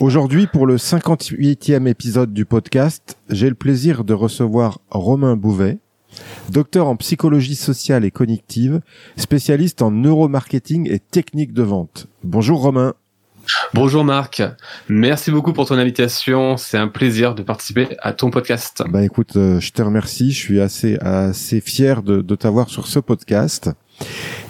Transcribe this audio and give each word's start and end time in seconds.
Aujourd'hui, 0.00 0.46
pour 0.46 0.66
le 0.66 0.76
58e 0.76 1.88
épisode 1.88 2.32
du 2.32 2.44
podcast, 2.44 3.18
j'ai 3.30 3.48
le 3.48 3.56
plaisir 3.56 4.04
de 4.04 4.14
recevoir 4.14 4.78
Romain 4.90 5.34
Bouvet, 5.34 5.78
docteur 6.50 6.86
en 6.86 6.94
psychologie 6.94 7.56
sociale 7.56 8.04
et 8.04 8.12
cognitive, 8.12 8.80
spécialiste 9.16 9.82
en 9.82 9.90
neuromarketing 9.90 10.88
et 10.88 11.00
technique 11.00 11.52
de 11.52 11.64
vente. 11.64 12.06
Bonjour 12.22 12.60
Romain. 12.60 12.94
Bonjour 13.74 14.04
Marc, 14.04 14.42
merci 14.88 15.32
beaucoup 15.32 15.52
pour 15.52 15.66
ton 15.66 15.78
invitation. 15.78 16.56
C'est 16.56 16.78
un 16.78 16.88
plaisir 16.88 17.34
de 17.34 17.42
participer 17.42 17.88
à 18.00 18.12
ton 18.12 18.30
podcast. 18.30 18.84
Bah 18.88 19.02
écoute, 19.02 19.36
euh, 19.36 19.58
je 19.58 19.72
te 19.72 19.82
remercie. 19.82 20.30
Je 20.30 20.38
suis 20.38 20.60
assez 20.60 20.96
assez 20.98 21.60
fier 21.60 22.04
de, 22.04 22.20
de 22.20 22.34
t'avoir 22.36 22.68
sur 22.68 22.86
ce 22.86 23.00
podcast. 23.00 23.70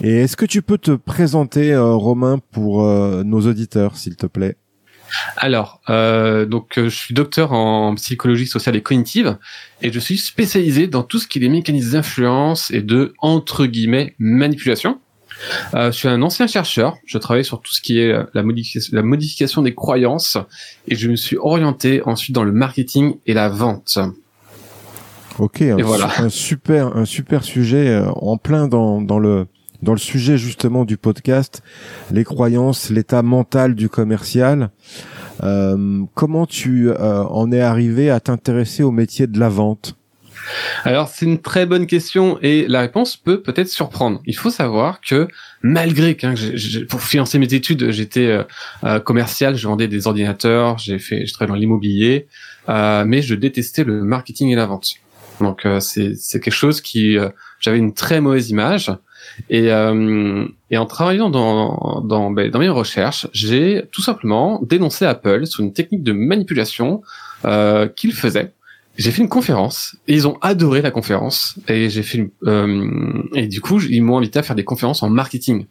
Et 0.03 0.19
est-ce 0.19 0.37
que 0.37 0.45
tu 0.45 0.61
peux 0.61 0.79
te 0.79 0.91
présenter, 0.91 1.73
euh, 1.73 1.95
Romain, 1.95 2.39
pour 2.51 2.85
euh, 2.85 3.23
nos 3.25 3.41
auditeurs, 3.47 3.97
s'il 3.97 4.17
te 4.17 4.27
plaît? 4.27 4.57
Alors, 5.37 5.81
euh, 5.89 6.47
donc 6.47 6.79
euh, 6.79 6.89
je 6.89 6.97
suis 6.97 7.15
docteur 7.15 7.53
en 7.53 7.95
psychologie 7.95 8.47
sociale 8.47 8.77
et 8.77 8.83
cognitive 8.83 9.37
et 9.83 9.93
je 9.93 9.99
suis 9.99 10.19
spécialisé 10.19 10.87
dans 10.87 11.03
tout 11.03 11.19
ce 11.19 11.27
qui 11.27 11.39
est 11.39 11.41
des 11.41 11.49
mécanismes 11.49 11.93
d'influence 11.93 12.71
et 12.71 12.83
de 12.83 13.15
entre 13.19 13.67
guillemets 13.67 14.15
manipulation. 14.19 15.01
Euh, 15.75 15.93
je 15.93 15.97
suis 15.97 16.09
un 16.09 16.21
ancien 16.23 16.47
chercheur. 16.47 16.97
Je 17.07 17.17
travaille 17.19 17.45
sur 17.45 17.61
tout 17.61 17.73
ce 17.73 17.81
qui 17.81 18.01
est 18.01 18.13
la 18.35 18.43
modification, 18.43 18.91
la 18.97 19.03
modification 19.03 19.63
des 19.63 19.75
croyances 19.75 20.37
et 20.89 20.97
je 20.97 21.09
me 21.09 21.17
suis 21.17 21.37
orienté 21.37 22.03
ensuite 22.05 22.35
dans 22.35 22.45
le 22.45 22.53
marketing 22.53 23.17
et 23.27 23.35
la 23.35 23.49
vente. 23.49 23.99
Ok, 25.39 25.63
un, 25.63 25.77
voilà. 25.77 26.11
un 26.19 26.29
super, 26.31 26.97
un 26.97 27.05
super 27.05 27.45
sujet 27.45 28.03
en 28.17 28.37
plein 28.37 28.67
dans, 28.67 29.01
dans 29.01 29.21
le 29.21 29.47
dans 29.83 29.93
le 29.93 29.99
sujet 29.99 30.39
justement 30.39 30.85
du 30.85 30.97
podcast, 30.97 31.63
les 32.11 32.25
croyances, 32.25 32.91
l'état 32.91 33.23
mental 33.23 33.75
du 33.75 33.89
commercial. 33.89 34.71
Euh, 35.43 36.03
comment 36.15 36.47
tu 36.47 36.91
euh, 36.91 37.23
en 37.25 37.53
es 37.53 37.61
arrivé 37.61 38.11
à 38.11 38.21
t'intéresser 38.21 38.83
au 38.83 38.91
métier 38.91 39.27
de 39.27 39.39
la 39.39 39.49
vente? 39.49 39.95
Alors 40.85 41.09
c'est 41.09 41.27
une 41.27 41.41
très 41.41 41.67
bonne 41.67 41.87
question 41.87 42.39
et 42.43 42.67
la 42.69 42.81
réponse 42.81 43.17
peut 43.17 43.43
peut-être 43.43 43.69
surprendre. 43.69 44.21
Il 44.25 44.37
faut 44.37 44.51
savoir 44.51 45.01
que 45.01 45.29
malgré 45.63 46.17
que 46.17 46.85
pour 46.85 47.03
financer 47.03 47.39
mes 47.39 47.53
études 47.53 47.91
j'étais 47.91 48.45
euh, 48.85 49.01
commercial, 49.01 49.57
je 49.57 49.69
vendais 49.69 49.89
des 49.89 50.07
ordinateurs, 50.07 50.79
j'ai 50.79 50.99
fait, 50.99 51.27
je 51.27 51.35
travaillais 51.35 51.55
dans 51.55 51.61
l'immobilier, 51.61 52.29
mais 52.67 53.21
je 53.21 53.35
détestais 53.35 53.85
le 53.85 54.03
marketing 54.03 54.49
et 54.49 54.55
la 54.55 54.67
vente. 54.67 54.95
Donc 55.41 55.67
c'est 55.81 56.15
c'est 56.15 56.41
quelque 56.41 56.55
chose 56.55 56.81
qui 56.81 57.19
j'avais 57.61 57.79
une 57.79 57.93
très 57.93 58.21
mauvaise 58.21 58.49
image 58.49 58.93
et, 59.51 59.73
euh, 59.73 60.47
et 60.71 60.79
en 60.79 60.87
travaillant 60.87 61.31
dans, 61.31 62.03
dans, 62.05 62.31
ben, 62.31 62.51
dans 62.51 62.59
mes 62.59 62.69
recherches, 62.69 63.27
j'ai 63.33 63.85
tout 63.93 64.03
simplement 64.03 64.61
dénoncé 64.63 65.05
Apple 65.05 65.47
sur 65.47 65.63
une 65.63 65.73
technique 65.73 66.03
de 66.03 66.13
manipulation 66.13 67.03
euh, 67.45 67.89
qu'il 67.89 68.13
faisait. 68.13 68.53
J'ai 68.97 69.13
fait 69.13 69.23
une 69.23 69.29
conférence 69.29 69.97
et 70.09 70.15
ils 70.15 70.27
ont 70.27 70.39
adoré 70.41 70.83
la 70.83 70.91
conférence 70.91 71.57
et 71.69 71.89
j'ai 71.89 72.03
fait 72.03 72.19
une, 72.19 72.31
euh, 72.45 73.23
et 73.35 73.47
du 73.47 73.61
coup 73.61 73.81
ils 73.81 74.03
m'ont 74.03 74.19
invité 74.19 74.41
à 74.41 74.43
faire 74.43 74.57
des 74.57 74.65
conférences 74.65 75.05
en 75.05 75.09
marketing. 75.09 75.67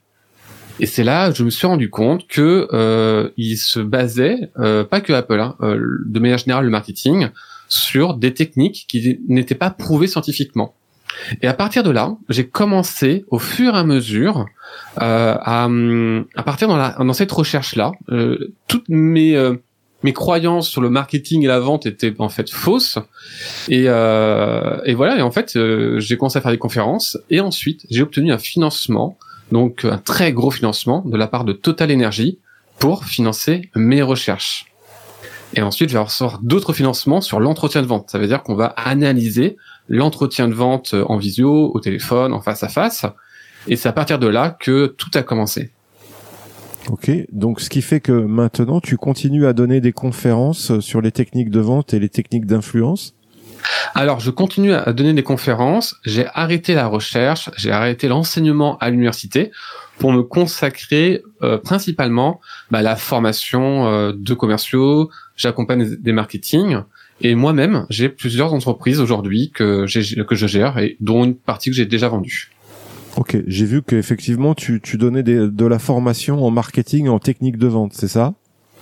Et 0.79 0.85
c'est 0.85 1.03
là 1.03 1.31
je 1.31 1.43
me 1.43 1.49
suis 1.49 1.67
rendu 1.67 1.89
compte 1.89 2.25
que 2.27 2.69
euh, 2.71 3.29
ils 3.35 3.57
se 3.57 3.81
basaient 3.81 4.49
euh, 4.59 4.85
pas 4.85 5.01
que 5.01 5.11
Apple, 5.11 5.41
hein, 5.41 5.55
euh, 5.61 5.77
de 6.05 6.19
manière 6.19 6.37
générale 6.37 6.63
le 6.63 6.71
marketing, 6.71 7.27
sur 7.67 8.13
des 8.13 8.33
techniques 8.33 8.85
qui 8.87 9.19
n'étaient 9.27 9.55
pas 9.55 9.71
prouvées 9.71 10.07
scientifiquement. 10.07 10.76
Et 11.41 11.47
à 11.47 11.53
partir 11.53 11.83
de 11.83 11.91
là, 11.91 12.15
j'ai 12.29 12.47
commencé 12.47 13.25
au 13.29 13.39
fur 13.39 13.75
et 13.75 13.77
à 13.77 13.83
mesure 13.83 14.45
euh, 15.01 15.35
à, 15.39 15.67
à 16.35 16.43
partir 16.43 16.67
dans, 16.67 16.77
la, 16.77 16.91
dans 16.91 17.13
cette 17.13 17.31
recherche-là, 17.31 17.91
euh, 18.09 18.53
toutes 18.67 18.89
mes 18.89 19.35
euh, 19.35 19.55
mes 20.03 20.13
croyances 20.13 20.69
sur 20.69 20.81
le 20.81 20.89
marketing 20.89 21.43
et 21.43 21.47
la 21.47 21.59
vente 21.59 21.85
étaient 21.85 22.13
en 22.19 22.29
fait 22.29 22.49
fausses. 22.49 22.99
Et, 23.67 23.85
euh, 23.87 24.79
et 24.85 24.93
voilà. 24.93 25.17
Et 25.17 25.21
en 25.21 25.31
fait, 25.31 25.55
euh, 25.55 25.99
j'ai 25.99 26.17
commencé 26.17 26.37
à 26.37 26.41
faire 26.41 26.51
des 26.51 26.57
conférences 26.57 27.17
et 27.29 27.39
ensuite 27.39 27.85
j'ai 27.89 28.03
obtenu 28.03 28.31
un 28.31 28.37
financement, 28.37 29.17
donc 29.51 29.85
un 29.85 29.97
très 29.97 30.33
gros 30.33 30.51
financement 30.51 31.03
de 31.05 31.17
la 31.17 31.27
part 31.27 31.45
de 31.45 31.53
Total 31.53 31.91
Energy 31.91 32.39
pour 32.79 33.05
financer 33.05 33.69
mes 33.75 34.01
recherches. 34.01 34.67
Et 35.55 35.61
ensuite, 35.61 35.89
je 35.89 35.93
vais 35.93 36.03
recevoir 36.03 36.39
d'autres 36.43 36.73
financements 36.73 37.21
sur 37.21 37.39
l'entretien 37.39 37.81
de 37.81 37.87
vente. 37.87 38.09
Ça 38.09 38.19
veut 38.19 38.27
dire 38.27 38.43
qu'on 38.43 38.55
va 38.55 38.67
analyser 38.67 39.55
l'entretien 39.87 40.47
de 40.47 40.53
vente 40.53 40.93
en 40.93 41.17
visio, 41.17 41.71
au 41.73 41.79
téléphone, 41.79 42.33
en 42.33 42.41
face 42.41 42.63
à 42.63 42.69
face. 42.69 43.05
Et 43.67 43.75
c'est 43.75 43.89
à 43.89 43.93
partir 43.93 44.19
de 44.19 44.27
là 44.27 44.55
que 44.59 44.87
tout 44.87 45.11
a 45.13 45.23
commencé. 45.23 45.71
Ok, 46.89 47.11
donc 47.33 47.59
ce 47.59 47.69
qui 47.69 47.81
fait 47.81 47.99
que 47.99 48.13
maintenant 48.13 48.79
tu 48.79 48.95
continues 48.95 49.45
à 49.45 49.51
donner 49.51 49.81
des 49.81 49.91
conférences 49.91 50.79
sur 50.79 51.01
les 51.01 51.11
techniques 51.11 51.49
de 51.49 51.59
vente 51.59 51.93
et 51.93 51.99
les 51.99 52.07
techniques 52.07 52.45
d'influence? 52.45 53.13
Alors, 53.93 54.19
je 54.19 54.31
continue 54.31 54.73
à 54.73 54.93
donner 54.93 55.13
des 55.13 55.23
conférences. 55.23 55.95
J'ai 56.05 56.27
arrêté 56.33 56.73
la 56.73 56.87
recherche, 56.87 57.49
j'ai 57.57 57.71
arrêté 57.71 58.07
l'enseignement 58.07 58.77
à 58.77 58.89
l'université 58.89 59.51
pour 59.99 60.11
me 60.11 60.21
consacrer 60.21 61.23
euh, 61.41 61.57
principalement 61.57 62.39
bah, 62.71 62.79
à 62.79 62.81
la 62.81 62.95
formation 62.95 63.87
euh, 63.87 64.13
de 64.15 64.33
commerciaux. 64.33 65.09
J'accompagne 65.35 65.95
des 65.95 66.13
marketing 66.13 66.77
et 67.21 67.35
moi-même, 67.35 67.85
j'ai 67.89 68.09
plusieurs 68.09 68.53
entreprises 68.53 68.99
aujourd'hui 68.99 69.51
que, 69.53 69.85
que 70.23 70.35
je 70.35 70.47
gère 70.47 70.77
et 70.77 70.97
dont 70.99 71.25
une 71.25 71.35
partie 71.35 71.69
que 71.69 71.75
j'ai 71.75 71.85
déjà 71.85 72.09
vendue. 72.09 72.51
Ok, 73.15 73.37
j'ai 73.47 73.65
vu 73.65 73.81
qu'effectivement 73.81 74.53
tu, 74.53 74.79
tu 74.81 74.97
donnais 74.97 75.23
des, 75.23 75.49
de 75.49 75.65
la 75.65 75.79
formation 75.79 76.45
en 76.45 76.51
marketing, 76.51 77.07
en 77.07 77.19
technique 77.19 77.57
de 77.57 77.67
vente, 77.67 77.93
c'est 77.93 78.07
ça? 78.07 78.35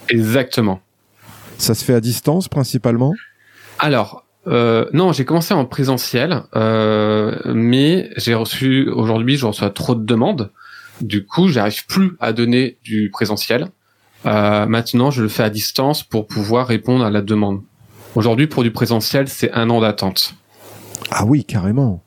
Exactement. 0.10 0.82
Ça 1.58 1.74
se 1.74 1.86
fait 1.86 1.94
à 1.94 2.02
distance 2.02 2.50
principalement? 2.50 3.14
Alors, 3.80 4.26
euh, 4.48 4.86
non, 4.94 5.14
j'ai 5.14 5.24
commencé 5.24 5.54
en 5.54 5.66
présentiel, 5.66 6.44
euh, 6.56 7.36
mais 7.54 8.10
j'ai 8.18 8.34
reçu 8.34 8.90
aujourd'hui, 8.90 9.38
je 9.38 9.46
reçois 9.46 9.70
trop 9.70 9.96
de 9.96 10.06
demandes. 10.06 10.52
Du 11.02 11.26
coup, 11.26 11.48
j'arrive 11.48 11.86
plus 11.88 12.12
à 12.20 12.34
donner 12.34 12.78
du 12.84 13.10
présentiel. 13.12 13.70
Euh, 14.26 14.66
maintenant, 14.66 15.12
je 15.12 15.22
le 15.22 15.30
fais 15.30 15.44
à 15.44 15.50
distance 15.50 16.04
pour 16.04 16.28
pouvoir 16.28 16.68
répondre 16.68 17.06
à 17.06 17.10
la 17.10 17.22
demande. 17.22 17.62
Aujourd'hui, 18.16 18.48
pour 18.48 18.64
du 18.64 18.72
présentiel, 18.72 19.28
c'est 19.28 19.52
un 19.52 19.70
an 19.70 19.82
d'attente. 19.82 20.36
Ah 21.12 21.26
oui, 21.26 21.44
carrément. 21.44 22.02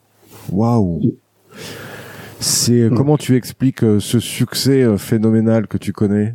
Waouh. 0.50 1.02
C'est 2.40 2.88
mm. 2.88 2.94
comment 2.94 3.18
tu 3.18 3.36
expliques 3.36 3.84
euh, 3.84 4.00
ce 4.00 4.18
succès 4.18 4.82
euh, 4.82 4.96
phénoménal 4.96 5.66
que 5.66 5.76
tu 5.76 5.92
connais? 5.92 6.34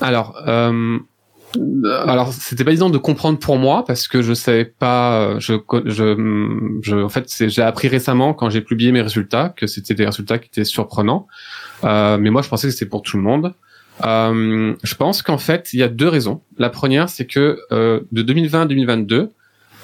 Alors, 0.00 0.36
euh, 0.48 0.98
alors 2.04 2.32
c'était 2.32 2.64
pas 2.64 2.72
évident 2.72 2.90
de 2.90 2.98
comprendre 2.98 3.38
pour 3.38 3.58
moi 3.58 3.84
parce 3.84 4.08
que 4.08 4.22
je 4.22 4.34
savais 4.34 4.64
pas. 4.64 5.38
Je, 5.38 5.54
je, 5.84 6.78
je 6.82 6.96
en 6.96 7.08
fait, 7.08 7.32
j'ai 7.48 7.62
appris 7.62 7.86
récemment 7.86 8.34
quand 8.34 8.50
j'ai 8.50 8.60
publié 8.60 8.90
mes 8.90 9.02
résultats 9.02 9.50
que 9.56 9.68
c'était 9.68 9.94
des 9.94 10.06
résultats 10.06 10.38
qui 10.38 10.48
étaient 10.48 10.64
surprenants. 10.64 11.28
Euh, 11.84 12.18
mais 12.18 12.30
moi, 12.30 12.42
je 12.42 12.48
pensais 12.48 12.66
que 12.66 12.72
c'était 12.72 12.90
pour 12.90 13.02
tout 13.02 13.16
le 13.16 13.22
monde. 13.22 13.54
Euh, 14.04 14.74
Je 14.82 14.94
pense 14.94 15.22
qu'en 15.22 15.38
fait, 15.38 15.72
il 15.72 15.80
y 15.80 15.82
a 15.82 15.88
deux 15.88 16.08
raisons. 16.08 16.42
La 16.58 16.70
première, 16.70 17.08
c'est 17.08 17.26
que 17.26 17.58
euh, 17.72 18.00
de 18.12 18.22
2020 18.22 18.62
à 18.62 18.66
2022, 18.66 19.32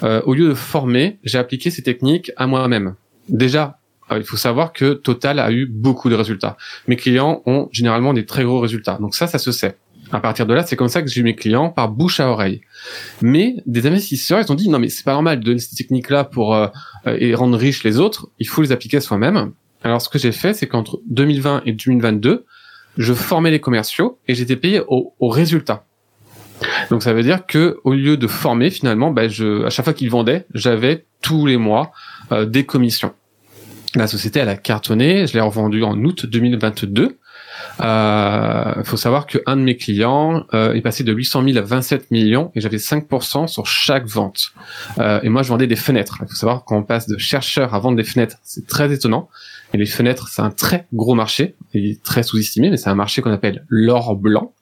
euh, 0.03 0.21
au 0.25 0.35
lieu 0.35 0.49
de 0.49 0.55
former, 0.55 1.19
j'ai 1.23 1.39
appliqué 1.39 1.71
ces 1.71 1.83
techniques 1.83 2.33
à 2.37 2.47
moi-même. 2.47 2.95
Déjà, 3.29 3.79
euh, 4.11 4.19
il 4.19 4.25
faut 4.25 4.37
savoir 4.37 4.73
que 4.73 4.95
Total 4.95 5.39
a 5.39 5.53
eu 5.53 5.67
beaucoup 5.67 6.09
de 6.09 6.15
résultats. 6.15 6.57
Mes 6.89 6.97
clients 6.97 7.43
ont 7.47 7.69
généralement 7.73 8.13
des 8.13 8.27
très 8.27 8.45
gros 8.45 8.61
résultats. 8.61 8.99
Donc 9.01 9.15
ça, 9.15 9.27
ça 9.27 9.39
se 9.39 9.53
sait. 9.53 9.77
À 10.11 10.21
partir 10.21 10.47
de 10.47 10.53
là, 10.53 10.65
c'est 10.67 10.77
comme 10.77 10.89
ça 10.89 11.03
que 11.03 11.09
j'ai 11.09 11.23
mes 11.23 11.35
clients 11.35 11.71
par 11.71 11.89
bouche 11.89 12.21
à 12.21 12.29
oreille. 12.29 12.61
Mais 13.23 13.57
des 13.65 13.87
investisseurs, 13.87 14.41
ils 14.41 14.53
ont 14.53 14.55
dit 14.55 14.69
non 14.69 14.79
mais 14.79 14.89
c'est 14.89 15.05
pas 15.05 15.13
normal 15.13 15.41
de 15.41 15.45
donner 15.45 15.59
ces 15.59 15.75
techniques-là 15.75 16.25
pour 16.25 16.55
euh, 16.55 16.67
et 17.07 17.35
rendre 17.35 17.57
riches 17.57 17.83
les 17.85 17.99
autres. 17.99 18.29
Il 18.39 18.49
faut 18.49 18.61
les 18.61 18.73
appliquer 18.73 19.01
soi-même. 19.01 19.53
Alors 19.83 20.03
ce 20.03 20.09
que 20.09 20.19
j'ai 20.19 20.33
fait, 20.33 20.53
c'est 20.53 20.67
qu'entre 20.67 21.01
2020 21.09 21.63
et 21.65 21.73
2022, 21.73 22.45
je 22.97 23.13
formais 23.13 23.51
les 23.51 23.61
commerciaux 23.61 24.19
et 24.29 24.35
j'étais 24.35 24.57
payé 24.57 24.83
au, 24.87 25.15
au, 25.19 25.29
résultat. 25.29 25.85
Donc 26.91 27.03
ça 27.03 27.13
veut 27.13 27.23
dire 27.23 27.47
que 27.47 27.81
au 27.85 27.95
lieu 27.95 28.17
de 28.17 28.27
former, 28.27 28.71
finalement, 28.71 29.11
ben 29.11 29.29
je, 29.29 29.65
à 29.65 29.71
chaque 29.71 29.85
fois 29.85 29.95
qu'ils 29.95 30.11
vendaient, 30.11 30.47
j'avais 30.55 31.07
tous 31.21 31.47
les 31.47 31.57
mois 31.57 31.93
euh, 32.31 32.45
des 32.45 32.65
commissions. 32.65 33.13
La 33.95 34.07
société, 34.07 34.41
elle 34.41 34.49
a 34.49 34.57
cartonné. 34.57 35.27
Je 35.27 35.35
l'ai 35.35 35.41
revendue 35.41 35.83
en 35.83 36.03
août 36.05 36.25
2022. 36.27 37.19
Il 37.79 37.85
euh, 37.85 38.85
faut 38.85 38.97
savoir 38.97 39.27
qu'un 39.27 39.57
de 39.57 39.63
mes 39.63 39.77
clients 39.77 40.45
euh, 40.55 40.75
est 40.75 40.81
passé 40.81 41.05
de 41.05 41.13
800 41.13 41.45
000 41.45 41.59
à 41.59 41.63
27 41.63 42.11
millions 42.11 42.51
et 42.55 42.61
j'avais 42.61 42.77
5% 42.77 43.47
sur 43.47 43.67
chaque 43.67 44.07
vente. 44.07 44.53
Euh, 44.99 45.21
et 45.23 45.29
moi, 45.29 45.43
je 45.43 45.49
vendais 45.49 45.67
des 45.67 45.77
fenêtres. 45.77 46.19
Il 46.23 46.29
faut 46.29 46.35
savoir 46.35 46.65
qu'on 46.65 46.83
passe 46.83 47.07
de 47.07 47.19
chercheur 47.19 47.75
à 47.75 47.79
vendre 47.79 47.97
des 47.97 48.05
fenêtres, 48.05 48.37
c'est 48.43 48.67
très 48.67 48.93
étonnant. 48.93 49.29
Et 49.73 49.79
les 49.79 49.87
fenêtres, 49.87 50.29
c'est 50.29 50.43
un 50.43 50.51
très 50.51 50.87
gros 50.93 51.15
marché, 51.15 51.57
et 51.75 51.99
très 52.03 52.23
sous-estimé, 52.23 52.71
mais 52.71 52.77
c'est 52.77 52.91
un 52.91 52.95
marché 52.95 53.23
qu'on 53.23 53.33
appelle 53.33 53.65
l'or 53.69 54.17
blanc. 54.17 54.55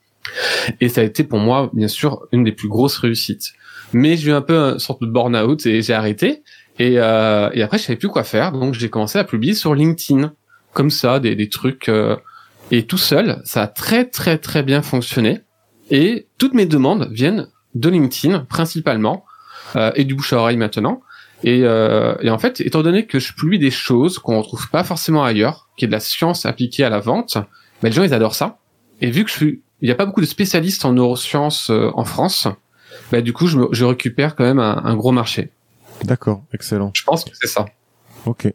Et 0.80 0.88
ça 0.88 1.00
a 1.00 1.04
été 1.04 1.24
pour 1.24 1.38
moi, 1.38 1.70
bien 1.72 1.88
sûr, 1.88 2.26
une 2.32 2.44
des 2.44 2.52
plus 2.52 2.68
grosses 2.68 2.98
réussites. 2.98 3.52
Mais 3.92 4.16
j'ai 4.16 4.30
eu 4.30 4.32
un 4.32 4.42
peu 4.42 4.56
une 4.56 4.78
sorte 4.78 5.02
de 5.02 5.06
burn-out 5.06 5.66
et 5.66 5.82
j'ai 5.82 5.94
arrêté. 5.94 6.42
Et, 6.78 6.94
euh, 6.98 7.50
et 7.52 7.62
après, 7.62 7.78
je 7.78 7.84
savais 7.84 7.98
plus 7.98 8.08
quoi 8.08 8.24
faire, 8.24 8.52
donc 8.52 8.74
j'ai 8.74 8.88
commencé 8.88 9.18
à 9.18 9.24
publier 9.24 9.54
sur 9.54 9.74
LinkedIn, 9.74 10.32
comme 10.72 10.90
ça, 10.90 11.18
des, 11.18 11.34
des 11.34 11.48
trucs. 11.48 11.88
Euh, 11.88 12.16
et 12.70 12.84
tout 12.86 12.98
seul, 12.98 13.40
ça 13.44 13.62
a 13.62 13.66
très 13.66 14.04
très 14.04 14.38
très 14.38 14.62
bien 14.62 14.80
fonctionné. 14.80 15.40
Et 15.90 16.28
toutes 16.38 16.54
mes 16.54 16.66
demandes 16.66 17.08
viennent 17.10 17.48
de 17.74 17.88
LinkedIn 17.88 18.40
principalement 18.48 19.24
euh, 19.76 19.90
et 19.96 20.04
du 20.04 20.14
bouche 20.14 20.32
à 20.32 20.38
oreille 20.38 20.56
maintenant. 20.56 21.02
Et, 21.42 21.62
euh, 21.64 22.14
et, 22.20 22.30
en 22.30 22.38
fait, 22.38 22.60
étant 22.60 22.82
donné 22.82 23.06
que 23.06 23.18
je 23.18 23.32
publie 23.32 23.58
des 23.58 23.70
choses 23.70 24.18
qu'on 24.18 24.40
retrouve 24.40 24.68
pas 24.70 24.84
forcément 24.84 25.24
ailleurs, 25.24 25.68
qui 25.76 25.84
est 25.84 25.88
de 25.88 25.92
la 25.92 26.00
science 26.00 26.44
appliquée 26.44 26.84
à 26.84 26.90
la 26.90 27.00
vente, 27.00 27.38
ben, 27.82 27.88
les 27.88 27.92
gens 27.92 28.02
ils 28.02 28.12
adorent 28.12 28.34
ça. 28.34 28.58
Et 29.00 29.10
vu 29.10 29.24
que 29.24 29.30
je 29.30 29.36
suis, 29.36 29.62
il 29.80 29.86
n'y 29.86 29.90
a 29.92 29.94
pas 29.94 30.06
beaucoup 30.06 30.20
de 30.20 30.26
spécialistes 30.26 30.84
en 30.84 30.92
neurosciences 30.92 31.70
euh, 31.70 31.90
en 31.94 32.04
France, 32.04 32.46
ben, 33.10 33.22
du 33.22 33.32
coup 33.32 33.46
je, 33.46 33.58
me, 33.58 33.68
je 33.72 33.84
récupère 33.84 34.36
quand 34.36 34.44
même 34.44 34.58
un, 34.58 34.82
un 34.84 34.94
gros 34.96 35.12
marché. 35.12 35.50
D'accord, 36.04 36.44
excellent. 36.52 36.90
Je 36.94 37.04
pense 37.04 37.24
que 37.24 37.30
c'est 37.32 37.48
ça. 37.48 37.66
Ok. 38.26 38.52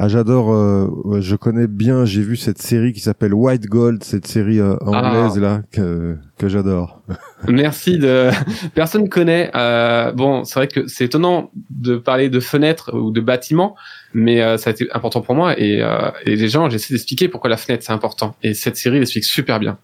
Ah, 0.00 0.06
j'adore. 0.06 0.52
Euh, 0.52 1.20
je 1.20 1.34
connais 1.34 1.66
bien. 1.66 2.04
J'ai 2.04 2.22
vu 2.22 2.36
cette 2.36 2.62
série 2.62 2.92
qui 2.92 3.00
s'appelle 3.00 3.34
White 3.34 3.66
Gold, 3.66 4.04
cette 4.04 4.28
série 4.28 4.60
euh, 4.60 4.76
anglaise 4.80 5.32
ah. 5.36 5.40
là 5.40 5.62
que 5.72 6.16
que 6.38 6.48
j'adore. 6.48 7.02
Merci 7.48 7.98
de. 7.98 8.30
Personne 8.74 9.08
connaît. 9.08 9.50
Euh, 9.56 10.12
bon, 10.12 10.44
c'est 10.44 10.54
vrai 10.54 10.68
que 10.68 10.86
c'est 10.86 11.06
étonnant 11.06 11.50
de 11.70 11.96
parler 11.96 12.30
de 12.30 12.38
fenêtres 12.38 12.96
ou 12.96 13.10
de 13.10 13.20
bâtiments, 13.20 13.74
mais 14.14 14.40
euh, 14.40 14.56
ça 14.56 14.70
a 14.70 14.72
été 14.72 14.86
important 14.92 15.20
pour 15.20 15.34
moi 15.34 15.58
et, 15.58 15.82
euh, 15.82 16.10
et 16.24 16.36
les 16.36 16.48
gens, 16.48 16.70
j'essaie 16.70 16.94
d'expliquer 16.94 17.28
pourquoi 17.28 17.50
la 17.50 17.56
fenêtre 17.56 17.82
c'est 17.84 17.92
important. 17.92 18.36
Et 18.44 18.54
cette 18.54 18.76
série 18.76 19.00
l'explique 19.00 19.24
super 19.24 19.58
bien. 19.58 19.78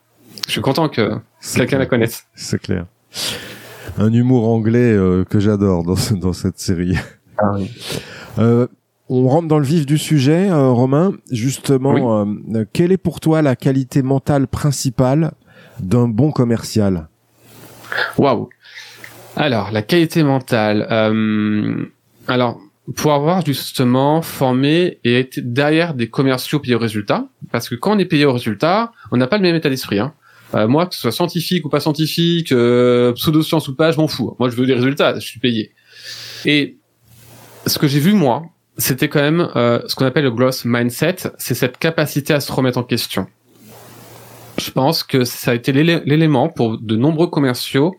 Je 0.47 0.53
suis 0.53 0.61
content 0.61 0.89
que 0.89 1.15
quelqu'un 1.57 1.79
la 1.79 1.87
connaisse. 1.87 2.25
C'est 2.37 2.61
clair. 2.61 2.87
Un 3.99 4.13
humour 4.13 4.49
anglais 4.49 4.97
que 5.29 5.41
j'adore 5.41 5.83
dans 5.83 5.97
dans 6.21 6.33
cette 6.33 6.61
série. 6.61 6.97
Ah 7.39 7.53
oui. 7.57 7.71
On 9.09 9.29
rentre 9.29 9.49
dans 9.49 9.59
le 9.59 9.67
vif 9.67 9.85
du 9.85 9.99
sujet, 9.99 10.49
euh, 10.49 10.71
Romain. 10.71 11.13
Justement, 11.31 12.27
euh, 12.27 12.65
quelle 12.73 12.91
est 12.91 12.97
pour 12.97 13.21
toi 13.21 13.43
la 13.43 13.55
qualité 13.55 14.03
mentale 14.03 14.47
principale 14.47 15.33
d'un 15.79 16.09
bon 16.09 16.31
commercial? 16.31 17.09
Waouh. 18.17 18.49
Alors, 19.37 19.73
la 19.73 19.83
qualité 19.83 20.23
mentale. 20.23 20.87
Euh, 20.91 21.85
alors, 22.29 22.59
pour 22.97 23.13
avoir 23.13 23.45
justement 23.45 24.23
formé 24.23 25.01
et 25.05 25.21
être 25.21 25.39
derrière 25.41 25.93
des 25.93 26.09
commerciaux 26.09 26.61
payés 26.61 26.75
au 26.75 26.79
résultat, 26.79 27.27
parce 27.53 27.69
que 27.69 27.75
quand 27.75 27.97
on 27.97 27.99
est 27.99 28.07
payé 28.07 28.25
au 28.25 28.33
résultat, 28.33 28.93
on 29.13 29.19
n'a 29.19 29.27
pas 29.27 29.37
le 29.37 29.43
même 29.43 29.55
état 29.55 29.69
d'esprit. 29.69 29.99
Hein. 29.99 30.15
moi, 30.67 30.87
que 30.87 30.95
ce 30.95 31.01
soit 31.01 31.13
scientifique 31.13 31.67
ou 31.67 31.69
pas 31.69 31.81
scientifique, 31.81 32.49
pseudo-science 32.49 33.69
ou 33.69 33.75
pas, 33.75 33.91
je 33.91 33.99
m'en 33.99 34.09
fous. 34.09 34.35
Moi, 34.39 34.49
je 34.49 34.57
veux 34.57 34.67
des 34.67 34.75
résultats, 34.75 35.15
je 35.19 35.27
suis 35.27 35.41
payé. 35.41 35.73
Et 36.47 36.79
ce 37.67 37.79
que 37.79 37.87
j'ai 37.87 38.01
vu 38.01 38.13
moi, 38.13 38.45
c'était 38.77 39.09
quand 39.09 39.21
même 39.21 39.49
euh, 39.57 39.81
ce 39.87 39.95
qu'on 39.95 40.05
appelle 40.05 40.25
le 40.25 40.31
growth 40.31 40.63
mindset, 40.65 41.17
c'est 41.39 41.55
cette 41.55 41.79
capacité 41.79 42.33
à 42.33 42.41
se 42.41 42.51
remettre 42.53 42.79
en 42.79 42.83
question. 42.83 43.27
Je 44.59 44.71
pense 44.71 45.03
que 45.03 45.25
ça 45.25 45.53
a 45.53 45.55
été 45.55 45.73
l'élément 45.73 46.49
pour 46.49 46.79
de 46.79 46.97
nombreux 46.97 47.27
commerciaux 47.27 47.97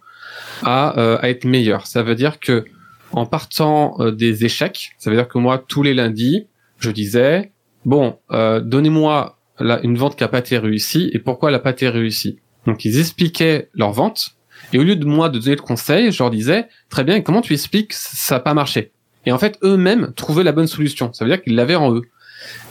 à, 0.64 0.98
euh, 1.00 1.18
à 1.22 1.30
être 1.30 1.46
meilleurs. 1.46 1.88
Ça 1.88 2.04
veut 2.04 2.16
dire 2.16 2.40
que 2.40 2.66
en 3.12 3.26
partant 3.26 3.96
euh, 4.00 4.12
des 4.12 4.46
échecs, 4.46 4.92
ça 4.98 5.10
veut 5.10 5.16
dire 5.16 5.28
que 5.28 5.38
moi 5.38 5.64
tous 5.66 5.84
les 5.84 5.94
lundis, 5.94 6.48
je 6.80 6.92
disais 6.92 7.52
bon, 7.86 8.18
euh, 8.32 8.60
donnez-moi 8.60 9.38
une 9.60 9.98
vente 9.98 10.18
qui 10.18 10.24
a 10.24 10.28
pas 10.28 10.40
été 10.40 10.58
réussie 10.58 11.10
et 11.14 11.20
pourquoi 11.20 11.50
elle 11.50 11.56
a 11.56 11.60
pas 11.60 11.70
été 11.70 11.88
réussie? 11.88 12.40
Donc 12.66 12.84
ils 12.84 13.00
expliquaient 13.00 13.70
leur 13.74 13.92
vente 13.92 14.32
et 14.74 14.80
au 14.80 14.84
lieu 14.84 14.96
de 14.96 15.06
moi 15.06 15.30
de 15.30 15.40
donner 15.40 15.56
le 15.56 15.62
conseil, 15.62 16.12
je 16.12 16.22
leur 16.22 16.30
disais 16.30 16.68
très 16.90 17.04
bien, 17.04 17.22
comment 17.22 17.42
tu 17.42 17.54
expliques 17.54 17.94
ça 17.94 18.36
n'a 18.36 18.40
pas 18.42 18.54
marché? 18.54 18.92
Et 19.26 19.32
en 19.32 19.38
fait 19.38 19.58
eux-mêmes 19.64 20.14
trouvaient 20.16 20.44
la 20.44 20.52
bonne 20.52 20.68
solution. 20.68 21.12
Ça 21.14 21.26
veut 21.26 21.32
dire 21.32 21.42
qu'ils 21.42 21.56
l'avaient 21.56 21.76
en 21.76 21.94
eux, 21.94 22.04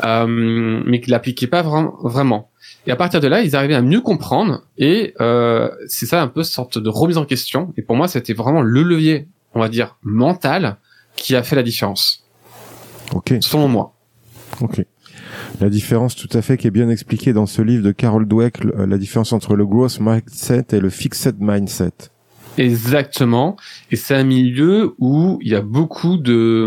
euh, 0.04 0.26
mais 0.26 1.00
qu'ils 1.00 1.10
l'appliquaient 1.10 1.46
pas 1.46 1.62
vraiment. 1.62 2.50
Et 2.86 2.90
à 2.90 2.96
partir 2.96 3.20
de 3.20 3.28
là, 3.28 3.40
ils 3.40 3.56
arrivaient 3.56 3.74
à 3.74 3.82
mieux 3.82 4.00
comprendre. 4.00 4.62
Et 4.76 5.14
euh, 5.20 5.70
c'est 5.86 6.06
ça 6.06 6.20
un 6.20 6.28
peu 6.28 6.42
sorte 6.42 6.78
de 6.78 6.88
remise 6.88 7.16
en 7.16 7.24
question. 7.24 7.72
Et 7.76 7.82
pour 7.82 7.96
moi, 7.96 8.08
c'était 8.08 8.34
vraiment 8.34 8.60
le 8.60 8.82
levier, 8.82 9.28
on 9.54 9.60
va 9.60 9.68
dire 9.68 9.96
mental, 10.02 10.76
qui 11.16 11.34
a 11.34 11.42
fait 11.42 11.56
la 11.56 11.62
différence. 11.62 12.24
Ok. 13.14 13.34
Selon 13.40 13.68
moi. 13.68 13.94
Ok. 14.60 14.84
La 15.60 15.70
différence 15.70 16.14
tout 16.14 16.28
à 16.32 16.42
fait 16.42 16.56
qui 16.56 16.66
est 16.66 16.72
bien 16.72 16.88
expliquée 16.88 17.32
dans 17.32 17.46
ce 17.46 17.62
livre 17.62 17.82
de 17.82 17.92
Carol 17.92 18.26
Dweck, 18.26 18.64
la 18.64 18.98
différence 18.98 19.32
entre 19.32 19.56
le 19.56 19.66
growth 19.66 19.98
mindset 20.00 20.66
et 20.72 20.80
le 20.80 20.90
fixed 20.90 21.36
mindset. 21.38 21.92
Exactement. 22.58 23.56
Et 23.90 23.96
c'est 23.96 24.14
un 24.14 24.24
milieu 24.24 24.94
où 24.98 25.38
il 25.42 25.50
y 25.50 25.54
a 25.54 25.60
beaucoup 25.60 26.16
de, 26.16 26.66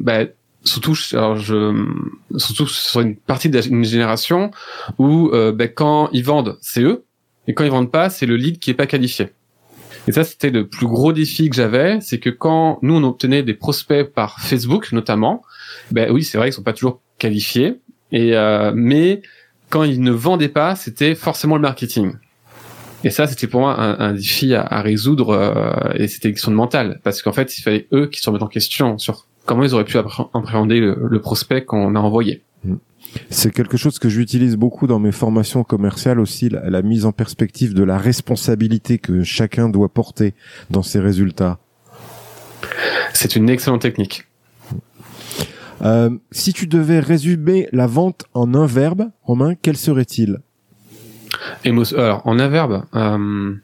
bah, 0.00 0.24
surtout, 0.64 0.96
alors 1.12 1.36
je, 1.36 1.86
surtout 2.36 2.66
sur 2.66 3.00
une 3.00 3.16
partie 3.16 3.48
d'une 3.48 3.84
génération 3.84 4.50
où 4.98 5.30
euh, 5.32 5.52
bah, 5.52 5.68
quand 5.68 6.08
ils 6.12 6.24
vendent, 6.24 6.58
c'est 6.60 6.82
eux, 6.82 7.04
et 7.46 7.54
quand 7.54 7.64
ils 7.64 7.70
vendent 7.70 7.90
pas, 7.90 8.10
c'est 8.10 8.26
le 8.26 8.36
lead 8.36 8.58
qui 8.58 8.70
est 8.70 8.74
pas 8.74 8.86
qualifié. 8.86 9.30
Et 10.08 10.12
ça, 10.12 10.24
c'était 10.24 10.50
le 10.50 10.66
plus 10.66 10.86
gros 10.86 11.12
défi 11.12 11.50
que 11.50 11.56
j'avais, 11.56 12.00
c'est 12.00 12.18
que 12.18 12.30
quand 12.30 12.78
nous 12.82 12.94
on 12.94 13.04
obtenait 13.04 13.42
des 13.42 13.54
prospects 13.54 14.04
par 14.04 14.40
Facebook 14.40 14.92
notamment, 14.92 15.42
ben 15.90 16.10
oui, 16.10 16.24
c'est 16.24 16.38
vrai 16.38 16.48
qu'ils 16.48 16.54
sont 16.54 16.62
pas 16.62 16.72
toujours 16.72 17.00
qualifiés, 17.18 17.80
et 18.12 18.34
euh, 18.36 18.72
mais 18.74 19.22
quand 19.68 19.84
ils 19.84 20.00
ne 20.00 20.10
vendaient 20.10 20.48
pas, 20.48 20.74
c'était 20.74 21.14
forcément 21.14 21.56
le 21.56 21.62
marketing. 21.62 22.14
Et 23.04 23.10
ça, 23.10 23.26
c'était 23.26 23.46
pour 23.46 23.60
moi 23.60 23.80
un, 23.80 23.98
un 23.98 24.12
défi 24.12 24.54
à, 24.54 24.62
à 24.62 24.82
résoudre, 24.82 25.30
euh, 25.30 25.92
et 25.94 26.06
c'était 26.08 26.28
une 26.28 26.34
question 26.34 26.50
de 26.50 26.56
mental, 26.56 27.00
parce 27.02 27.22
qu'en 27.22 27.32
fait, 27.32 27.56
il 27.58 27.62
fallait 27.62 27.86
eux 27.92 28.06
qui 28.08 28.20
se 28.20 28.28
remettent 28.28 28.42
en 28.42 28.48
question 28.48 28.98
sur 28.98 29.26
comment 29.46 29.64
ils 29.64 29.74
auraient 29.74 29.84
pu 29.84 29.96
appréhender 29.98 30.80
le, 30.80 30.98
le 31.08 31.20
prospect 31.20 31.64
qu'on 31.64 31.94
a 31.94 31.98
envoyé. 31.98 32.42
Mmh. 32.64 32.74
C'est 33.30 33.52
quelque 33.52 33.76
chose 33.76 33.98
que 33.98 34.08
j'utilise 34.08 34.56
beaucoup 34.56 34.86
dans 34.86 34.98
mes 34.98 35.12
formations 35.12 35.64
commerciales 35.64 36.20
aussi, 36.20 36.50
la, 36.50 36.68
la, 36.68 36.82
mise 36.82 37.06
en 37.06 37.12
perspective 37.12 37.74
de 37.74 37.82
la 37.82 37.98
responsabilité 37.98 38.98
que 38.98 39.22
chacun 39.22 39.68
doit 39.68 39.88
porter 39.88 40.34
dans 40.68 40.82
ses 40.82 41.00
résultats. 41.00 41.58
C'est 43.14 43.34
une 43.34 43.48
excellente 43.48 43.82
technique. 43.82 44.26
Euh, 45.82 46.10
si 46.30 46.52
tu 46.52 46.66
devais 46.66 47.00
résumer 47.00 47.68
la 47.72 47.86
vente 47.86 48.26
en 48.34 48.54
un 48.54 48.66
verbe, 48.66 49.10
Romain, 49.22 49.54
quel 49.60 49.76
serait-il? 49.76 50.40
Alors, 51.64 52.22
en 52.26 52.38
un 52.38 52.48
verbe, 52.48 52.84
euh, 52.94 53.54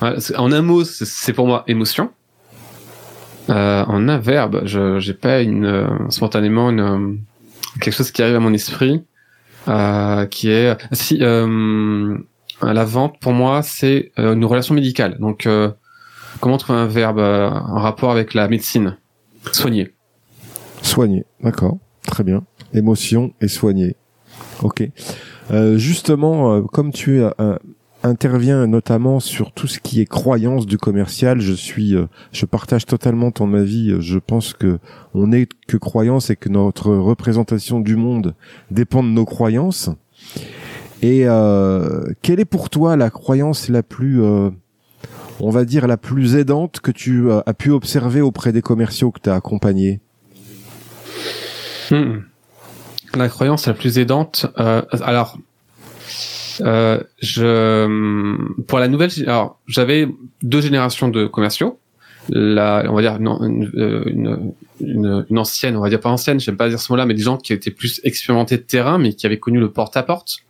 en 0.00 0.52
un 0.52 0.62
mot, 0.62 0.84
c'est 0.84 1.32
pour 1.32 1.46
moi 1.46 1.64
émotion. 1.66 2.10
Euh, 3.50 3.84
en 3.86 4.08
un 4.08 4.18
verbe, 4.18 4.62
je 4.66 4.98
j'ai 4.98 5.14
pas 5.14 5.40
une 5.40 5.64
euh, 5.64 5.88
spontanément 6.10 6.68
une 6.68 6.80
euh, 6.80 7.14
quelque 7.80 7.94
chose 7.94 8.10
qui 8.10 8.22
arrive 8.22 8.36
à 8.36 8.40
mon 8.40 8.52
esprit, 8.52 9.02
euh, 9.68 10.26
qui 10.26 10.50
est 10.50 10.76
si 10.92 11.18
la 11.18 12.84
vente 12.84 13.18
pour 13.20 13.32
moi 13.32 13.62
c'est 13.62 14.12
une 14.18 14.44
relation 14.44 14.74
médicale. 14.74 15.16
Donc 15.18 15.48
comment 16.40 16.58
trouver 16.58 16.78
un 16.78 16.86
verbe 16.86 17.20
en 17.20 17.80
rapport 17.80 18.10
avec 18.10 18.34
la 18.34 18.48
médecine? 18.48 18.98
Soigner. 19.52 19.94
Soigner, 20.82 21.24
d'accord, 21.40 21.78
très 22.06 22.24
bien. 22.24 22.44
Émotion 22.74 23.32
et 23.40 23.48
soigner. 23.48 23.96
Ok. 24.62 24.88
Euh, 25.50 25.78
justement, 25.78 26.52
euh, 26.52 26.62
comme 26.62 26.92
tu 26.92 27.20
es 27.20 27.30
intervient 28.02 28.66
notamment 28.66 29.20
sur 29.20 29.52
tout 29.52 29.66
ce 29.66 29.80
qui 29.80 30.00
est 30.00 30.06
croyance 30.06 30.66
du 30.66 30.78
commercial. 30.78 31.40
Je 31.40 31.52
suis, 31.52 31.94
euh, 31.94 32.06
je 32.32 32.46
partage 32.46 32.86
totalement 32.86 33.30
ton 33.30 33.52
avis. 33.54 34.00
Je 34.00 34.18
pense 34.18 34.52
que 34.52 34.78
on 35.14 35.28
n'est 35.28 35.48
que 35.66 35.76
croyance 35.76 36.30
et 36.30 36.36
que 36.36 36.48
notre 36.48 36.94
représentation 36.94 37.80
du 37.80 37.96
monde 37.96 38.34
dépend 38.70 39.02
de 39.02 39.08
nos 39.08 39.24
croyances. 39.24 39.90
Et 41.02 41.22
euh, 41.26 42.04
quelle 42.22 42.40
est 42.40 42.44
pour 42.44 42.70
toi 42.70 42.96
la 42.96 43.10
croyance 43.10 43.68
la 43.68 43.82
plus, 43.82 44.22
euh, 44.22 44.50
on 45.40 45.50
va 45.50 45.64
dire, 45.64 45.86
la 45.86 45.96
plus 45.96 46.36
aidante 46.36 46.80
que 46.80 46.90
tu 46.90 47.30
as 47.32 47.54
pu 47.54 47.70
observer 47.70 48.20
auprès 48.20 48.52
des 48.52 48.62
commerciaux 48.62 49.10
que 49.10 49.20
tu 49.20 49.30
as 49.30 49.34
accompagnés? 49.34 50.00
Hmm. 51.90 52.18
La 53.18 53.28
croyance 53.28 53.66
la 53.66 53.74
plus 53.74 53.98
aidante, 53.98 54.46
alors 54.56 55.36
euh, 56.62 57.00
je, 57.20 58.62
pour 58.62 58.78
la 58.78 58.88
nouvelle, 58.88 59.10
alors 59.26 59.58
j'avais 59.66 60.08
deux 60.42 60.60
générations 60.60 61.08
de 61.08 61.26
commerciaux. 61.26 61.78
La, 62.30 62.84
on 62.90 62.94
va 62.94 63.00
dire 63.00 63.18
euh, 63.20 64.04
une, 64.80 65.38
ancienne, 65.38 65.76
on 65.76 65.80
va 65.80 65.88
dire 65.88 66.00
pas 66.00 66.10
ancienne, 66.10 66.38
j'aime 66.38 66.58
pas 66.58 66.68
dire 66.68 66.78
ce 66.78 66.92
mot-là, 66.92 67.06
mais 67.06 67.14
des 67.14 67.22
gens 67.22 67.38
qui 67.38 67.54
étaient 67.54 67.70
plus 67.70 68.02
expérimentés 68.04 68.58
de 68.58 68.62
terrain, 68.62 68.98
mais 68.98 69.14
qui 69.14 69.24
avaient 69.24 69.38
connu 69.38 69.58
le 69.58 69.70
porte-à-porte, 69.70 70.40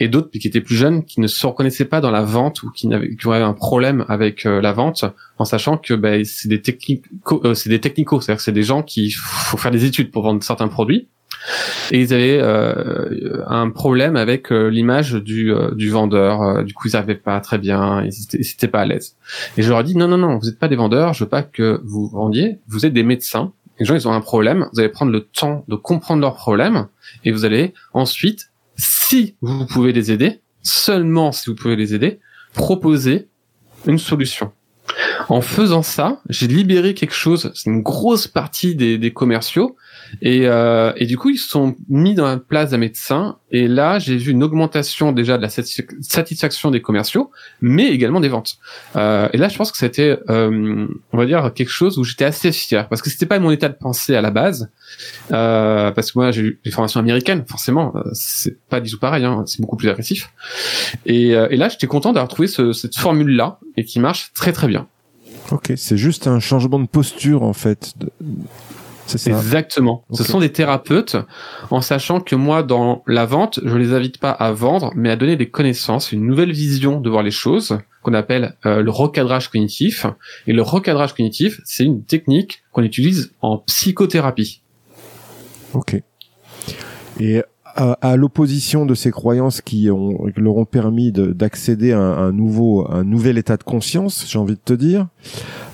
et 0.00 0.08
d'autres 0.08 0.30
qui 0.36 0.48
étaient 0.48 0.60
plus 0.60 0.74
jeunes, 0.74 1.04
qui 1.04 1.20
ne 1.20 1.28
se 1.28 1.46
reconnaissaient 1.46 1.84
pas 1.84 2.00
dans 2.00 2.10
la 2.10 2.22
vente 2.22 2.64
ou 2.64 2.72
qui, 2.72 2.88
n'avaient, 2.88 3.14
qui 3.14 3.28
avaient 3.28 3.44
un 3.44 3.52
problème 3.52 4.04
avec 4.08 4.44
euh, 4.44 4.60
la 4.60 4.72
vente, 4.72 5.04
en 5.38 5.44
sachant 5.44 5.76
que 5.76 5.94
ben, 5.94 6.24
c'est 6.24 6.48
des 6.48 6.60
c'est 7.54 7.70
des 7.70 7.80
technicaux, 7.80 8.20
c'est-à-dire 8.20 8.40
c'est 8.40 8.50
des 8.50 8.64
gens 8.64 8.82
qui 8.82 9.12
faut 9.12 9.56
faire 9.56 9.70
des 9.70 9.84
études 9.84 10.10
pour 10.10 10.24
vendre 10.24 10.42
certains 10.42 10.68
produits 10.68 11.06
et 11.90 12.00
ils 12.00 12.14
avaient 12.14 12.38
euh, 12.40 13.42
un 13.46 13.70
problème 13.70 14.16
avec 14.16 14.52
euh, 14.52 14.68
l'image 14.68 15.14
du, 15.14 15.52
euh, 15.52 15.74
du 15.74 15.90
vendeur. 15.90 16.64
du 16.64 16.74
coup, 16.74 16.88
ils 16.88 16.92
n'avaient 16.92 17.14
pas 17.14 17.40
très 17.40 17.58
bien, 17.58 18.04
ils 18.04 18.38
n'étaient 18.38 18.68
pas 18.68 18.80
à 18.80 18.86
l'aise. 18.86 19.16
Et 19.56 19.62
je 19.62 19.68
leur 19.68 19.80
ai 19.80 19.84
dit 19.84 19.96
non, 19.96 20.08
non, 20.08 20.18
non, 20.18 20.38
vous 20.38 20.46
n'êtes 20.46 20.58
pas 20.58 20.68
des 20.68 20.76
vendeurs. 20.76 21.14
Je 21.14 21.24
veux 21.24 21.30
pas 21.30 21.42
que 21.42 21.80
vous 21.84 22.08
vendiez. 22.08 22.58
Vous 22.68 22.86
êtes 22.86 22.92
des 22.92 23.02
médecins. 23.02 23.52
Les 23.78 23.86
gens, 23.86 23.94
ils 23.94 24.06
ont 24.06 24.12
un 24.12 24.20
problème. 24.20 24.68
Vous 24.72 24.80
allez 24.80 24.90
prendre 24.90 25.12
le 25.12 25.22
temps 25.22 25.64
de 25.68 25.76
comprendre 25.76 26.20
leur 26.20 26.34
problème 26.34 26.86
et 27.24 27.32
vous 27.32 27.44
allez 27.44 27.72
ensuite, 27.94 28.50
si 28.76 29.36
vous 29.40 29.66
pouvez 29.66 29.92
les 29.92 30.12
aider, 30.12 30.40
seulement 30.62 31.32
si 31.32 31.48
vous 31.48 31.56
pouvez 31.56 31.76
les 31.76 31.94
aider, 31.94 32.20
proposer 32.52 33.28
une 33.86 33.98
solution. 33.98 34.52
En 35.28 35.40
faisant 35.40 35.82
ça, 35.82 36.20
j'ai 36.28 36.48
libéré 36.48 36.94
quelque 36.94 37.14
chose. 37.14 37.52
C'est 37.54 37.70
une 37.70 37.82
grosse 37.82 38.26
partie 38.26 38.74
des, 38.74 38.98
des 38.98 39.12
commerciaux 39.12 39.76
et, 40.22 40.42
euh, 40.46 40.92
et 40.96 41.06
du 41.06 41.16
coup, 41.16 41.30
ils 41.30 41.38
sont 41.38 41.76
mis 41.88 42.14
dans 42.14 42.26
la 42.26 42.36
place 42.36 42.70
d'un 42.70 42.78
médecin. 42.78 43.36
Et 43.50 43.68
là, 43.68 43.98
j'ai 43.98 44.16
vu 44.16 44.32
une 44.32 44.42
augmentation 44.42 45.12
déjà 45.12 45.36
de 45.36 45.42
la 45.42 45.48
satisfaction 45.48 46.70
des 46.70 46.80
commerciaux, 46.80 47.30
mais 47.60 47.88
également 47.88 48.20
des 48.20 48.28
ventes. 48.28 48.58
Euh, 48.96 49.28
et 49.32 49.38
là, 49.38 49.48
je 49.48 49.56
pense 49.56 49.72
que 49.72 49.78
c'était, 49.78 50.18
euh, 50.28 50.86
on 51.12 51.16
va 51.16 51.26
dire, 51.26 51.52
quelque 51.54 51.70
chose 51.70 51.98
où 51.98 52.04
j'étais 52.04 52.24
assez 52.24 52.52
fier 52.52 52.88
parce 52.88 53.02
que 53.02 53.10
c'était 53.10 53.26
pas 53.26 53.38
mon 53.38 53.50
état 53.50 53.68
de 53.68 53.74
pensée 53.74 54.14
à 54.14 54.20
la 54.20 54.30
base. 54.30 54.70
Euh, 55.32 55.90
parce 55.90 56.12
que 56.12 56.18
moi, 56.18 56.30
j'ai 56.30 56.42
eu 56.42 56.60
des 56.64 56.70
formations 56.70 57.00
américaines, 57.00 57.44
forcément, 57.46 57.92
euh, 57.96 58.02
c'est 58.12 58.58
pas 58.68 58.80
du 58.80 58.90
tout 58.90 58.98
pareil. 58.98 59.24
Hein, 59.24 59.44
c'est 59.46 59.60
beaucoup 59.60 59.76
plus 59.76 59.88
agressif. 59.88 60.30
Et, 61.06 61.34
euh, 61.34 61.48
et 61.50 61.56
là, 61.56 61.68
j'étais 61.68 61.86
content 61.86 62.12
d'avoir 62.12 62.28
trouvé 62.28 62.48
ce, 62.48 62.72
cette 62.72 62.96
formule-là 62.96 63.58
et 63.76 63.84
qui 63.84 64.00
marche 64.00 64.32
très 64.34 64.52
très 64.52 64.68
bien. 64.68 64.86
Ok, 65.50 65.72
c'est 65.76 65.96
juste 65.96 66.26
un 66.28 66.38
changement 66.38 66.78
de 66.78 66.86
posture 66.86 67.42
en 67.42 67.52
fait. 67.52 67.94
Exactement. 69.14 70.04
Ce 70.12 70.24
sont 70.24 70.40
des 70.40 70.52
thérapeutes, 70.52 71.16
en 71.70 71.80
sachant 71.80 72.20
que 72.20 72.34
moi, 72.34 72.62
dans 72.62 73.02
la 73.06 73.26
vente, 73.26 73.60
je 73.64 73.76
les 73.76 73.92
invite 73.92 74.18
pas 74.18 74.30
à 74.30 74.52
vendre, 74.52 74.92
mais 74.94 75.10
à 75.10 75.16
donner 75.16 75.36
des 75.36 75.50
connaissances, 75.50 76.12
une 76.12 76.26
nouvelle 76.26 76.52
vision 76.52 77.00
de 77.00 77.10
voir 77.10 77.22
les 77.22 77.30
choses, 77.30 77.78
qu'on 78.02 78.14
appelle 78.14 78.56
euh, 78.66 78.82
le 78.82 78.90
recadrage 78.90 79.48
cognitif. 79.50 80.06
Et 80.46 80.52
le 80.52 80.62
recadrage 80.62 81.14
cognitif, 81.14 81.60
c'est 81.64 81.84
une 81.84 82.04
technique 82.04 82.62
qu'on 82.72 82.82
utilise 82.82 83.32
en 83.40 83.58
psychothérapie. 83.58 84.62
Ok. 85.74 85.96
Et 87.18 87.42
à, 87.80 88.16
l'opposition 88.16 88.84
de 88.84 88.94
ces 88.94 89.10
croyances 89.10 89.60
qui, 89.62 89.88
leur 90.36 90.56
ont 90.56 90.64
permis 90.64 91.12
d'accéder 91.12 91.92
à 91.92 91.98
un, 91.98 92.32
nouveau, 92.32 92.86
un 92.90 93.04
nouvel 93.04 93.38
état 93.38 93.56
de 93.56 93.62
conscience, 93.62 94.26
j'ai 94.28 94.38
envie 94.38 94.54
de 94.54 94.60
te 94.62 94.74
dire, 94.74 95.06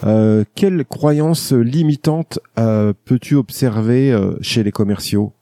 euh, 0.05 0.45
quelles 0.55 0.85
croyances 0.85 1.53
limitantes 1.53 2.39
euh, 2.59 2.93
peux-tu 3.05 3.35
observer 3.35 4.13
euh, 4.13 4.37
chez 4.41 4.63
les 4.63 4.73
commerciaux? 4.73 5.33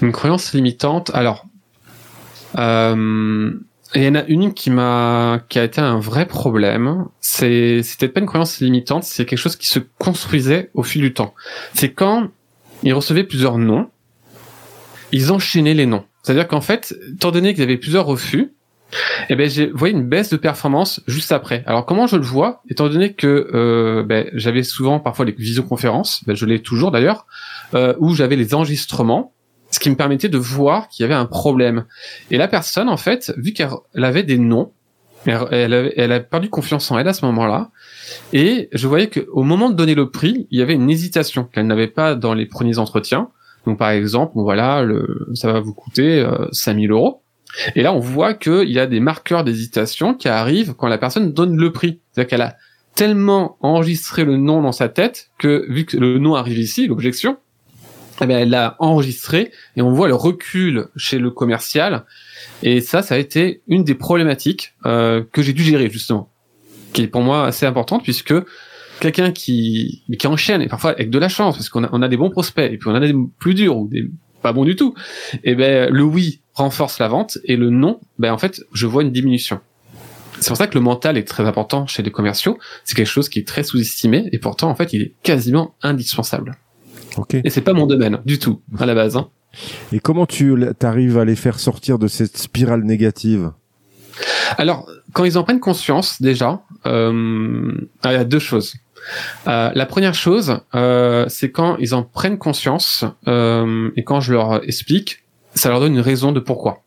Une 0.00 0.12
croyance 0.12 0.52
limitante, 0.54 1.10
alors, 1.14 1.46
euh, 2.58 3.52
il 3.94 4.02
y 4.02 4.08
en 4.08 4.14
a 4.14 4.24
une 4.24 4.54
qui 4.54 4.70
m'a, 4.70 5.40
qui 5.48 5.58
a 5.58 5.64
été 5.64 5.80
un 5.80 6.00
vrai 6.00 6.26
problème. 6.26 7.04
C'est, 7.20 7.82
c'était 7.82 8.08
pas 8.08 8.20
une 8.20 8.26
croyance 8.26 8.58
limitante, 8.60 9.04
c'est 9.04 9.24
quelque 9.24 9.38
chose 9.38 9.56
qui 9.56 9.68
se 9.68 9.78
construisait 9.98 10.70
au 10.74 10.82
fil 10.82 11.02
du 11.02 11.14
temps. 11.14 11.34
C'est 11.74 11.92
quand 11.92 12.28
il 12.82 12.92
recevait 12.94 13.24
plusieurs 13.24 13.58
noms 13.58 13.88
ils 15.12 15.30
enchaînaient 15.32 15.74
les 15.74 15.86
noms. 15.86 16.04
C'est-à-dire 16.22 16.48
qu'en 16.48 16.60
fait, 16.60 16.94
étant 17.12 17.30
donné 17.30 17.54
qu'ils 17.54 17.62
avaient 17.62 17.76
plusieurs 17.76 18.06
refus, 18.06 18.54
eh 19.28 19.36
ben 19.36 19.48
j'ai 19.48 19.66
voyé 19.66 19.94
une 19.94 20.06
baisse 20.08 20.30
de 20.30 20.36
performance 20.36 21.00
juste 21.06 21.32
après. 21.32 21.62
Alors 21.66 21.86
comment 21.86 22.06
je 22.06 22.16
le 22.16 22.22
vois 22.22 22.62
Étant 22.68 22.88
donné 22.88 23.14
que 23.14 23.48
euh, 23.54 24.02
ben, 24.02 24.28
j'avais 24.34 24.62
souvent 24.62 25.00
parfois 25.00 25.24
les 25.24 25.32
visioconférences, 25.32 26.22
ben, 26.26 26.36
je 26.36 26.44
l'ai 26.46 26.60
toujours 26.60 26.90
d'ailleurs, 26.90 27.26
euh, 27.74 27.94
où 27.98 28.14
j'avais 28.14 28.36
les 28.36 28.54
enregistrements, 28.54 29.32
ce 29.70 29.80
qui 29.80 29.88
me 29.88 29.96
permettait 29.96 30.28
de 30.28 30.38
voir 30.38 30.88
qu'il 30.88 31.02
y 31.02 31.06
avait 31.06 31.14
un 31.14 31.26
problème. 31.26 31.86
Et 32.30 32.36
la 32.36 32.48
personne, 32.48 32.88
en 32.88 32.98
fait, 32.98 33.32
vu 33.38 33.52
qu'elle 33.52 33.70
avait 33.94 34.22
des 34.22 34.38
noms, 34.38 34.72
elle, 35.24 35.72
avait, 35.72 35.94
elle 35.96 36.12
a 36.12 36.20
perdu 36.20 36.50
confiance 36.50 36.90
en 36.90 36.98
elle 36.98 37.08
à 37.08 37.12
ce 37.14 37.24
moment-là. 37.24 37.70
Et 38.32 38.68
je 38.72 38.86
voyais 38.88 39.08
qu'au 39.08 39.42
moment 39.44 39.70
de 39.70 39.74
donner 39.74 39.94
le 39.94 40.10
prix, 40.10 40.46
il 40.50 40.58
y 40.58 40.62
avait 40.62 40.74
une 40.74 40.90
hésitation 40.90 41.44
qu'elle 41.44 41.66
n'avait 41.66 41.86
pas 41.86 42.14
dans 42.14 42.34
les 42.34 42.44
premiers 42.44 42.78
entretiens. 42.78 43.30
Donc 43.66 43.78
par 43.78 43.90
exemple, 43.90 44.32
voilà, 44.36 44.82
le, 44.82 45.28
ça 45.34 45.52
va 45.52 45.60
vous 45.60 45.74
coûter 45.74 46.20
euh, 46.20 46.46
5000 46.52 46.90
euros. 46.90 47.22
Et 47.74 47.82
là, 47.82 47.92
on 47.92 48.00
voit 48.00 48.34
qu'il 48.34 48.70
y 48.70 48.78
a 48.78 48.86
des 48.86 49.00
marqueurs 49.00 49.44
d'hésitation 49.44 50.14
qui 50.14 50.28
arrivent 50.28 50.74
quand 50.74 50.88
la 50.88 50.98
personne 50.98 51.32
donne 51.32 51.56
le 51.56 51.70
prix. 51.70 52.00
C'est-à-dire 52.10 52.30
qu'elle 52.30 52.42
a 52.42 52.56
tellement 52.94 53.56
enregistré 53.60 54.24
le 54.24 54.36
nom 54.36 54.62
dans 54.62 54.72
sa 54.72 54.88
tête 54.88 55.30
que 55.38 55.66
vu 55.68 55.84
que 55.84 55.96
le 55.96 56.18
nom 56.18 56.34
arrive 56.34 56.58
ici, 56.58 56.86
l'objection, 56.86 57.36
eh 58.20 58.26
bien, 58.26 58.38
elle 58.38 58.50
l'a 58.50 58.76
enregistré 58.78 59.50
et 59.76 59.82
on 59.82 59.92
voit 59.92 60.08
le 60.08 60.14
recul 60.14 60.88
chez 60.96 61.18
le 61.18 61.30
commercial. 61.30 62.04
Et 62.62 62.80
ça, 62.80 63.02
ça 63.02 63.14
a 63.14 63.18
été 63.18 63.62
une 63.66 63.84
des 63.84 63.94
problématiques 63.94 64.74
euh, 64.86 65.22
que 65.32 65.42
j'ai 65.42 65.52
dû 65.52 65.62
gérer 65.62 65.90
justement, 65.90 66.30
qui 66.92 67.02
est 67.02 67.06
pour 67.08 67.22
moi 67.22 67.46
assez 67.46 67.66
importante 67.66 68.02
puisque 68.02 68.34
quelqu'un 69.02 69.32
qui 69.32 70.04
qui 70.16 70.26
enchaîne 70.28 70.62
et 70.62 70.68
parfois 70.68 70.92
avec 70.92 71.10
de 71.10 71.18
la 71.18 71.28
chance 71.28 71.56
parce 71.56 71.68
qu'on 71.68 71.82
a, 71.82 71.88
on 71.92 72.02
a 72.02 72.08
des 72.08 72.16
bons 72.16 72.30
prospects 72.30 72.70
et 72.70 72.78
puis 72.78 72.88
on 72.88 72.94
a 72.94 73.00
des 73.00 73.14
plus 73.38 73.54
durs 73.54 73.76
ou 73.76 73.88
des 73.88 74.08
pas 74.42 74.52
bons 74.52 74.64
du 74.64 74.76
tout 74.76 74.94
et 75.34 75.50
eh 75.50 75.54
ben 75.56 75.90
le 75.90 76.02
oui 76.04 76.40
renforce 76.54 77.00
la 77.00 77.08
vente 77.08 77.38
et 77.44 77.56
le 77.56 77.70
non 77.70 78.00
ben 78.18 78.32
en 78.32 78.38
fait 78.38 78.62
je 78.72 78.86
vois 78.86 79.02
une 79.02 79.10
diminution 79.10 79.60
c'est 80.38 80.48
pour 80.48 80.56
ça 80.56 80.66
que 80.68 80.74
le 80.74 80.80
mental 80.80 81.16
est 81.16 81.24
très 81.24 81.46
important 81.46 81.86
chez 81.88 82.02
les 82.04 82.12
commerciaux 82.12 82.58
c'est 82.84 82.94
quelque 82.94 83.06
chose 83.06 83.28
qui 83.28 83.40
est 83.40 83.46
très 83.46 83.64
sous-estimé 83.64 84.28
et 84.30 84.38
pourtant 84.38 84.70
en 84.70 84.76
fait 84.76 84.92
il 84.92 85.02
est 85.02 85.14
quasiment 85.24 85.74
indispensable 85.82 86.56
okay. 87.16 87.40
et 87.44 87.50
c'est 87.50 87.60
pas 87.60 87.72
mon 87.72 87.86
domaine 87.86 88.20
du 88.24 88.38
tout 88.38 88.60
à 88.78 88.86
la 88.86 88.94
base 88.94 89.16
hein. 89.16 89.30
et 89.92 89.98
comment 89.98 90.26
tu 90.26 90.54
arrives 90.80 91.18
à 91.18 91.24
les 91.24 91.36
faire 91.36 91.58
sortir 91.58 91.98
de 91.98 92.06
cette 92.06 92.36
spirale 92.36 92.84
négative? 92.84 93.50
Alors, 94.58 94.88
quand 95.12 95.24
ils 95.24 95.38
en 95.38 95.44
prennent 95.44 95.60
conscience, 95.60 96.20
déjà, 96.20 96.62
euh, 96.86 97.72
il 98.04 98.10
y 98.10 98.14
a 98.14 98.24
deux 98.24 98.38
choses. 98.38 98.74
Euh, 99.46 99.70
la 99.74 99.86
première 99.86 100.14
chose, 100.14 100.60
euh, 100.74 101.26
c'est 101.28 101.50
quand 101.50 101.76
ils 101.78 101.94
en 101.94 102.02
prennent 102.02 102.38
conscience 102.38 103.04
euh, 103.28 103.90
et 103.96 104.04
quand 104.04 104.20
je 104.20 104.32
leur 104.32 104.62
explique, 104.64 105.24
ça 105.54 105.68
leur 105.70 105.80
donne 105.80 105.94
une 105.94 106.00
raison 106.00 106.32
de 106.32 106.40
pourquoi. 106.40 106.82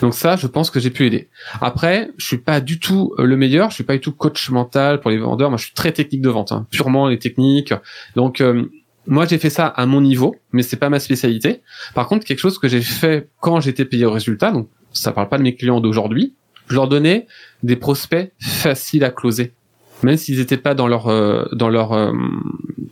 Donc 0.00 0.14
ça, 0.14 0.36
je 0.36 0.46
pense 0.46 0.70
que 0.70 0.80
j'ai 0.80 0.90
pu 0.90 1.06
aider. 1.06 1.28
Après, 1.60 2.10
je 2.16 2.26
suis 2.26 2.38
pas 2.38 2.60
du 2.60 2.80
tout 2.80 3.14
le 3.18 3.36
meilleur, 3.36 3.70
je 3.70 3.74
suis 3.74 3.84
pas 3.84 3.94
du 3.94 4.00
tout 4.00 4.12
coach 4.12 4.48
mental 4.50 5.00
pour 5.00 5.10
les 5.10 5.18
vendeurs. 5.18 5.50
Moi, 5.50 5.58
je 5.58 5.64
suis 5.64 5.74
très 5.74 5.92
technique 5.92 6.22
de 6.22 6.30
vente, 6.30 6.52
hein, 6.52 6.66
purement 6.70 7.08
les 7.08 7.18
techniques. 7.18 7.74
Donc 8.16 8.40
euh, 8.40 8.64
moi, 9.06 9.26
j'ai 9.26 9.38
fait 9.38 9.50
ça 9.50 9.66
à 9.66 9.86
mon 9.86 10.00
niveau, 10.00 10.36
mais 10.52 10.62
c'est 10.62 10.76
pas 10.76 10.90
ma 10.90 11.00
spécialité. 11.00 11.62
Par 11.94 12.08
contre, 12.08 12.24
quelque 12.24 12.40
chose 12.40 12.58
que 12.58 12.68
j'ai 12.68 12.80
fait 12.80 13.28
quand 13.40 13.60
j'étais 13.60 13.84
payé 13.84 14.04
au 14.04 14.10
résultat, 14.10 14.52
donc 14.52 14.68
ça 14.92 15.12
parle 15.12 15.28
pas 15.28 15.38
de 15.38 15.42
mes 15.42 15.54
clients 15.54 15.80
d'aujourd'hui, 15.80 16.34
je 16.68 16.74
leur 16.74 16.88
donnais 16.88 17.26
des 17.62 17.76
prospects 17.76 18.32
faciles 18.38 19.04
à 19.04 19.10
closer 19.10 19.54
même 20.02 20.16
s'ils 20.16 20.38
n'étaient 20.38 20.56
pas 20.56 20.74
dans 20.74 20.86
leur 20.86 21.08
euh, 21.08 21.44
dans 21.52 21.68
leur 21.68 21.92
euh, 21.92 22.12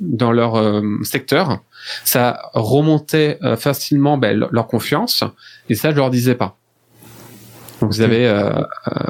dans 0.00 0.32
leur 0.32 0.56
euh, 0.56 0.82
secteur, 1.02 1.60
ça 2.04 2.50
remontait 2.54 3.38
facilement 3.56 4.18
ben, 4.18 4.46
leur 4.50 4.66
confiance 4.66 5.24
et 5.68 5.74
ça 5.74 5.90
je 5.90 5.96
leur 5.96 6.10
disais 6.10 6.34
pas. 6.34 6.56
Donc 7.80 7.92
vous 7.92 8.00
avez 8.00 8.50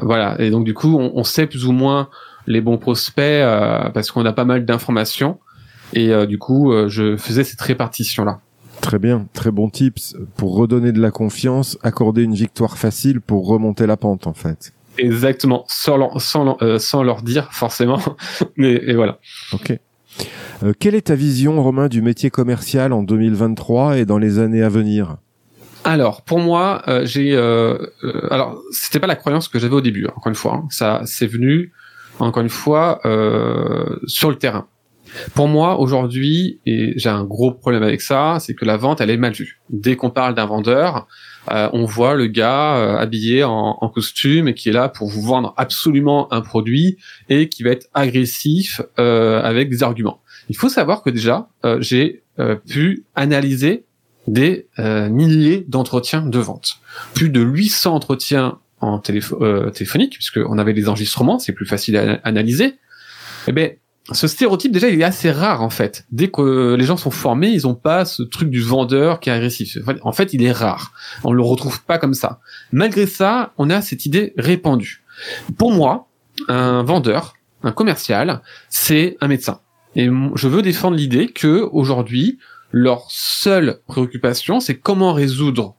voilà 0.01 0.35
et 0.39 0.49
donc 0.49 0.65
du 0.65 0.73
coup 0.73 0.97
on, 0.99 1.13
on, 1.15 1.23
sait 1.23 1.47
plus 1.47 1.65
ou 1.65 1.71
moins 1.71 2.09
les 2.47 2.59
bons 2.59 2.77
prospects 2.77 3.43
parce 3.93 4.11
qu'on 4.11 4.25
a 4.25 4.33
pas 4.33 4.43
mal 4.43 4.65
d'informations 4.65 5.39
et 5.93 6.11
du 6.27 6.37
coup 6.37 6.73
je 6.87 7.15
faisais 7.15 7.43
cette 7.43 7.61
répartition 7.61 8.25
là. 8.25 8.39
Très 8.81 8.99
bien, 8.99 9.27
très 9.33 9.51
bon 9.51 9.69
tips 9.69 10.15
pour 10.35 10.55
redonner 10.55 10.91
de 10.91 11.01
la 11.01 11.11
confiance, 11.11 11.77
accorder 11.81 12.23
une 12.23 12.35
victoire 12.35 12.77
facile 12.77 13.21
pour 13.21 13.47
remonter 13.47 13.87
la 13.87 13.97
pente 13.97 14.27
en 14.27 14.33
fait. 14.33 14.73
Exactement, 14.97 15.65
sans 15.67 15.97
leur, 15.97 16.21
sans, 16.21 16.57
euh, 16.61 16.79
sans 16.79 17.03
leur 17.03 17.21
dire 17.21 17.49
forcément, 17.51 17.99
mais 18.57 18.73
et 18.73 18.93
voilà. 18.93 19.19
Ok. 19.53 19.77
Euh, 20.63 20.73
quelle 20.79 20.95
est 20.95 21.07
ta 21.07 21.15
vision, 21.15 21.61
Romain, 21.61 21.87
du 21.87 22.01
métier 22.01 22.29
commercial 22.29 22.93
en 22.93 23.03
2023 23.03 23.97
et 23.97 24.05
dans 24.05 24.17
les 24.17 24.39
années 24.39 24.63
à 24.63 24.69
venir? 24.69 25.17
Alors 25.87 26.21
pour 26.23 26.39
moi, 26.39 26.81
euh, 26.89 27.05
j'ai 27.05 27.33
euh, 27.33 27.77
euh, 28.03 28.27
alors 28.29 28.61
c'était 28.71 28.99
pas 28.99 29.07
la 29.07 29.15
croyance 29.15 29.47
que 29.47 29.57
j'avais 29.57 29.75
au 29.75 29.79
début. 29.79 30.05
Encore 30.07 30.27
une 30.27 30.35
fois, 30.35 30.55
hein. 30.55 30.67
ça 30.69 31.01
c'est 31.05 31.27
venu 31.27 31.71
encore 32.19 32.43
une 32.43 32.49
fois 32.49 32.99
sur 34.05 34.29
le 34.29 34.35
terrain. 34.35 34.67
Pour 35.33 35.47
moi 35.47 35.79
aujourd'hui, 35.79 36.59
et 36.65 36.91
j'ai 36.97 37.07
un 37.07 37.23
gros 37.23 37.51
problème 37.53 37.83
avec 37.83 38.01
ça, 38.01 38.37
c'est 38.41 38.53
que 38.53 38.65
la 38.65 38.75
vente 38.75 38.99
elle 38.99 39.09
est 39.09 39.17
mal 39.17 39.31
vue. 39.31 39.61
Dès 39.69 39.95
qu'on 39.95 40.09
parle 40.09 40.35
d'un 40.35 40.45
vendeur, 40.45 41.07
euh, 41.51 41.69
on 41.73 41.85
voit 41.85 42.15
le 42.15 42.27
gars 42.27 42.77
euh, 42.77 42.97
habillé 42.97 43.43
en, 43.43 43.75
costume 43.93 44.47
et 44.47 44.53
qui 44.53 44.69
est 44.69 44.73
là 44.73 44.89
pour 44.89 45.07
vous 45.07 45.21
vendre 45.21 45.53
absolument 45.57 46.31
un 46.33 46.41
produit 46.41 46.97
et 47.29 47.49
qui 47.49 47.63
va 47.63 47.71
être 47.71 47.87
agressif 47.93 48.81
avec 48.97 49.69
des 49.69 49.81
arguments. 49.81 50.21
Il 50.49 50.55
faut 50.55 50.69
savoir 50.69 51.01
que 51.01 51.09
déjà 51.09 51.47
j'ai 51.79 52.23
pu 52.67 53.05
analyser 53.15 53.87
des 54.27 54.67
euh, 54.77 55.09
milliers 55.09 55.65
d'entretiens 55.67 56.21
de 56.21 56.39
vente. 56.39 56.79
Plus 57.13 57.29
de 57.29 57.41
800 57.41 57.95
entretiens 57.95 58.59
en 58.79 58.99
téléphone 58.99 59.39
euh, 59.41 59.69
téléphonique, 59.71 60.13
puisqu'on 60.13 60.57
avait 60.57 60.73
les 60.73 60.87
enregistrements, 60.89 61.39
c'est 61.39 61.53
plus 61.53 61.65
facile 61.65 61.97
à 61.97 62.19
analyser. 62.23 62.75
Eh 63.47 63.51
ben, 63.53 63.71
ce 64.11 64.27
stéréotype 64.27 64.71
déjà 64.71 64.89
il 64.89 65.01
est 65.01 65.03
assez 65.03 65.31
rare 65.31 65.61
en 65.61 65.69
fait. 65.69 66.05
Dès 66.11 66.29
que 66.29 66.75
les 66.75 66.85
gens 66.85 66.97
sont 66.97 67.11
formés, 67.11 67.49
ils 67.49 67.67
ont 67.67 67.75
pas 67.75 68.05
ce 68.05 68.23
truc 68.23 68.49
du 68.49 68.61
vendeur 68.61 69.19
qui 69.19 69.29
est 69.29 69.33
agressif. 69.33 69.77
En 70.01 70.11
fait, 70.11 70.33
il 70.33 70.43
est 70.43 70.51
rare. 70.51 70.93
On 71.23 71.33
le 71.33 71.41
retrouve 71.41 71.83
pas 71.83 71.97
comme 71.97 72.13
ça. 72.13 72.39
Malgré 72.71 73.05
ça, 73.05 73.53
on 73.57 73.69
a 73.69 73.81
cette 73.81 74.05
idée 74.05 74.33
répandue. 74.37 75.03
Pour 75.57 75.71
moi, 75.71 76.07
un 76.47 76.83
vendeur, 76.83 77.33
un 77.63 77.71
commercial, 77.71 78.41
c'est 78.69 79.17
un 79.21 79.27
médecin. 79.27 79.59
Et 79.95 80.05
je 80.35 80.47
veux 80.47 80.61
défendre 80.61 80.95
l'idée 80.95 81.27
que 81.27 81.67
aujourd'hui, 81.71 82.37
leur 82.71 83.07
seule 83.09 83.79
préoccupation, 83.87 84.59
c'est 84.59 84.75
comment 84.75 85.13
résoudre 85.13 85.75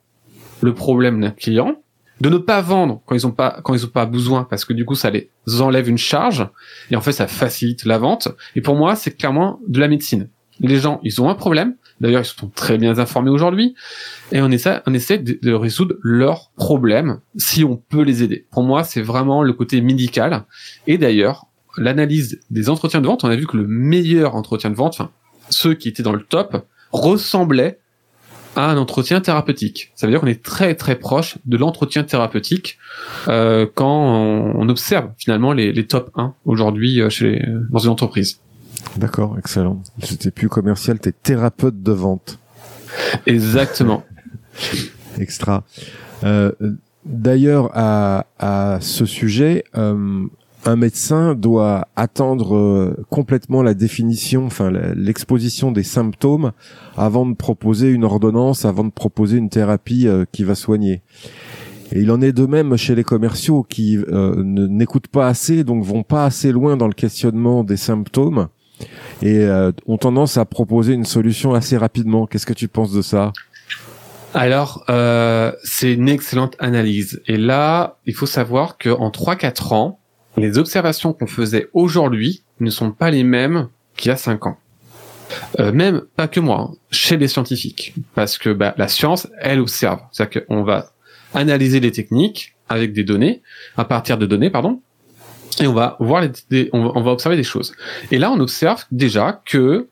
le 0.61 0.73
problème 0.73 1.21
d'un 1.21 1.31
client, 1.31 1.81
de 2.21 2.29
ne 2.29 2.37
pas 2.37 2.61
vendre 2.61 3.01
quand 3.05 3.15
ils 3.15 3.25
ont 3.25 3.31
pas 3.31 3.59
quand 3.63 3.73
ils 3.73 3.85
ont 3.85 3.89
pas 3.89 4.05
besoin 4.05 4.43
parce 4.43 4.65
que 4.65 4.73
du 4.73 4.85
coup 4.85 4.95
ça 4.95 5.09
les 5.09 5.29
enlève 5.59 5.87
une 5.89 5.97
charge 5.97 6.47
et 6.91 6.95
en 6.95 7.01
fait 7.01 7.11
ça 7.11 7.27
facilite 7.27 7.85
la 7.85 7.97
vente 7.97 8.29
et 8.55 8.61
pour 8.61 8.75
moi 8.75 8.95
c'est 8.95 9.15
clairement 9.15 9.59
de 9.67 9.79
la 9.79 9.87
médecine. 9.87 10.29
Les 10.61 10.77
gens, 10.77 10.99
ils 11.03 11.21
ont 11.21 11.29
un 11.29 11.35
problème, 11.35 11.75
d'ailleurs 12.01 12.21
ils 12.21 12.25
sont 12.25 12.49
très 12.49 12.77
bien 12.77 12.97
informés 12.99 13.29
aujourd'hui 13.29 13.75
et 14.33 14.41
on 14.41 14.51
essaie 14.51 14.81
on 14.85 14.93
essaie 14.93 15.17
de, 15.17 15.53
résoudre 15.53 15.95
leurs 16.01 16.51
problèmes 16.57 17.21
si 17.37 17.63
on 17.63 17.77
peut 17.77 18.01
les 18.01 18.23
aider. 18.23 18.45
Pour 18.51 18.63
moi, 18.63 18.83
c'est 18.83 19.01
vraiment 19.01 19.41
le 19.41 19.53
côté 19.53 19.79
médical 19.79 20.43
et 20.85 20.97
d'ailleurs 20.97 21.45
l'analyse 21.77 22.41
des 22.49 22.69
entretiens 22.69 22.99
de 22.99 23.07
vente, 23.07 23.23
on 23.23 23.29
a 23.29 23.35
vu 23.35 23.47
que 23.47 23.55
le 23.55 23.65
meilleur 23.67 24.35
entretien 24.35 24.69
de 24.69 24.75
vente, 24.75 25.01
ceux 25.49 25.75
qui 25.75 25.87
étaient 25.87 26.03
dans 26.03 26.13
le 26.13 26.23
top, 26.23 26.65
ressemblait 26.91 27.79
à 28.55 28.69
un 28.69 28.77
entretien 28.77 29.21
thérapeutique. 29.21 29.91
Ça 29.95 30.07
veut 30.07 30.11
dire 30.11 30.19
qu'on 30.21 30.27
est 30.27 30.43
très 30.43 30.75
très 30.75 30.95
proche 30.95 31.37
de 31.45 31.57
l'entretien 31.57 32.03
thérapeutique 32.03 32.77
euh, 33.27 33.65
quand 33.73 34.53
on, 34.55 34.69
observe 34.69 35.09
finalement 35.17 35.53
les, 35.53 35.71
les 35.71 35.87
top 35.87 36.11
1 36.15 36.33
aujourd'hui 36.45 37.01
euh, 37.01 37.09
chez 37.09 37.43
dans 37.71 37.79
une 37.79 37.89
entreprise. 37.89 38.39
D'accord, 38.97 39.37
excellent. 39.37 39.81
C'était 40.01 40.31
plus 40.31 40.49
commercial, 40.49 40.99
t'es 40.99 41.11
thérapeute 41.11 41.81
de 41.81 41.91
vente. 41.91 42.39
Exactement. 43.25 44.03
Extra. 45.19 45.63
Euh, 46.23 46.51
D'ailleurs, 47.05 47.71
à, 47.73 48.27
à 48.37 48.79
ce 48.81 49.05
sujet, 49.05 49.63
euh, 49.75 50.27
un 50.65 50.75
médecin 50.75 51.35
doit 51.35 51.87
attendre 51.95 52.55
euh, 52.55 53.05
complètement 53.09 53.63
la 53.63 53.73
définition, 53.73 54.45
enfin 54.45 54.71
l'exposition 54.95 55.71
des 55.71 55.83
symptômes 55.83 56.51
avant 56.97 57.25
de 57.25 57.35
proposer 57.35 57.89
une 57.89 58.03
ordonnance, 58.03 58.65
avant 58.65 58.83
de 58.83 58.91
proposer 58.91 59.37
une 59.37 59.49
thérapie 59.49 60.07
euh, 60.07 60.25
qui 60.31 60.43
va 60.43 60.55
soigner. 60.55 61.01
Et 61.91 62.01
il 62.01 62.11
en 62.11 62.21
est 62.21 62.33
de 62.33 62.45
même 62.45 62.75
chez 62.77 62.93
les 62.93 63.03
commerciaux 63.03 63.63
qui 63.63 63.97
euh, 63.97 64.43
n'écoutent 64.43 65.07
pas 65.07 65.27
assez, 65.27 65.63
donc 65.63 65.83
vont 65.83 66.03
pas 66.03 66.25
assez 66.25 66.51
loin 66.51 66.77
dans 66.77 66.87
le 66.87 66.93
questionnement 66.93 67.63
des 67.63 67.77
symptômes 67.77 68.49
et 69.21 69.45
ont 69.87 69.97
tendance 69.97 70.37
à 70.37 70.45
proposer 70.45 70.93
une 70.93 71.03
solution 71.03 71.53
assez 71.53 71.75
rapidement. 71.75 72.27
Qu'est-ce 72.27 72.45
que 72.45 72.53
tu 72.53 72.69
penses 72.69 72.93
de 72.93 73.01
ça? 73.01 73.33
Alors, 74.33 74.85
c'est 75.63 75.91
une 75.91 76.07
excellente 76.07 76.55
analyse. 76.59 77.21
Et 77.27 77.35
là, 77.35 77.97
il 78.05 78.13
faut 78.13 78.25
savoir 78.25 78.77
qu'en 78.77 79.09
3-4 79.09 79.73
ans, 79.73 79.98
les 80.39 80.57
observations 80.57 81.13
qu'on 81.13 81.27
faisait 81.27 81.69
aujourd'hui 81.73 82.43
ne 82.59 82.69
sont 82.69 82.91
pas 82.91 83.11
les 83.11 83.23
mêmes 83.23 83.69
qu'il 83.95 84.09
y 84.09 84.11
a 84.11 84.17
cinq 84.17 84.45
ans. 84.45 84.57
Euh, 85.59 85.71
même 85.71 86.01
pas 86.15 86.27
que 86.27 86.39
moi, 86.39 86.69
hein, 86.71 86.75
chez 86.91 87.17
les 87.17 87.27
scientifiques, 87.27 87.93
parce 88.15 88.37
que 88.37 88.49
bah, 88.49 88.73
la 88.77 88.87
science, 88.87 89.27
elle 89.39 89.59
observe, 89.59 89.99
c'est-à-dire 90.11 90.45
qu'on 90.45 90.63
va 90.63 90.91
analyser 91.33 91.79
les 91.79 91.91
techniques 91.91 92.55
avec 92.67 92.93
des 92.93 93.03
données, 93.03 93.41
à 93.77 93.85
partir 93.85 94.17
de 94.17 94.25
données, 94.25 94.49
pardon, 94.49 94.81
et 95.61 95.67
on 95.67 95.73
va 95.73 95.97
voir 95.99 96.23
les, 96.49 96.69
on 96.73 97.01
va 97.01 97.11
observer 97.11 97.35
des 97.35 97.43
choses. 97.43 97.73
Et 98.11 98.17
là, 98.17 98.31
on 98.31 98.39
observe 98.39 98.85
déjà 98.91 99.41
que 99.45 99.87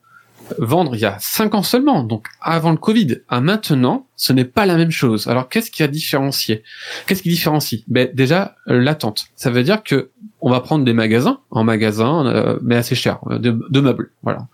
vendre 0.59 0.95
il 0.95 1.01
y 1.01 1.05
a 1.05 1.17
cinq 1.19 1.55
ans 1.55 1.63
seulement, 1.63 2.03
donc 2.03 2.27
avant 2.41 2.71
le 2.71 2.77
Covid, 2.77 3.17
à 3.27 3.41
maintenant, 3.41 4.07
ce 4.15 4.33
n'est 4.33 4.45
pas 4.45 4.65
la 4.65 4.77
même 4.77 4.91
chose. 4.91 5.27
Alors 5.27 5.49
qu'est-ce 5.49 5.71
qui 5.71 5.83
a 5.83 5.87
différencié? 5.87 6.63
Qu'est-ce 7.05 7.21
qui 7.21 7.29
différencie? 7.29 7.83
Ben 7.87 8.09
déjà 8.13 8.55
l'attente. 8.65 9.25
Ça 9.35 9.51
veut 9.51 9.63
dire 9.63 9.83
que 9.83 10.11
on 10.41 10.49
va 10.49 10.59
prendre 10.61 10.85
des 10.85 10.93
magasins, 10.93 11.39
en 11.51 11.63
magasin, 11.63 12.25
euh, 12.27 12.59
mais 12.61 12.75
assez 12.75 12.95
cher, 12.95 13.19
euh, 13.29 13.39
de, 13.39 13.79
meubles, 13.79 14.11
voilà. 14.23 14.47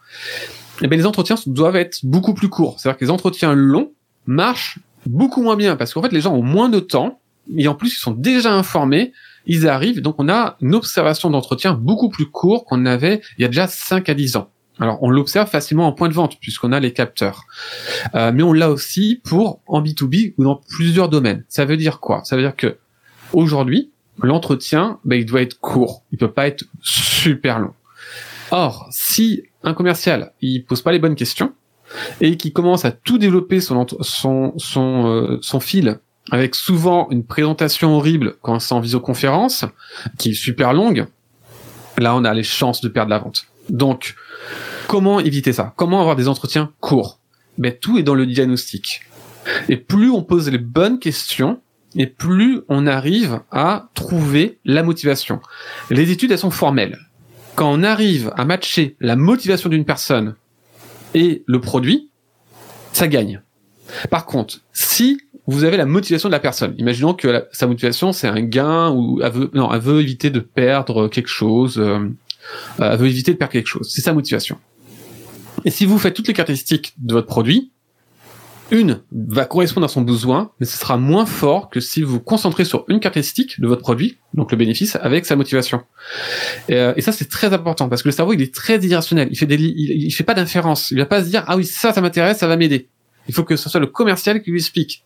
Et 0.81 0.87
ben 0.87 0.97
les 0.97 1.05
entretiens 1.05 1.35
doivent 1.45 1.75
être 1.75 1.99
beaucoup 2.03 2.33
plus 2.33 2.49
courts. 2.49 2.79
C'est-à-dire 2.79 2.97
que 2.97 3.05
les 3.05 3.11
entretiens 3.11 3.53
longs 3.53 3.91
marchent 4.25 4.79
beaucoup 5.05 5.43
moins 5.43 5.55
bien 5.55 5.75
parce 5.75 5.93
qu'en 5.93 6.01
fait 6.01 6.11
les 6.11 6.21
gens 6.21 6.33
ont 6.33 6.41
moins 6.41 6.69
de 6.69 6.79
temps 6.79 7.19
et 7.55 7.67
en 7.67 7.75
plus 7.75 7.93
ils 7.93 7.99
sont 7.99 8.11
déjà 8.11 8.53
informés 8.53 9.11
ils 9.45 9.67
arrivent, 9.67 10.01
donc 10.01 10.15
on 10.19 10.29
a 10.29 10.55
une 10.61 10.73
observation 10.73 11.29
d'entretien 11.29 11.73
beaucoup 11.73 12.09
plus 12.09 12.27
court 12.27 12.63
qu'on 12.63 12.85
avait 12.85 13.21
il 13.37 13.41
y 13.41 13.45
a 13.45 13.49
déjà 13.49 13.67
5 13.67 14.07
à 14.07 14.13
10 14.13 14.37
ans. 14.37 14.49
Alors, 14.79 14.97
on 15.03 15.09
l'observe 15.09 15.49
facilement 15.49 15.87
en 15.87 15.91
point 15.91 16.09
de 16.09 16.13
vente 16.13 16.39
puisqu'on 16.39 16.71
a 16.71 16.79
les 16.79 16.93
capteurs. 16.93 17.45
Euh, 18.15 18.31
mais 18.33 18.41
on 18.41 18.53
l'a 18.53 18.71
aussi 18.71 19.21
pour 19.23 19.61
en 19.67 19.83
B2B 19.83 20.33
ou 20.37 20.43
dans 20.43 20.55
plusieurs 20.55 21.09
domaines. 21.09 21.45
Ça 21.47 21.65
veut 21.65 21.77
dire 21.77 21.99
quoi? 21.99 22.23
Ça 22.23 22.35
veut 22.35 22.41
dire 22.41 22.55
que 22.55 22.77
aujourd'hui, 23.33 23.91
l'entretien, 24.21 24.99
ben, 25.05 25.15
il 25.15 25.25
doit 25.25 25.41
être 25.41 25.59
court. 25.59 26.03
Il 26.11 26.17
peut 26.17 26.31
pas 26.31 26.47
être 26.47 26.65
super 26.81 27.59
long. 27.59 27.73
Or, 28.51 28.87
si 28.91 29.43
un 29.63 29.73
commercial, 29.73 30.33
il 30.41 30.65
pose 30.65 30.81
pas 30.81 30.91
les 30.91 30.99
bonnes 30.99 31.15
questions 31.15 31.53
et 32.21 32.37
qui 32.37 32.53
commence 32.53 32.85
à 32.85 32.91
tout 32.91 33.17
développer 33.17 33.61
son 33.61 33.85
son 34.01 34.53
son, 34.57 35.07
euh, 35.07 35.39
son 35.41 35.59
fil 35.59 35.99
avec 36.31 36.55
souvent 36.55 37.07
une 37.09 37.25
présentation 37.25 37.95
horrible 37.97 38.35
quand 38.41 38.59
c'est 38.59 38.73
en 38.73 38.79
visioconférence, 38.79 39.65
qui 40.17 40.31
est 40.31 40.33
super 40.33 40.73
longue, 40.73 41.05
là 41.97 42.15
on 42.15 42.23
a 42.23 42.33
les 42.33 42.43
chances 42.43 42.81
de 42.81 42.87
perdre 42.87 43.09
la 43.09 43.19
vente. 43.19 43.45
Donc, 43.69 44.15
comment 44.87 45.19
éviter 45.19 45.53
ça? 45.53 45.73
Comment 45.75 45.99
avoir 45.99 46.15
des 46.15 46.27
entretiens 46.27 46.71
courts? 46.79 47.19
Ben, 47.57 47.73
Tout 47.73 47.97
est 47.97 48.03
dans 48.03 48.15
le 48.15 48.25
diagnostic. 48.25 49.01
Et 49.67 49.77
plus 49.77 50.09
on 50.09 50.23
pose 50.23 50.49
les 50.49 50.57
bonnes 50.57 50.99
questions, 50.99 51.61
et 51.95 52.07
plus 52.07 52.61
on 52.69 52.87
arrive 52.87 53.41
à 53.51 53.89
trouver 53.93 54.59
la 54.65 54.83
motivation. 54.83 55.39
Les 55.89 56.11
études, 56.11 56.31
elles 56.31 56.37
sont 56.39 56.51
formelles. 56.51 56.99
Quand 57.55 57.71
on 57.71 57.83
arrive 57.83 58.31
à 58.35 58.45
matcher 58.45 58.95
la 58.99 59.15
motivation 59.15 59.69
d'une 59.69 59.85
personne 59.85 60.35
et 61.13 61.43
le 61.45 61.61
produit, 61.61 62.09
ça 62.93 63.07
gagne. 63.07 63.41
Par 64.09 64.25
contre, 64.25 64.61
si 64.71 65.19
vous 65.45 65.63
avez 65.63 65.77
la 65.77 65.85
motivation 65.85 66.29
de 66.29 66.31
la 66.31 66.39
personne, 66.39 66.73
imaginons 66.77 67.13
que 67.13 67.45
sa 67.51 67.67
motivation 67.67 68.11
c'est 68.13 68.27
un 68.27 68.41
gain 68.41 68.91
ou 68.91 69.21
elle 69.21 69.31
veut, 69.31 69.51
non, 69.53 69.71
éviter 69.73 70.29
de 70.29 70.39
perdre 70.39 71.09
quelque 71.09 71.27
chose, 71.27 71.77
euh, 71.77 72.09
elle 72.79 72.97
veut 72.97 73.07
éviter 73.07 73.33
de 73.33 73.37
perdre 73.37 73.51
quelque 73.51 73.67
chose. 73.67 73.91
C'est 73.91 74.01
sa 74.01 74.13
motivation. 74.13 74.57
Et 75.65 75.69
si 75.69 75.85
vous 75.85 75.99
faites 75.99 76.13
toutes 76.13 76.27
les 76.27 76.33
caractéristiques 76.33 76.93
de 76.97 77.13
votre 77.13 77.27
produit, 77.27 77.72
une 78.73 79.03
va 79.11 79.45
correspondre 79.45 79.85
à 79.85 79.87
son 79.87 80.01
besoin, 80.01 80.51
mais 80.59 80.65
ce 80.65 80.77
sera 80.77 80.97
moins 80.97 81.25
fort 81.25 81.69
que 81.69 81.79
si 81.79 82.01
vous 82.01 82.13
vous 82.13 82.19
concentrez 82.19 82.65
sur 82.65 82.83
une 82.89 82.99
caractéristique 82.99 83.61
de 83.61 83.67
votre 83.67 83.81
produit, 83.81 84.17
donc 84.33 84.51
le 84.51 84.57
bénéfice, 84.57 84.97
avec 85.01 85.25
sa 85.25 85.35
motivation. 85.35 85.83
Et, 86.67 86.75
euh, 86.75 86.93
ça, 86.99 87.11
c'est 87.11 87.29
très 87.29 87.53
important 87.53 87.87
parce 87.87 88.01
que 88.01 88.09
le 88.09 88.13
cerveau, 88.13 88.33
il 88.33 88.41
est 88.41 88.53
très 88.53 88.79
irrationnel. 88.79 89.29
Il 89.31 89.37
fait 89.37 89.45
des, 89.45 89.55
il, 89.55 90.11
fait 90.11 90.23
pas 90.23 90.33
d'inférence. 90.33 90.91
Il 90.91 90.97
va 90.97 91.05
pas 91.05 91.23
se 91.23 91.29
dire 91.29 91.43
ah 91.47 91.55
oui 91.55 91.65
ça, 91.65 91.93
ça 91.93 92.01
m'intéresse, 92.01 92.39
ça 92.39 92.47
va 92.47 92.57
m'aider. 92.57 92.89
Il 93.27 93.33
faut 93.33 93.43
que 93.43 93.55
ce 93.55 93.69
soit 93.69 93.79
le 93.79 93.87
commercial 93.87 94.41
qui 94.41 94.51
lui 94.51 94.59
explique. 94.59 95.05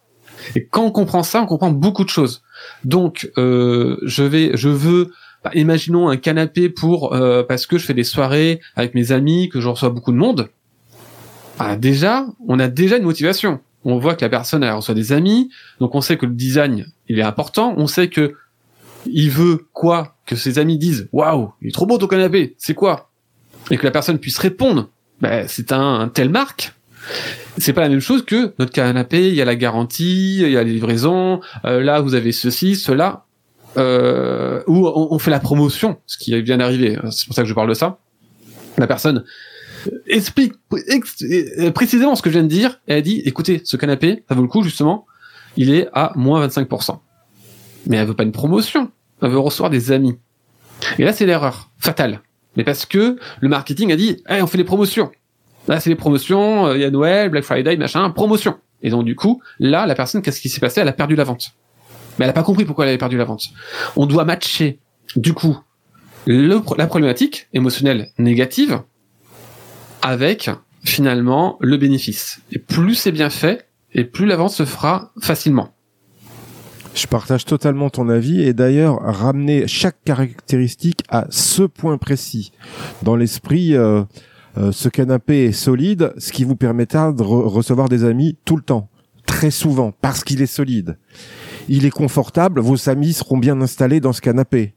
Et 0.55 0.65
quand 0.65 0.85
on 0.85 0.91
comprend 0.91 1.23
ça, 1.23 1.41
on 1.41 1.45
comprend 1.45 1.71
beaucoup 1.71 2.03
de 2.03 2.09
choses. 2.09 2.43
Donc, 2.85 3.29
euh, 3.37 3.97
je 4.03 4.23
vais, 4.23 4.51
je 4.55 4.69
veux 4.69 5.11
bah, 5.43 5.51
imaginons 5.53 6.09
un 6.09 6.17
canapé 6.17 6.69
pour 6.69 7.13
euh, 7.13 7.43
parce 7.43 7.67
que 7.67 7.77
je 7.77 7.85
fais 7.85 7.93
des 7.93 8.03
soirées 8.03 8.59
avec 8.75 8.95
mes 8.95 9.11
amis, 9.11 9.49
que 9.49 9.61
je 9.61 9.67
reçois 9.67 9.89
beaucoup 9.89 10.11
de 10.11 10.17
monde. 10.17 10.49
Ah, 11.59 11.75
déjà, 11.75 12.25
on 12.47 12.59
a 12.59 12.67
déjà 12.67 12.97
une 12.97 13.03
motivation. 13.03 13.59
On 13.83 13.97
voit 13.99 14.15
que 14.15 14.23
la 14.23 14.29
personne 14.29 14.63
elle 14.63 14.73
reçoit 14.73 14.95
des 14.95 15.11
amis, 15.11 15.49
donc 15.79 15.95
on 15.95 16.01
sait 16.01 16.17
que 16.17 16.25
le 16.25 16.33
design 16.33 16.85
il 17.07 17.19
est 17.19 17.23
important. 17.23 17.73
On 17.77 17.87
sait 17.87 18.09
que 18.09 18.33
il 19.05 19.29
veut 19.29 19.67
quoi 19.73 20.15
Que 20.25 20.35
ses 20.35 20.59
amis 20.59 20.77
disent 20.77 21.07
waouh, 21.11 21.53
il 21.61 21.69
est 21.69 21.71
trop 21.71 21.85
beau 21.85 21.97
ton 21.97 22.07
canapé. 22.07 22.55
C'est 22.57 22.73
quoi? 22.73 23.09
Et 23.71 23.77
que 23.77 23.85
la 23.85 23.91
personne 23.91 24.19
puisse 24.19 24.37
répondre. 24.37 24.89
Ben, 25.21 25.45
c'est 25.47 25.71
un, 25.71 26.09
tel 26.09 26.29
marque. 26.29 26.73
C'est 27.57 27.73
pas 27.73 27.81
la 27.81 27.89
même 27.89 28.01
chose 28.01 28.25
que 28.25 28.53
notre 28.59 28.71
canapé. 28.71 29.29
Il 29.29 29.35
y 29.35 29.41
a 29.41 29.45
la 29.45 29.55
garantie, 29.55 30.41
il 30.41 30.51
y 30.51 30.57
a 30.57 30.63
la 30.63 30.69
livraison. 30.69 31.41
Euh, 31.65 31.81
là, 31.81 32.01
vous 32.01 32.13
avez 32.13 32.31
ceci, 32.31 32.75
cela. 32.75 33.23
Euh, 33.77 34.63
où 34.67 34.87
on, 34.87 35.19
fait 35.19 35.29
la 35.29 35.39
promotion, 35.39 35.97
ce 36.07 36.17
qui 36.17 36.41
vient 36.41 36.57
d'arriver. 36.57 36.97
C'est 37.11 37.27
pour 37.27 37.35
ça 37.35 37.43
que 37.43 37.47
je 37.47 37.53
parle 37.53 37.69
de 37.69 37.75
ça. 37.75 37.99
La 38.77 38.87
personne 38.87 39.23
explique 40.07 40.53
précisément 41.73 42.15
ce 42.15 42.21
que 42.21 42.29
je 42.29 42.35
viens 42.35 42.43
de 42.43 42.47
dire. 42.47 42.81
Et 42.87 42.93
elle 42.93 43.03
dit, 43.03 43.21
écoutez, 43.25 43.61
ce 43.63 43.77
canapé, 43.77 44.23
ça 44.27 44.35
vaut 44.35 44.41
le 44.41 44.47
coup 44.47 44.63
justement. 44.63 45.05
Il 45.55 45.73
est 45.73 45.87
à 45.93 46.11
moins 46.15 46.45
25%. 46.45 46.99
Mais 47.87 47.97
elle 47.97 48.07
veut 48.07 48.13
pas 48.13 48.23
une 48.23 48.31
promotion. 48.31 48.91
Elle 49.21 49.31
veut 49.31 49.39
recevoir 49.39 49.69
des 49.69 49.91
amis. 49.91 50.17
Et 50.99 51.03
là, 51.03 51.13
c'est 51.13 51.25
l'erreur 51.25 51.71
fatale. 51.79 52.21
Mais 52.55 52.63
parce 52.63 52.85
que 52.85 53.17
le 53.39 53.49
marketing 53.49 53.91
a 53.91 53.95
dit, 53.95 54.23
hey, 54.27 54.41
on 54.41 54.47
fait 54.47 54.57
des 54.57 54.63
promotions. 54.63 55.11
Là, 55.67 55.79
c'est 55.79 55.89
les 55.89 55.95
promotions, 55.95 56.67
euh, 56.67 56.75
il 56.75 56.81
y 56.81 56.85
a 56.85 56.91
Noël, 56.91 57.29
Black 57.29 57.43
Friday, 57.43 57.75
machin, 57.77 58.09
promotion. 58.09 58.55
Et 58.81 58.89
donc, 58.89 59.05
du 59.05 59.15
coup, 59.15 59.41
là, 59.59 59.85
la 59.85 59.95
personne, 59.95 60.21
qu'est-ce 60.21 60.39
qui 60.39 60.49
s'est 60.49 60.59
passé? 60.59 60.81
Elle 60.81 60.87
a 60.87 60.93
perdu 60.93 61.15
la 61.15 61.23
vente. 61.23 61.53
Mais 62.17 62.25
elle 62.25 62.29
n'a 62.29 62.33
pas 62.33 62.43
compris 62.43 62.65
pourquoi 62.65 62.85
elle 62.85 62.89
avait 62.89 62.97
perdu 62.97 63.17
la 63.17 63.25
vente. 63.25 63.43
On 63.95 64.05
doit 64.05 64.23
matcher, 64.23 64.79
du 65.15 65.33
coup, 65.33 65.57
la 66.25 66.87
problématique 66.87 67.47
émotionnelle 67.53 68.09
négative 68.17 68.81
avec 70.07 70.49
finalement 70.83 71.57
le 71.59 71.75
bénéfice. 71.75 72.39
Et 72.53 72.59
plus 72.59 72.95
c'est 72.95 73.11
bien 73.11 73.29
fait, 73.29 73.67
et 73.93 74.05
plus 74.05 74.25
la 74.25 74.37
vente 74.37 74.51
se 74.51 74.63
fera 74.63 75.11
facilement. 75.21 75.73
Je 76.95 77.07
partage 77.07 77.43
totalement 77.43 77.89
ton 77.89 78.07
avis 78.07 78.41
et 78.41 78.53
d'ailleurs 78.53 79.01
ramener 79.01 79.67
chaque 79.67 80.01
caractéristique 80.05 81.03
à 81.09 81.27
ce 81.29 81.63
point 81.63 81.97
précis. 81.97 82.53
Dans 83.03 83.17
l'esprit, 83.17 83.75
euh, 83.75 84.03
euh, 84.57 84.71
ce 84.71 84.87
canapé 84.87 85.45
est 85.45 85.51
solide, 85.51 86.13
ce 86.17 86.31
qui 86.31 86.45
vous 86.45 86.55
permettra 86.55 87.11
de 87.11 87.21
recevoir 87.21 87.89
des 87.89 88.05
amis 88.05 88.37
tout 88.45 88.55
le 88.55 88.63
temps, 88.63 88.89
très 89.25 89.51
souvent, 89.51 89.91
parce 90.01 90.23
qu'il 90.23 90.41
est 90.41 90.47
solide. 90.47 90.97
Il 91.67 91.85
est 91.85 91.91
confortable, 91.91 92.61
vos 92.61 92.89
amis 92.89 93.11
seront 93.11 93.37
bien 93.37 93.61
installés 93.61 93.99
dans 93.99 94.13
ce 94.13 94.21
canapé. 94.21 94.73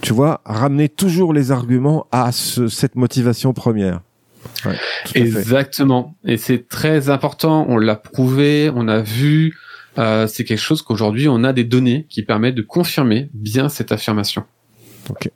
Tu 0.00 0.12
vois, 0.12 0.42
ramener 0.44 0.88
toujours 0.88 1.32
les 1.32 1.52
arguments 1.52 2.06
à 2.10 2.32
cette 2.32 2.96
motivation 2.96 3.52
première. 3.52 4.00
Exactement. 5.14 6.16
Et 6.24 6.36
c'est 6.36 6.68
très 6.68 7.10
important. 7.10 7.66
On 7.68 7.76
l'a 7.76 7.96
prouvé, 7.96 8.70
on 8.74 8.88
a 8.88 9.00
vu. 9.00 9.56
Euh, 9.98 10.26
c'est 10.26 10.44
quelque 10.44 10.58
chose 10.58 10.82
qu'aujourd'hui 10.82 11.28
on 11.28 11.44
a 11.44 11.52
des 11.52 11.62
données 11.62 12.06
qui 12.08 12.24
permettent 12.24 12.56
de 12.56 12.62
confirmer 12.62 13.30
bien 13.32 13.68
cette 13.68 13.92
affirmation. 13.92 14.42
Ok. 15.08 15.30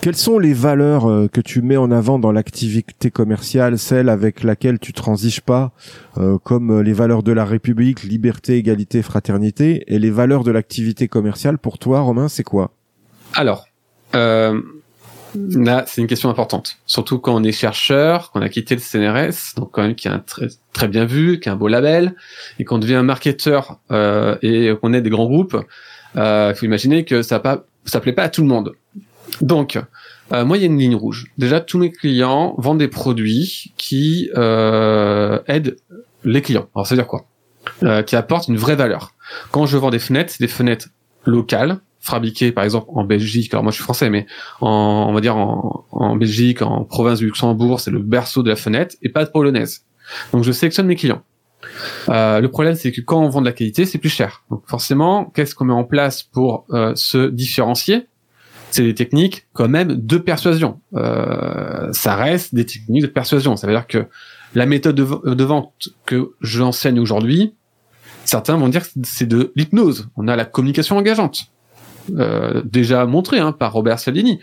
Quelles 0.00 0.16
sont 0.16 0.38
les 0.38 0.52
valeurs 0.52 1.10
euh, 1.10 1.28
que 1.28 1.40
tu 1.40 1.60
mets 1.60 1.76
en 1.76 1.90
avant 1.90 2.20
dans 2.20 2.30
l'activité 2.30 3.10
commerciale, 3.10 3.78
celle 3.78 4.08
avec 4.08 4.44
laquelle 4.44 4.78
tu 4.78 4.92
transiges 4.92 5.40
pas, 5.40 5.72
euh, 6.18 6.38
comme 6.38 6.80
les 6.80 6.92
valeurs 6.92 7.24
de 7.24 7.32
la 7.32 7.44
République, 7.44 8.04
liberté, 8.04 8.56
égalité, 8.56 9.02
fraternité, 9.02 9.84
et 9.88 9.98
les 9.98 10.10
valeurs 10.10 10.44
de 10.44 10.52
l'activité 10.52 11.08
commerciale 11.08 11.58
pour 11.58 11.78
toi, 11.78 12.00
Romain, 12.00 12.28
c'est 12.28 12.44
quoi? 12.44 12.70
Alors, 13.34 13.66
euh, 14.14 14.60
Là, 15.34 15.84
c'est 15.86 16.00
une 16.00 16.06
question 16.06 16.30
importante. 16.30 16.76
Surtout 16.86 17.18
quand 17.18 17.34
on 17.34 17.42
est 17.44 17.52
chercheur, 17.52 18.30
qu'on 18.30 18.40
a 18.40 18.48
quitté 18.48 18.74
le 18.74 18.80
CNRS, 18.80 19.54
donc 19.56 19.70
quand 19.72 19.82
même 19.82 19.94
qui 19.94 20.08
est 20.08 20.10
un 20.10 20.20
très, 20.20 20.48
très 20.72 20.88
bien 20.88 21.04
vu, 21.04 21.40
qui 21.40 21.48
a 21.48 21.52
un 21.52 21.56
beau 21.56 21.68
label, 21.68 22.14
et 22.58 22.64
qu'on 22.64 22.78
devient 22.78 22.94
un 22.94 23.02
marketeur 23.02 23.78
euh, 23.90 24.36
et 24.42 24.72
qu'on 24.80 24.92
est 24.92 25.02
des 25.02 25.10
grands 25.10 25.26
groupes, 25.26 25.56
il 26.14 26.20
euh, 26.20 26.54
faut 26.54 26.64
imaginer 26.64 27.04
que 27.04 27.22
ça 27.22 27.40
pas, 27.40 27.66
ça 27.84 28.00
plaît 28.00 28.12
pas 28.12 28.24
à 28.24 28.28
tout 28.28 28.42
le 28.42 28.48
monde. 28.48 28.72
Donc, 29.40 29.78
euh, 30.32 30.44
moi, 30.44 30.56
il 30.56 30.60
y 30.60 30.62
a 30.64 30.66
une 30.66 30.78
ligne 30.78 30.94
rouge. 30.94 31.26
Déjà, 31.38 31.60
tous 31.60 31.78
mes 31.78 31.90
clients 31.90 32.54
vendent 32.58 32.78
des 32.78 32.88
produits 32.88 33.72
qui 33.76 34.30
euh, 34.36 35.38
aident 35.46 35.76
les 36.24 36.42
clients. 36.42 36.68
Alors, 36.74 36.86
ça 36.86 36.94
veut 36.94 37.00
dire 37.00 37.06
quoi? 37.06 37.26
Euh, 37.82 38.02
Qui 38.02 38.16
apportent 38.16 38.48
une 38.48 38.56
vraie 38.56 38.76
valeur. 38.76 39.14
Quand 39.50 39.66
je 39.66 39.76
vends 39.76 39.90
des 39.90 39.98
fenêtres, 39.98 40.32
c'est 40.32 40.42
des 40.42 40.48
fenêtres 40.48 40.88
locales, 41.24 41.80
fabriqué 42.00 42.52
par 42.52 42.64
exemple 42.64 42.86
en 42.94 43.04
Belgique. 43.04 43.52
Alors 43.52 43.62
moi 43.62 43.72
je 43.72 43.76
suis 43.76 43.84
français, 43.84 44.10
mais 44.10 44.26
en, 44.60 45.06
on 45.08 45.12
va 45.12 45.20
dire 45.20 45.36
en, 45.36 45.86
en 45.90 46.16
Belgique, 46.16 46.62
en 46.62 46.84
province 46.84 47.18
du 47.18 47.26
Luxembourg, 47.26 47.80
c'est 47.80 47.90
le 47.90 48.00
berceau 48.00 48.42
de 48.42 48.48
la 48.48 48.56
fenêtre 48.56 48.96
et 49.02 49.08
pas 49.08 49.24
de 49.24 49.30
polonaise. 49.30 49.84
Donc 50.32 50.44
je 50.44 50.52
sélectionne 50.52 50.86
mes 50.86 50.96
clients. 50.96 51.22
Euh, 52.08 52.40
le 52.40 52.48
problème 52.48 52.76
c'est 52.76 52.92
que 52.92 53.00
quand 53.00 53.20
on 53.20 53.28
vend 53.28 53.40
de 53.40 53.46
la 53.46 53.52
qualité, 53.52 53.84
c'est 53.84 53.98
plus 53.98 54.08
cher. 54.08 54.44
Donc 54.50 54.62
forcément, 54.66 55.24
qu'est-ce 55.26 55.54
qu'on 55.54 55.64
met 55.64 55.72
en 55.72 55.84
place 55.84 56.22
pour 56.22 56.64
euh, 56.70 56.92
se 56.94 57.28
différencier? 57.28 58.06
C'est 58.70 58.82
des 58.82 58.94
techniques 58.94 59.46
quand 59.54 59.68
même 59.68 59.94
de 59.94 60.18
persuasion. 60.18 60.80
Euh, 60.94 61.88
ça 61.92 62.16
reste 62.16 62.54
des 62.54 62.66
techniques 62.66 63.02
de 63.02 63.08
persuasion. 63.08 63.56
Ça 63.56 63.66
veut 63.66 63.72
dire 63.72 63.86
que 63.86 64.06
la 64.54 64.66
méthode 64.66 64.94
de, 64.94 65.34
de 65.34 65.44
vente 65.44 65.88
que 66.04 66.32
j'enseigne 66.42 67.00
aujourd'hui, 67.00 67.54
certains 68.24 68.56
vont 68.56 68.68
dire 68.68 68.82
que 68.82 68.90
c'est 69.04 69.26
de 69.26 69.52
l'hypnose. 69.56 70.10
On 70.16 70.28
a 70.28 70.36
la 70.36 70.44
communication 70.44 70.98
engageante. 70.98 71.50
Euh, 72.16 72.62
déjà 72.64 73.06
montré 73.06 73.38
hein, 73.38 73.52
par 73.52 73.72
Robert 73.72 73.98
Cialdini. 73.98 74.40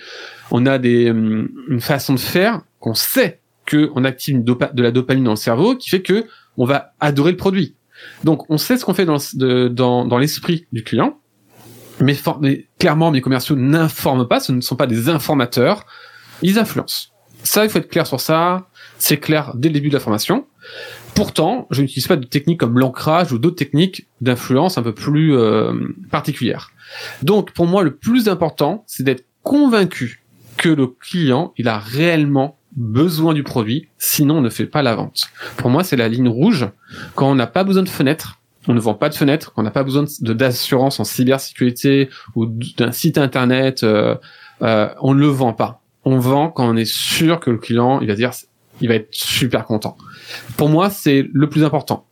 On 0.52 0.66
a 0.66 0.78
des, 0.78 1.10
hum, 1.10 1.50
une 1.70 1.82
façon 1.82 2.14
de 2.14 2.20
faire 2.20 2.62
qu'on 2.80 2.94
sait 2.94 3.42
qu'on 3.70 4.04
active 4.04 4.44
de 4.44 4.84
la 4.84 4.92
dopamine 4.92 5.24
dans 5.24 5.32
le 5.32 5.38
cerveau 5.38 5.76
qui 5.76 5.90
fait 5.90 6.02
que 6.02 6.26
on 6.58 6.66
va 6.66 6.94
adorer 7.00 7.32
le 7.32 7.38
produit. 7.38 7.76
Donc 8.24 8.50
on 8.50 8.58
sait 8.58 8.78
ce 8.78 8.86
qu'on 8.86 8.94
fait 8.94 9.06
dans, 9.06 10.18
l'esprit 10.18 10.68
du 10.72 10.84
client, 10.84 11.18
mais, 12.00 12.16
mais 12.42 12.68
clairement 12.80 13.12
mes 13.12 13.22
commerciaux 13.22 13.56
n'informent 13.56 14.28
pas, 14.28 14.40
ce 14.40 14.52
ne 14.52 14.62
sont 14.62 14.76
pas 14.76 14.88
des 14.88 15.10
informateurs, 15.10 15.86
ils 16.42 16.60
influencent. 16.60 17.10
Ça, 17.44 17.64
il 17.64 17.70
faut 17.70 17.78
être 17.78 17.90
clair 17.90 18.08
sur 18.08 18.20
ça, 18.20 18.68
c'est 18.98 19.18
clair 19.18 19.54
dès 19.56 19.70
le 19.70 19.74
début 19.74 19.90
de 19.90 19.94
la 19.94 20.00
formation. 20.00 20.46
Pourtant, 21.14 21.68
je 21.72 21.82
n'utilise 21.82 22.08
pas 22.08 22.18
de 22.18 22.26
techniques 22.26 22.60
comme 22.60 22.78
l'ancrage 22.80 23.32
ou 23.32 23.40
d'autres 23.40 23.56
techniques 23.56 24.08
d'influence 24.20 24.78
un 24.78 24.84
peu 24.84 24.94
plus 24.94 25.36
euh, 25.36 25.74
particulières. 26.12 26.72
Donc, 27.22 27.52
pour 27.52 27.68
moi, 27.68 27.84
le 27.84 27.96
plus 27.96 28.28
important, 28.30 28.84
c'est 28.88 29.04
d'être 29.04 29.26
convaincu 29.44 30.24
que 30.58 30.70
le 30.70 30.88
client, 30.88 31.54
il 31.58 31.68
a 31.68 31.78
réellement 31.78 32.58
besoin 32.76 33.34
du 33.34 33.44
produit, 33.44 33.88
sinon 33.98 34.38
on 34.38 34.42
ne 34.42 34.50
fait 34.50 34.66
pas 34.66 34.82
la 34.82 34.96
vente. 34.96 35.30
Pour 35.58 35.70
moi, 35.70 35.84
c'est 35.84 35.96
la 35.96 36.10
ligne 36.10 36.28
rouge. 36.28 36.68
Quand 37.16 37.32
on 37.32 37.36
n'a 37.36 37.48
pas 37.48 37.64
besoin 37.64 37.84
de 37.84 37.90
fenêtre, 37.90 38.40
on 38.68 38.74
ne 38.74 38.80
vend 38.80 38.96
pas 38.96 39.10
de 39.10 39.16
fenêtre. 39.16 39.54
Quand 39.54 39.62
on 39.62 39.66
n'a 39.66 39.72
pas 39.72 39.84
besoin 39.84 40.06
d'assurance 40.22 41.00
en 41.00 41.04
cybersécurité 41.04 42.10
ou 42.36 42.46
d'un 42.46 42.92
site 42.92 43.18
internet, 43.18 43.84
euh, 43.84 44.16
euh, 44.62 44.90
on 45.02 45.14
ne 45.14 45.20
le 45.20 45.28
vend 45.28 45.54
pas. 45.54 45.82
On 46.04 46.20
vend 46.20 46.50
quand 46.50 46.68
on 46.68 46.76
est 46.76 46.90
sûr 46.90 47.40
que 47.40 47.50
le 47.50 47.58
client, 47.58 48.00
il 48.02 48.08
va 48.08 48.16
dire, 48.16 48.32
il 48.82 48.88
va 48.88 48.96
être 48.96 49.08
super 49.12 49.66
content. 49.66 49.98
Pour 50.58 50.70
moi, 50.70 50.90
c'est 50.90 51.28
le 51.34 51.50
plus 51.50 51.64
important. 51.64 52.06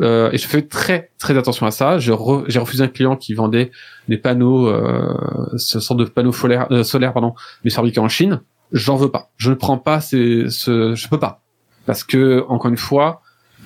Euh, 0.00 0.30
et 0.32 0.38
je 0.38 0.46
fais 0.46 0.62
très 0.62 1.10
très 1.18 1.36
attention 1.36 1.66
à 1.66 1.70
ça. 1.70 1.98
J'ai 1.98 2.12
refusé 2.12 2.82
un 2.82 2.88
client 2.88 3.16
qui 3.16 3.34
vendait 3.34 3.70
des 4.08 4.18
panneaux, 4.18 4.66
euh, 4.68 5.14
ce 5.56 5.80
sort 5.80 5.96
de 5.96 6.04
panneaux 6.04 6.32
solaires, 6.32 6.66
euh, 6.70 6.82
solaires 6.82 7.12
pardon, 7.12 7.34
mais 7.64 7.70
fabriqués 7.70 8.00
en 8.00 8.08
Chine. 8.08 8.40
J'en 8.72 8.96
veux 8.96 9.10
pas. 9.10 9.30
Je 9.36 9.50
ne 9.50 9.54
prends 9.54 9.78
pas 9.78 10.00
ces, 10.00 10.46
ce, 10.48 10.94
je 10.94 11.08
peux 11.08 11.18
pas, 11.18 11.42
parce 11.86 12.04
que 12.04 12.44
encore 12.48 12.70
une 12.70 12.76
fois, 12.76 13.22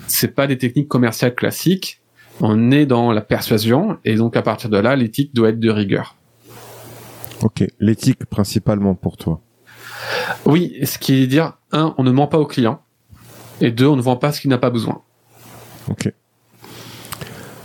c'est 0.07 0.35
pas 0.35 0.47
des 0.47 0.59
techniques 0.59 0.89
commerciales 0.89 1.35
classiques. 1.35 2.01
On 2.41 2.71
est 2.71 2.87
dans 2.87 3.13
la 3.13 3.23
persuasion 3.23 3.99
et 4.05 4.17
donc 4.17 4.37
à 4.37 4.43
partir 4.43 4.69
de 4.69 4.77
là, 4.77 4.95
l'éthique 4.97 5.35
doit 5.35 5.51
être 5.51 5.61
de 5.61 5.71
rigueur. 5.71 6.17
Ok, 7.43 7.65
l'éthique 7.81 8.27
principalement 8.27 8.95
pour 8.95 9.17
toi. 9.17 9.41
Oui, 10.45 10.77
ce 10.85 10.99
qui 10.99 11.23
est 11.23 11.27
dire 11.27 11.55
un, 11.73 11.95
on 11.99 12.03
ne 12.03 12.11
ment 12.11 12.27
pas 12.27 12.39
au 12.39 12.47
client, 12.47 12.83
et 13.61 13.71
deux, 13.71 13.87
on 13.87 13.97
ne 13.97 14.03
vend 14.03 14.17
pas 14.17 14.33
ce 14.33 14.41
qu'il 14.41 14.51
n'a 14.51 14.59
pas 14.59 14.71
besoin. 14.71 15.03
Ok. 15.89 16.13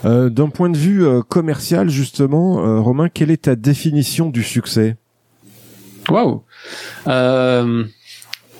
Euh, 0.06 0.30
D'un 0.30 0.50
point 0.50 0.70
de 0.70 0.78
vue 0.78 1.06
euh, 1.06 1.22
commercial, 1.22 1.90
justement, 1.90 2.66
euh, 2.66 2.80
Romain, 2.80 3.10
quelle 3.10 3.32
est 3.32 3.44
ta 3.44 3.56
définition 3.56 4.30
du 4.30 4.44
succès? 4.44 4.98
Waouh 6.10 6.44
euh, 7.08 7.84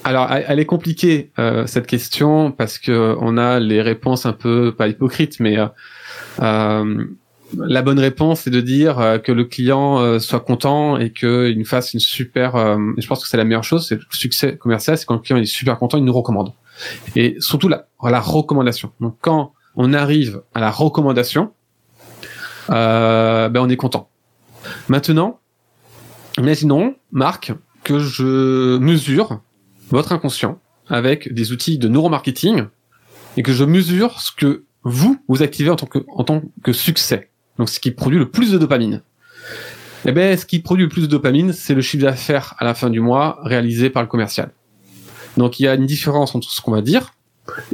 Alors, 0.04 0.32
elle 0.32 0.60
est 0.60 0.66
compliquée 0.66 1.32
cette 1.66 1.88
question 1.88 2.52
parce 2.52 2.78
que 2.78 3.16
on 3.20 3.38
a 3.38 3.60
les 3.60 3.82
réponses 3.82 4.26
un 4.26 4.34
peu 4.34 4.74
pas 4.76 4.88
hypocrites, 4.88 5.40
mais 5.40 5.58
la 7.58 7.82
bonne 7.82 8.00
réponse 8.00 8.48
est 8.48 8.52
de 8.52 8.62
dire 8.62 9.20
que 9.24 9.32
le 9.32 9.46
client 9.46 10.20
soit 10.20 10.40
content 10.40 10.98
et 10.98 11.12
qu'il 11.12 11.58
nous 11.58 11.66
fasse 11.66 11.94
une 11.94 12.00
super. 12.00 12.56
je 12.98 13.08
pense 13.08 13.22
que 13.22 13.28
c'est 13.28 13.38
la 13.38 13.44
meilleure 13.44 13.64
chose. 13.64 13.88
C'est 13.88 13.96
le 13.96 14.02
succès 14.12 14.58
commercial, 14.58 14.98
c'est 14.98 15.06
quand 15.06 15.16
le 15.16 15.22
client 15.22 15.38
est 15.38 15.46
super 15.46 15.78
content, 15.78 15.98
il 15.98 16.04
nous 16.04 16.14
recommande. 16.14 16.54
Et 17.16 17.36
surtout 17.40 17.68
la, 17.68 17.88
la 18.04 18.20
recommandation. 18.20 18.92
Donc 19.00 19.18
quand 19.22 19.54
on 19.76 19.94
arrive 19.94 20.42
à 20.54 20.60
la 20.60 20.72
recommandation, 20.72 21.52
euh, 22.70 23.50
ben 23.50 23.62
on 23.62 23.70
est 23.70 23.78
content. 23.78 24.10
Maintenant, 24.88 25.40
imaginons, 26.38 26.96
Marc, 27.12 27.54
que 27.84 28.00
je 28.00 28.78
mesure 28.78 29.42
votre 29.90 30.12
inconscient 30.12 30.60
avec 30.88 31.34
des 31.34 31.52
outils 31.52 31.78
de 31.78 31.88
neuromarketing 31.88 32.66
et 33.38 33.44
que 33.44 33.54
je 33.54 33.64
mesure 33.64 34.22
ce 34.22 34.32
que 34.32 34.66
vous, 34.84 35.20
vous 35.28 35.42
activez 35.42 35.70
en 35.70 35.76
tant 35.76 36.42
que 36.64 36.74
succès. 36.74 37.31
Donc, 37.58 37.70
ce 37.70 37.80
qui 37.80 37.92
produit 37.92 38.20
le 38.20 38.30
plus 38.30 38.52
de 38.52 38.58
dopamine. 38.58 39.02
Eh 40.06 40.12
ben, 40.12 40.36
ce 40.38 40.46
qui 40.46 40.60
produit 40.60 40.86
le 40.86 40.90
plus 40.90 41.04
de 41.04 41.08
dopamine, 41.08 41.54
c'est 41.54 41.76
le 41.76 41.82
chiffre 41.82 42.04
d'affaires 42.04 42.56
à 42.58 42.66
la 42.66 42.74
fin 42.74 42.90
du 42.90 43.00
mois 43.00 43.40
réalisé 43.44 43.90
par 43.90 44.02
le 44.02 44.08
commercial. 44.08 44.52
Donc, 45.38 45.60
il 45.60 45.64
y 45.64 45.68
a 45.68 45.76
une 45.76 45.86
différence 45.86 46.36
entre 46.36 46.50
ce 46.50 46.62
qu'on 46.62 46.72
va 46.72 46.82
dire 46.82 47.14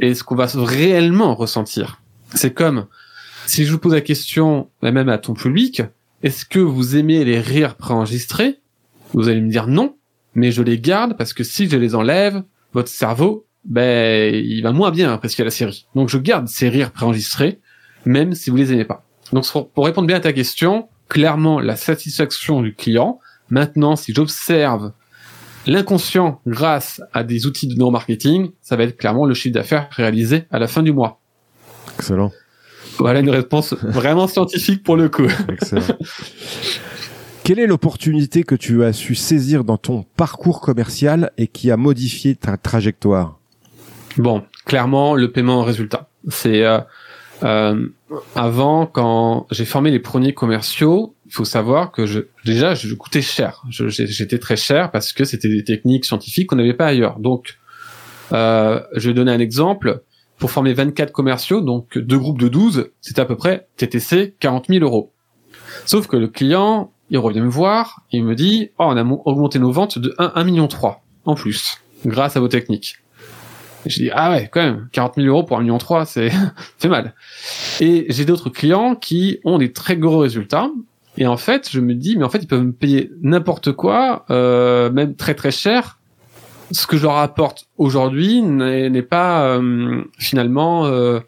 et 0.00 0.14
ce 0.14 0.22
qu'on 0.24 0.34
va 0.34 0.46
réellement 0.54 1.34
ressentir. 1.34 2.00
C'est 2.34 2.52
comme 2.52 2.86
si 3.46 3.64
je 3.64 3.72
vous 3.72 3.78
pose 3.78 3.94
la 3.94 4.02
question, 4.02 4.68
même 4.82 5.08
à 5.08 5.16
ton 5.16 5.32
public, 5.32 5.82
est-ce 6.22 6.44
que 6.44 6.58
vous 6.58 6.96
aimez 6.96 7.24
les 7.24 7.40
rires 7.40 7.76
préenregistrés? 7.76 8.60
Vous 9.14 9.28
allez 9.28 9.40
me 9.40 9.50
dire 9.50 9.66
non, 9.66 9.96
mais 10.34 10.52
je 10.52 10.62
les 10.62 10.78
garde 10.78 11.16
parce 11.16 11.32
que 11.32 11.44
si 11.44 11.68
je 11.68 11.76
les 11.76 11.94
enlève, 11.94 12.42
votre 12.74 12.90
cerveau, 12.90 13.46
ben, 13.64 14.34
il 14.34 14.60
va 14.62 14.72
moins 14.72 14.90
bien 14.90 15.12
apprécier 15.12 15.44
la 15.44 15.50
série. 15.50 15.86
Donc 15.94 16.10
je 16.10 16.18
garde 16.18 16.46
ces 16.48 16.68
rires 16.68 16.92
préenregistrés, 16.92 17.60
même 18.04 18.34
si 18.34 18.50
vous 18.50 18.56
les 18.56 18.72
aimez 18.72 18.84
pas. 18.84 19.07
Donc 19.32 19.44
pour 19.74 19.84
répondre 19.84 20.06
bien 20.06 20.16
à 20.16 20.20
ta 20.20 20.32
question, 20.32 20.88
clairement 21.08 21.60
la 21.60 21.76
satisfaction 21.76 22.62
du 22.62 22.74
client. 22.74 23.20
Maintenant, 23.50 23.96
si 23.96 24.12
j'observe 24.14 24.92
l'inconscient 25.66 26.40
grâce 26.46 27.02
à 27.12 27.24
des 27.24 27.46
outils 27.46 27.66
de 27.66 27.74
neuromarketing, 27.74 28.50
ça 28.62 28.76
va 28.76 28.84
être 28.84 28.96
clairement 28.96 29.26
le 29.26 29.34
chiffre 29.34 29.54
d'affaires 29.54 29.88
réalisé 29.90 30.44
à 30.50 30.58
la 30.58 30.66
fin 30.66 30.82
du 30.82 30.92
mois. 30.92 31.20
Excellent. 31.96 32.32
Voilà 32.98 33.20
une 33.20 33.30
réponse 33.30 33.74
vraiment 33.82 34.26
scientifique 34.26 34.82
pour 34.82 34.96
le 34.96 35.08
coup. 35.08 35.28
Excellent. 35.48 35.82
Quelle 37.44 37.60
est 37.60 37.66
l'opportunité 37.66 38.42
que 38.42 38.54
tu 38.54 38.84
as 38.84 38.92
su 38.92 39.14
saisir 39.14 39.64
dans 39.64 39.78
ton 39.78 40.04
parcours 40.16 40.60
commercial 40.60 41.30
et 41.38 41.46
qui 41.46 41.70
a 41.70 41.76
modifié 41.78 42.34
ta 42.34 42.58
trajectoire? 42.58 43.38
Bon, 44.18 44.42
clairement, 44.66 45.14
le 45.14 45.32
paiement 45.32 45.60
en 45.60 45.64
résultat. 45.64 46.10
C'est 46.28 46.62
euh, 46.64 46.80
euh, 47.42 47.88
avant, 48.34 48.86
quand 48.86 49.46
j'ai 49.50 49.64
formé 49.64 49.90
les 49.90 49.98
premiers 49.98 50.34
commerciaux, 50.34 51.14
il 51.26 51.32
faut 51.32 51.44
savoir 51.44 51.92
que 51.92 52.06
je, 52.06 52.20
déjà, 52.44 52.74
je 52.74 52.92
coûtais 52.94 53.22
cher. 53.22 53.62
J'étais 53.68 54.38
très 54.38 54.56
cher 54.56 54.90
parce 54.90 55.12
que 55.12 55.24
c'était 55.24 55.48
des 55.48 55.64
techniques 55.64 56.04
scientifiques 56.04 56.48
qu'on 56.48 56.56
n'avait 56.56 56.74
pas 56.74 56.86
ailleurs. 56.86 57.18
Donc, 57.18 57.58
euh, 58.32 58.80
je 58.94 59.08
vais 59.08 59.14
donner 59.14 59.32
un 59.32 59.40
exemple. 59.40 60.02
Pour 60.38 60.52
former 60.52 60.72
24 60.72 61.10
commerciaux, 61.10 61.60
donc 61.60 61.98
deux 61.98 62.16
groupes 62.18 62.38
de 62.38 62.46
12, 62.46 62.92
c'était 63.00 63.20
à 63.20 63.24
peu 63.24 63.36
près 63.36 63.66
TTC 63.76 64.36
40 64.38 64.66
000 64.68 64.84
euros. 64.84 65.12
Sauf 65.84 66.06
que 66.06 66.16
le 66.16 66.28
client, 66.28 66.92
il 67.10 67.18
revient 67.18 67.40
me 67.40 67.48
voir, 67.48 68.02
il 68.12 68.22
me 68.22 68.36
dit, 68.36 68.70
oh, 68.78 68.84
on 68.86 68.96
a 68.96 69.02
augmenté 69.02 69.58
nos 69.58 69.72
ventes 69.72 69.98
de 69.98 70.14
1, 70.18 70.32
1 70.36 70.44
million 70.44 70.68
3 70.68 71.02
en 71.24 71.34
plus, 71.34 71.78
grâce 72.06 72.36
à 72.36 72.40
vos 72.40 72.46
techniques. 72.46 72.98
J'ai 73.86 74.04
dit 74.04 74.10
ah 74.12 74.32
ouais 74.32 74.48
quand 74.52 74.60
même 74.60 74.88
40 74.92 75.14
000 75.16 75.26
euros 75.26 75.44
pour 75.44 75.56
un 75.58 75.60
million 75.60 75.78
3 75.78 76.04
c'est 76.04 76.30
fait 76.78 76.88
mal. 76.88 77.14
Et 77.80 78.06
j'ai 78.08 78.24
d'autres 78.24 78.50
clients 78.50 78.94
qui 78.94 79.40
ont 79.44 79.58
des 79.58 79.72
très 79.72 79.96
gros 79.96 80.18
résultats 80.18 80.70
et 81.16 81.26
en 81.26 81.36
fait 81.36 81.68
je 81.70 81.80
me 81.80 81.94
dis 81.94 82.16
mais 82.16 82.24
en 82.24 82.28
fait 82.28 82.38
ils 82.38 82.48
peuvent 82.48 82.64
me 82.64 82.72
payer 82.72 83.10
n'importe 83.22 83.72
quoi 83.72 84.24
euh, 84.30 84.90
même 84.90 85.14
très 85.14 85.34
très 85.34 85.50
cher. 85.50 85.98
Ce 86.70 86.86
que 86.86 86.98
je 86.98 87.04
leur 87.04 87.16
apporte 87.16 87.66
aujourd'hui 87.78 88.42
n'est 88.42 89.02
pas 89.02 89.46
euh, 89.46 90.02
finalement 90.18 90.86
euh, 90.86 91.20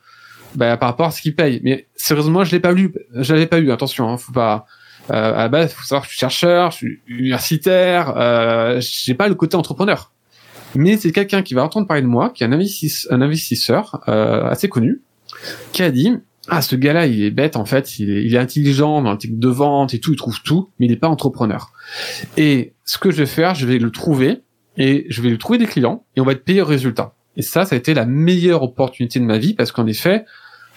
bah, 0.54 0.76
par 0.76 0.90
rapport 0.90 1.06
à 1.06 1.10
ce 1.12 1.22
qu'ils 1.22 1.34
payent. 1.34 1.60
Mais 1.64 1.86
sérieusement 1.94 2.44
je 2.44 2.52
l'ai 2.52 2.60
pas 2.60 2.72
lu, 2.72 2.92
je 3.14 3.32
l'avais 3.32 3.46
pas 3.46 3.58
eu. 3.58 3.70
Attention, 3.70 4.10
hein, 4.10 4.18
faut 4.18 4.32
pas. 4.32 4.66
Euh, 5.10 5.34
à 5.34 5.38
la 5.38 5.48
base, 5.48 5.72
faut 5.72 5.82
savoir 5.82 6.02
que 6.02 6.08
je 6.08 6.12
suis 6.12 6.20
chercheur, 6.20 6.70
je 6.70 6.76
suis 6.76 7.00
universitaire, 7.08 8.14
euh, 8.16 8.80
j'ai 8.80 9.14
pas 9.14 9.28
le 9.28 9.34
côté 9.34 9.56
entrepreneur 9.56 10.12
mais 10.74 10.96
c'est 10.96 11.12
quelqu'un 11.12 11.42
qui 11.42 11.54
va 11.54 11.64
entendre 11.64 11.86
parler 11.86 12.02
de 12.02 12.06
moi, 12.06 12.30
qui 12.30 12.44
est 12.44 12.46
un, 12.46 13.20
investisseur 13.20 14.00
euh, 14.08 14.44
assez 14.44 14.68
connu, 14.68 15.02
qui 15.72 15.82
a 15.82 15.90
dit 15.90 16.12
ah 16.48 16.62
ce 16.62 16.74
gars-là 16.74 17.06
il 17.06 17.22
est 17.22 17.30
bête 17.30 17.56
en 17.56 17.64
fait, 17.64 17.98
il 17.98 18.10
est, 18.10 18.24
il 18.24 18.34
est 18.34 18.38
intelligent 18.38 19.02
dans 19.02 19.12
le 19.12 19.18
technique 19.18 19.40
de 19.40 19.48
vente 19.48 19.94
et 19.94 20.00
tout, 20.00 20.12
il 20.12 20.16
trouve 20.16 20.40
tout, 20.42 20.70
mais 20.78 20.86
il 20.86 20.90
n'est 20.90 20.96
pas 20.96 21.08
entrepreneur. 21.08 21.72
Et 22.36 22.74
ce 22.84 22.98
que 22.98 23.10
je 23.10 23.18
vais 23.18 23.26
faire, 23.26 23.54
je 23.54 23.66
vais 23.66 23.78
le 23.78 23.90
trouver 23.90 24.42
et 24.76 25.06
je 25.08 25.22
vais 25.22 25.28
lui 25.28 25.38
trouver 25.38 25.58
des 25.58 25.66
clients 25.66 26.04
et 26.16 26.20
on 26.20 26.24
va 26.24 26.32
être 26.32 26.44
payé 26.44 26.62
au 26.62 26.66
résultat. 26.66 27.14
Et 27.36 27.42
ça, 27.42 27.64
ça 27.64 27.74
a 27.74 27.78
été 27.78 27.94
la 27.94 28.06
meilleure 28.06 28.62
opportunité 28.62 29.20
de 29.20 29.24
ma 29.24 29.38
vie 29.38 29.54
parce 29.54 29.72
qu'en 29.72 29.86
effet, 29.86 30.24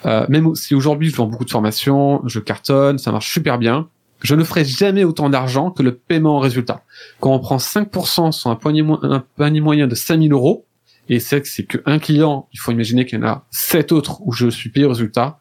euh, 0.06 0.26
même 0.28 0.54
si 0.54 0.74
aujourd'hui 0.74 1.08
je 1.08 1.16
vends 1.16 1.26
beaucoup 1.26 1.44
de 1.44 1.50
formations, 1.50 2.20
je 2.26 2.38
cartonne, 2.38 2.98
ça 2.98 3.10
marche 3.10 3.32
super 3.32 3.58
bien, 3.58 3.88
je 4.24 4.34
ne 4.34 4.42
ferai 4.42 4.64
jamais 4.64 5.04
autant 5.04 5.28
d'argent 5.28 5.70
que 5.70 5.82
le 5.82 5.94
paiement 5.94 6.36
en 6.36 6.40
résultat. 6.40 6.82
Quand 7.20 7.32
on 7.32 7.38
prend 7.38 7.58
5% 7.58 8.32
sur 8.32 8.50
un 8.50 8.56
panier, 8.56 8.82
un 9.02 9.22
panier 9.36 9.60
moyen 9.60 9.86
de 9.86 9.94
5000 9.94 10.32
euros, 10.32 10.66
et 11.10 11.20
c'est 11.20 11.42
que 11.42 11.48
c'est 11.48 11.64
qu'un 11.64 11.98
client, 11.98 12.48
il 12.52 12.58
faut 12.58 12.72
imaginer 12.72 13.04
qu'il 13.04 13.18
y 13.18 13.22
en 13.22 13.26
a 13.26 13.46
sept 13.50 13.92
autres 13.92 14.22
où 14.22 14.32
je 14.32 14.48
suis 14.48 14.70
payé 14.70 14.86
au 14.86 14.88
résultat, 14.88 15.38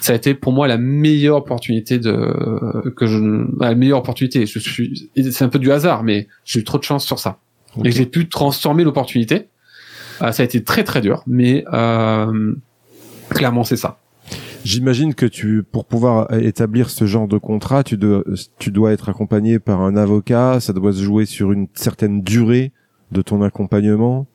ça 0.00 0.12
a 0.12 0.16
été 0.16 0.34
pour 0.34 0.52
moi 0.52 0.66
la 0.66 0.76
meilleure 0.76 1.36
opportunité 1.36 1.98
de 1.98 2.90
que 2.96 3.06
je 3.06 3.18
la 3.58 3.74
meilleure 3.76 4.00
opportunité. 4.00 4.44
Je 4.44 4.58
suis 4.58 5.08
c'est 5.16 5.44
un 5.44 5.48
peu 5.48 5.60
du 5.60 5.70
hasard, 5.70 6.02
mais 6.02 6.26
j'ai 6.44 6.60
eu 6.60 6.64
trop 6.64 6.78
de 6.78 6.82
chance 6.82 7.06
sur 7.06 7.20
ça. 7.20 7.38
Et 7.84 7.92
j'ai 7.92 8.04
pu 8.04 8.28
transformer 8.28 8.84
l'opportunité. 8.84 9.48
Euh, 10.22 10.32
ça 10.32 10.42
a 10.42 10.44
été 10.44 10.62
très 10.62 10.84
très 10.84 11.00
dur, 11.00 11.22
mais 11.26 11.64
euh, 11.72 12.54
clairement 13.30 13.64
c'est 13.64 13.76
ça. 13.76 13.98
J'imagine 14.64 15.14
que 15.14 15.26
tu, 15.26 15.62
pour 15.62 15.84
pouvoir 15.84 16.32
établir 16.32 16.88
ce 16.88 17.04
genre 17.04 17.28
de 17.28 17.36
contrat, 17.36 17.84
tu 17.84 17.98
dois, 17.98 18.22
tu 18.58 18.70
dois 18.70 18.92
être 18.92 19.10
accompagné 19.10 19.58
par 19.58 19.82
un 19.82 19.94
avocat. 19.94 20.58
Ça 20.58 20.72
doit 20.72 20.92
se 20.92 21.02
jouer 21.02 21.26
sur 21.26 21.52
une 21.52 21.68
certaine 21.74 22.22
durée 22.22 22.72
de 23.12 23.20
ton 23.20 23.42
accompagnement. 23.42 24.26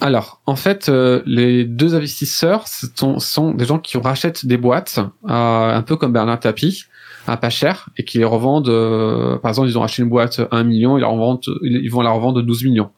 Alors, 0.00 0.40
en 0.46 0.56
fait, 0.56 0.88
euh, 0.88 1.22
les 1.26 1.64
deux 1.64 1.94
investisseurs 1.94 2.66
sont, 2.66 3.18
sont, 3.18 3.52
des 3.52 3.66
gens 3.66 3.78
qui 3.78 3.98
rachètent 3.98 4.46
des 4.46 4.56
boîtes, 4.56 4.98
euh, 4.98 5.08
un 5.28 5.82
peu 5.82 5.96
comme 5.96 6.12
Bernard 6.12 6.40
Tapie, 6.40 6.84
à 7.26 7.36
pas 7.36 7.50
cher, 7.50 7.90
et 7.96 8.04
qui 8.04 8.18
les 8.18 8.24
revendent. 8.24 8.70
Euh, 8.70 9.38
par 9.38 9.50
exemple, 9.50 9.68
ils 9.68 9.78
ont 9.78 9.82
acheté 9.82 10.02
une 10.02 10.08
boîte 10.08 10.40
à 10.50 10.56
1 10.56 10.64
million, 10.64 10.96
ils, 10.96 11.02
la 11.02 11.06
revendent, 11.06 11.44
ils 11.62 11.90
vont 11.90 12.00
la 12.00 12.10
revendre 12.10 12.42
12 12.42 12.64
millions. 12.64 12.90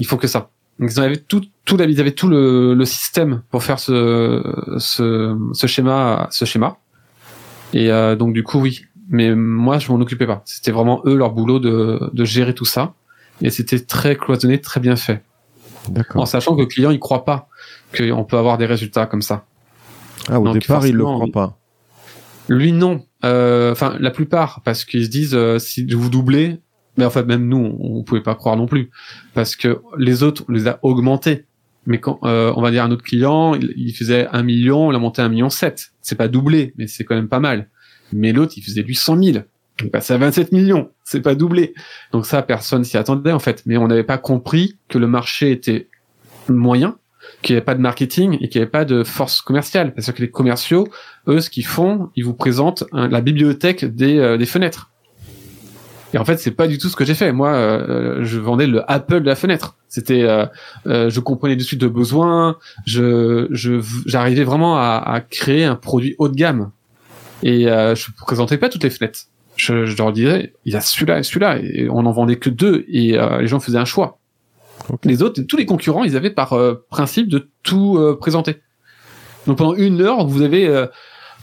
Il 0.00 0.06
faut 0.06 0.16
que 0.16 0.26
ça. 0.26 0.50
Donc 0.78 0.90
ils 0.92 1.00
avaient 1.00 1.16
tout, 1.16 1.42
tout, 1.64 1.76
ils 1.80 2.00
avaient 2.00 2.12
tout 2.12 2.28
le, 2.28 2.74
le 2.74 2.84
système 2.84 3.42
pour 3.50 3.62
faire 3.62 3.78
ce, 3.78 4.42
ce, 4.78 5.36
ce 5.52 5.66
schéma, 5.66 6.28
ce 6.30 6.44
schéma. 6.44 6.78
Et 7.72 7.90
euh, 7.90 8.16
donc 8.16 8.32
du 8.32 8.42
coup 8.42 8.60
oui, 8.60 8.84
mais 9.08 9.34
moi 9.34 9.78
je 9.78 9.90
m'en 9.90 9.98
occupais 9.98 10.26
pas. 10.26 10.42
C'était 10.44 10.70
vraiment 10.70 11.02
eux 11.04 11.16
leur 11.16 11.32
boulot 11.32 11.58
de, 11.58 12.10
de 12.12 12.24
gérer 12.24 12.54
tout 12.54 12.64
ça, 12.64 12.94
et 13.42 13.50
c'était 13.50 13.80
très 13.80 14.16
cloisonné, 14.16 14.60
très 14.60 14.80
bien 14.80 14.96
fait. 14.96 15.22
En 16.14 16.26
sachant 16.26 16.54
que 16.54 16.60
le 16.60 16.66
client 16.66 16.90
il 16.90 16.98
croit 16.98 17.24
pas 17.24 17.48
qu'on 17.96 18.24
peut 18.24 18.36
avoir 18.36 18.58
des 18.58 18.66
résultats 18.66 19.06
comme 19.06 19.22
ça. 19.22 19.46
Ah 20.28 20.38
au 20.38 20.52
départ 20.52 20.86
il 20.86 20.94
le 20.94 21.04
croit 21.04 21.26
pas. 21.32 21.58
Lui 22.48 22.72
non. 22.72 23.04
Euh, 23.24 23.72
enfin 23.72 23.96
la 23.98 24.10
plupart 24.10 24.60
parce 24.64 24.84
qu'ils 24.84 25.06
se 25.06 25.10
disent 25.10 25.34
euh, 25.34 25.58
si 25.58 25.84
vous 25.86 26.08
doublez 26.08 26.60
mais 26.98 27.04
en 27.04 27.10
fait, 27.10 27.24
même 27.24 27.48
nous, 27.48 27.76
on, 27.80 28.02
pouvait 28.02 28.22
pas 28.22 28.34
croire 28.34 28.56
non 28.56 28.66
plus, 28.66 28.90
parce 29.32 29.56
que 29.56 29.80
les 29.96 30.22
autres, 30.24 30.44
on 30.48 30.52
les 30.52 30.66
a 30.66 30.80
augmentés. 30.82 31.44
Mais 31.86 32.00
quand 32.00 32.18
euh, 32.24 32.52
on 32.56 32.60
va 32.60 32.70
dire 32.70 32.84
un 32.84 32.90
autre 32.90 33.04
client, 33.04 33.54
il, 33.54 33.94
faisait 33.94 34.26
un 34.32 34.42
million, 34.42 34.88
on 34.88 34.90
l'a 34.90 34.98
monté 34.98 35.22
à 35.22 35.24
un 35.24 35.28
million 35.28 35.48
sept. 35.48 35.92
C'est 36.02 36.16
pas 36.16 36.28
doublé, 36.28 36.74
mais 36.76 36.86
c'est 36.86 37.04
quand 37.04 37.14
même 37.14 37.28
pas 37.28 37.40
mal. 37.40 37.68
Mais 38.12 38.32
l'autre, 38.32 38.54
il 38.56 38.62
faisait 38.62 38.82
800 38.82 39.22
000. 39.22 39.38
Il 39.82 39.90
passait 39.90 40.12
à 40.12 40.18
27 40.18 40.52
millions. 40.52 40.90
C'est 41.04 41.20
pas 41.20 41.36
doublé. 41.36 41.72
Donc 42.12 42.26
ça, 42.26 42.42
personne 42.42 42.82
s'y 42.84 42.98
attendait 42.98 43.32
en 43.32 43.38
fait. 43.38 43.62
Mais 43.64 43.76
on 43.76 43.86
n'avait 43.86 44.02
pas 44.02 44.18
compris 44.18 44.76
que 44.88 44.98
le 44.98 45.06
marché 45.06 45.52
était 45.52 45.88
moyen, 46.48 46.98
qu'il 47.42 47.54
n'y 47.54 47.58
avait 47.58 47.64
pas 47.64 47.76
de 47.76 47.80
marketing 47.80 48.38
et 48.40 48.48
qu'il 48.48 48.60
n'y 48.60 48.62
avait 48.62 48.70
pas 48.70 48.84
de 48.84 49.04
force 49.04 49.40
commerciale. 49.40 49.94
Parce 49.94 50.10
que 50.10 50.20
les 50.20 50.30
commerciaux, 50.30 50.88
eux, 51.28 51.40
ce 51.40 51.48
qu'ils 51.48 51.66
font, 51.66 52.10
ils 52.16 52.24
vous 52.24 52.34
présentent 52.34 52.84
la 52.92 53.20
bibliothèque 53.20 53.84
des, 53.84 54.18
euh, 54.18 54.36
des 54.36 54.46
fenêtres. 54.46 54.90
Et 56.14 56.18
en 56.18 56.24
fait, 56.24 56.38
c'est 56.38 56.52
pas 56.52 56.66
du 56.66 56.78
tout 56.78 56.88
ce 56.88 56.96
que 56.96 57.04
j'ai 57.04 57.14
fait. 57.14 57.32
Moi, 57.32 57.50
euh, 57.50 58.24
je 58.24 58.38
vendais 58.38 58.66
le 58.66 58.90
Apple 58.90 59.20
de 59.20 59.26
la 59.26 59.34
fenêtre. 59.34 59.76
C'était, 59.88 60.22
euh, 60.22 60.46
euh, 60.86 61.10
je 61.10 61.20
comprenais 61.20 61.56
de 61.56 61.62
suite 61.62 61.80
de 61.80 61.88
besoins. 61.88 62.56
Je, 62.86 63.46
je, 63.50 63.80
j'arrivais 64.06 64.44
vraiment 64.44 64.78
à, 64.78 65.02
à, 65.04 65.20
créer 65.20 65.64
un 65.64 65.76
produit 65.76 66.14
haut 66.18 66.28
de 66.28 66.34
gamme. 66.34 66.70
Et 67.42 67.64
je 67.64 68.06
présentais 68.16 68.58
pas 68.58 68.68
toutes 68.68 68.82
les 68.82 68.90
fenêtres. 68.90 69.20
Je, 69.54 69.86
je 69.86 69.96
leur 69.96 70.12
disais, 70.12 70.54
il 70.64 70.72
y 70.72 70.76
a 70.76 70.80
celui-là 70.80 71.18
et 71.18 71.22
celui-là, 71.22 71.58
et 71.58 71.88
on 71.90 72.04
en 72.06 72.12
vendait 72.12 72.36
que 72.36 72.50
deux, 72.50 72.84
et 72.88 73.16
les 73.16 73.46
gens 73.46 73.60
faisaient 73.60 73.78
un 73.78 73.84
choix. 73.84 74.18
Les 75.04 75.22
autres, 75.22 75.42
tous 75.42 75.56
les 75.56 75.66
concurrents, 75.66 76.02
ils 76.02 76.16
avaient 76.16 76.30
par 76.30 76.58
principe 76.90 77.28
de 77.28 77.48
tout 77.62 78.16
présenter. 78.18 78.56
Donc 79.46 79.58
pendant 79.58 79.74
une 79.74 80.00
heure, 80.00 80.26
vous 80.26 80.42
avez 80.42 80.86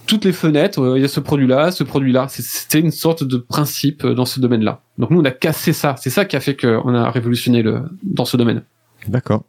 toutes 0.05 0.25
les 0.25 0.33
fenêtres, 0.33 0.79
euh, 0.79 0.97
il 0.97 1.01
y 1.01 1.05
a 1.05 1.07
ce 1.07 1.19
produit-là, 1.19 1.71
ce 1.71 1.83
produit-là. 1.83 2.27
C'était 2.29 2.79
une 2.79 2.91
sorte 2.91 3.23
de 3.23 3.37
principe 3.37 4.05
euh, 4.05 4.13
dans 4.13 4.25
ce 4.25 4.39
domaine-là. 4.39 4.81
Donc 4.97 5.11
nous, 5.11 5.19
on 5.19 5.25
a 5.25 5.31
cassé 5.31 5.73
ça. 5.73 5.95
C'est 5.99 6.09
ça 6.09 6.25
qui 6.25 6.35
a 6.35 6.39
fait 6.39 6.55
qu'on 6.55 6.93
a 6.93 7.09
révolutionné 7.09 7.61
le, 7.61 7.81
dans 8.03 8.25
ce 8.25 8.37
domaine. 8.37 8.63
D'accord. 9.07 9.43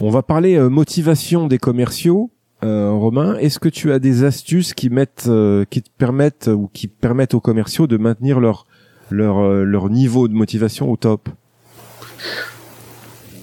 On 0.00 0.10
va 0.10 0.22
parler 0.22 0.56
euh, 0.56 0.68
motivation 0.68 1.46
des 1.46 1.58
commerciaux. 1.58 2.30
Romain, 2.64 3.36
est-ce 3.38 3.58
que 3.58 3.68
tu 3.68 3.90
as 3.90 3.98
des 3.98 4.22
astuces 4.22 4.72
qui 4.72 4.88
mettent, 4.88 5.28
qui 5.68 5.82
te 5.82 5.90
permettent 5.98 6.46
ou 6.46 6.70
qui 6.72 6.86
permettent 6.86 7.34
aux 7.34 7.40
commerciaux 7.40 7.88
de 7.88 7.96
maintenir 7.96 8.38
leur 8.38 8.68
leur 9.10 9.64
leur 9.64 9.90
niveau 9.90 10.28
de 10.28 10.32
motivation 10.32 10.88
au 10.88 10.96
top? 10.96 11.28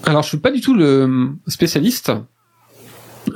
Alors, 0.04 0.22
je 0.22 0.28
suis 0.28 0.38
pas 0.38 0.50
du 0.50 0.62
tout 0.62 0.74
le 0.74 1.34
spécialiste 1.48 2.10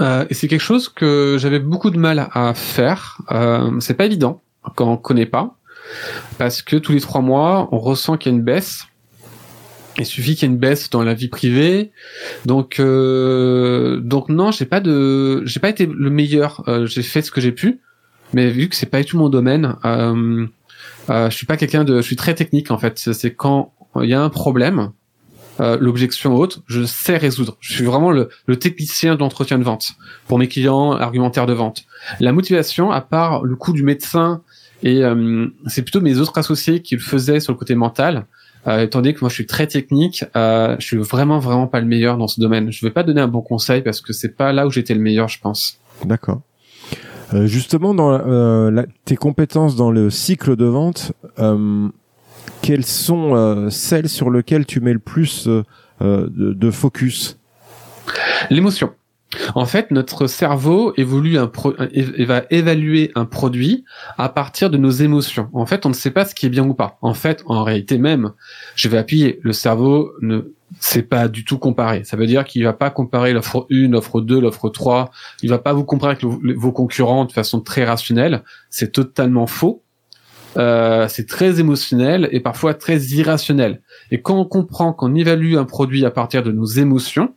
Euh, 0.01 0.25
et 0.31 0.35
c'est 0.35 0.49
quelque 0.49 0.61
chose 0.61 0.89
que 0.89 1.37
j'avais 1.39 1.59
beaucoup 1.59 1.91
de 1.91 1.99
mal 1.99 2.29
à 2.33 2.55
faire. 2.55 3.19
Euh, 3.31 3.79
c'est 3.81 3.95
pas 3.95 4.07
évident 4.07 4.41
quand 4.77 4.91
on 4.91 4.97
connaît 4.97 5.27
pas, 5.27 5.57
parce 6.39 6.63
que 6.63 6.77
tous 6.77 6.93
les 6.93 7.01
trois 7.01 7.21
mois, 7.21 7.69
on 7.73 7.79
ressent 7.79 8.17
qu'il 8.17 8.33
y 8.33 8.35
a 8.35 8.39
une 8.39 8.45
baisse. 8.45 8.87
Il 9.99 10.07
suffit 10.07 10.35
qu'il 10.35 10.49
y 10.49 10.51
ait 10.51 10.55
une 10.55 10.59
baisse 10.59 10.91
dans 10.91 11.05
la 11.05 11.15
vie 11.15 11.29
privée. 11.29 11.93
Donc, 12.47 12.81
euh, 12.81 14.01
donc 14.01 14.29
non, 14.29 14.51
j'ai 14.51 14.65
pas 14.65 14.81
de, 14.81 15.43
j'ai 15.45 15.61
pas 15.61 15.69
été 15.69 15.87
le 15.87 16.11
meilleur. 16.11 16.65
Euh, 16.67 16.87
j'ai 16.87 17.03
fait 17.03 17.23
ce 17.23 17.31
que 17.31 17.41
j'ai 17.41 17.53
pu, 17.53 17.81
mais 18.33 18.51
vu 18.51 18.69
que 18.69 18.75
c'est 18.75 18.87
pas 18.87 19.01
du 19.01 19.05
tout 19.05 19.19
mon 19.19 19.29
domaine, 19.29 19.77
euh, 19.85 20.47
je 21.09 21.31
suis 21.31 21.47
pas 21.47 21.57
quelqu'un 21.57 21.85
de, 21.85 21.97
je 21.99 22.03
suis 22.03 22.17
très 22.17 22.35
technique 22.35 22.71
en 22.71 22.79
fait. 22.79 22.99
C'est 22.99 23.35
quand 23.35 23.73
il 24.03 24.09
y 24.09 24.15
a 24.15 24.21
un 24.21 24.31
problème, 24.31 24.91
euh, 25.61 25.77
l'objection 25.81 26.35
haute, 26.35 26.63
je 26.67 26.85
sais 26.85 27.17
résoudre. 27.17 27.57
Je 27.61 27.75
suis 27.75 27.85
vraiment 27.85 28.11
le, 28.11 28.29
le 28.47 28.57
technicien 28.59 29.17
d'entretien 29.17 29.59
de 29.59 29.65
vente 29.65 29.93
pour 30.27 30.39
mes 30.39 30.49
clients, 30.49 30.93
argumentaire 30.93 31.47
de 31.47 31.53
vente. 31.53 31.85
La 32.21 32.33
motivation, 32.33 32.91
à 32.91 33.01
part 33.01 33.45
le 33.45 33.57
coût 33.57 33.73
du 33.73 33.83
médecin 33.83 34.43
et 34.83 35.03
euh, 35.03 35.47
c'est 35.67 35.83
plutôt 35.83 36.01
mes 36.01 36.19
autres 36.19 36.37
associés 36.39 36.83
qui 36.83 36.95
le 36.95 37.01
faisaient 37.01 37.41
sur 37.41 37.53
le 37.53 37.59
côté 37.59 37.75
mental. 37.75 38.27
Euh, 38.67 38.83
étant 38.83 39.01
donné 39.01 39.15
que 39.15 39.21
moi 39.21 39.29
je 39.29 39.35
suis 39.35 39.47
très 39.47 39.67
technique, 39.67 40.25
euh, 40.37 40.77
je 40.79 40.87
suis 40.87 40.97
vraiment 40.97 41.39
vraiment 41.39 41.67
pas 41.67 41.81
le 41.81 41.87
meilleur 41.87 42.17
dans 42.17 42.29
ce 42.29 42.41
domaine. 42.41 42.73
Je 42.73 42.85
vais 42.85 42.93
pas 42.93 43.03
donner 43.03 43.21
un 43.21 43.29
bon 43.29 43.43
conseil 43.43 43.83
parce 43.83 44.01
que 44.01 44.13
c'est 44.13 44.37
pas 44.37 44.53
là 44.53 44.67
où 44.67 44.71
j'étais 44.71 44.95
le 44.95 45.01
meilleur, 45.01 45.29
je 45.29 45.39
pense. 45.41 45.79
D'accord. 46.05 46.43
Euh, 47.33 47.47
justement, 47.47 47.95
dans 47.95 48.13
euh, 48.13 48.71
la, 48.71 48.85
tes 49.05 49.17
compétences 49.17 49.77
dans 49.77 49.91
le 49.91 50.11
cycle 50.11 50.57
de 50.57 50.67
vente, 50.67 51.13
euh, 51.39 51.89
quelles 52.65 52.87
sont 52.87 53.37
euh, 53.37 53.69
celles 53.69 54.09
sur 54.09 54.31
lesquelles 54.31 54.65
tu 54.65 54.81
mets 54.81 54.95
le 54.95 54.99
plus 54.99 55.47
euh, 55.49 55.65
euh, 56.01 56.29
de, 56.31 56.71
focus? 56.71 57.39
L'émotion. 58.49 58.95
En 59.55 59.67
fait, 59.67 59.91
notre 59.91 60.27
cerveau 60.29 60.95
évolue 60.97 61.37
et 61.93 62.25
va 62.25 62.45
évaluer 62.51 63.11
un 63.17 63.27
produit 63.27 63.85
à 64.17 64.31
partir 64.31 64.71
de 64.71 64.79
nos 64.79 64.91
émotions. 64.91 65.51
En 65.53 65.67
fait, 65.67 65.85
on 65.85 65.91
ne 65.91 65.95
sait 65.95 66.11
pas 66.11 66.25
ce 66.25 66.35
qui 66.35 66.47
est 66.47 66.51
bien 66.51 66.67
ou 66.67 66.73
pas. 66.73 66.99
En 67.03 67.13
fait, 67.13 67.43
en 67.47 67.65
réalité 67.65 67.99
même, 67.99 68.33
je 68.77 68.89
vais 68.89 68.97
appuyer. 68.97 69.41
Le 69.43 69.53
cerveau 69.53 70.13
ne 70.23 70.55
sait 70.81 71.03
pas 71.03 71.29
du 71.29 71.45
tout 71.45 71.59
comparer. 71.59 72.05
Ça 72.05 72.17
veut 72.17 72.27
dire 72.27 72.45
qu'il 72.45 72.65
va 72.65 72.73
pas 72.73 72.91
comparer 72.91 73.33
l'offre 73.35 73.67
1, 73.71 73.91
l'offre 73.91 74.23
2, 74.23 74.41
l'offre 74.41 74.71
3. 74.71 75.11
Il 75.43 75.51
va 75.51 75.59
pas 75.59 75.75
vous 75.75 75.85
comparer 75.85 76.13
avec 76.13 76.25
vos 76.25 76.73
concurrents 76.73 77.27
de 77.27 77.33
façon 77.33 77.61
très 77.61 77.85
rationnelle. 77.85 78.43
C'est 78.71 78.93
totalement 78.93 79.47
faux. 79.47 79.84
Euh, 80.57 81.07
c'est 81.09 81.27
très 81.27 81.61
émotionnel 81.61 82.29
et 82.33 82.41
parfois 82.41 82.75
très 82.75 82.99
irrationnel. 82.99 83.83
Et 84.11 84.23
quand 84.23 84.39
on 84.39 84.45
comprend 84.45 84.93
qu'on 84.93 85.15
évalue 85.15 85.57
un 85.57 85.65
produit 85.65 86.05
à 86.05 86.11
partir 86.11 86.43
de 86.43 86.53
nos 86.53 86.65
émotions, 86.65 87.35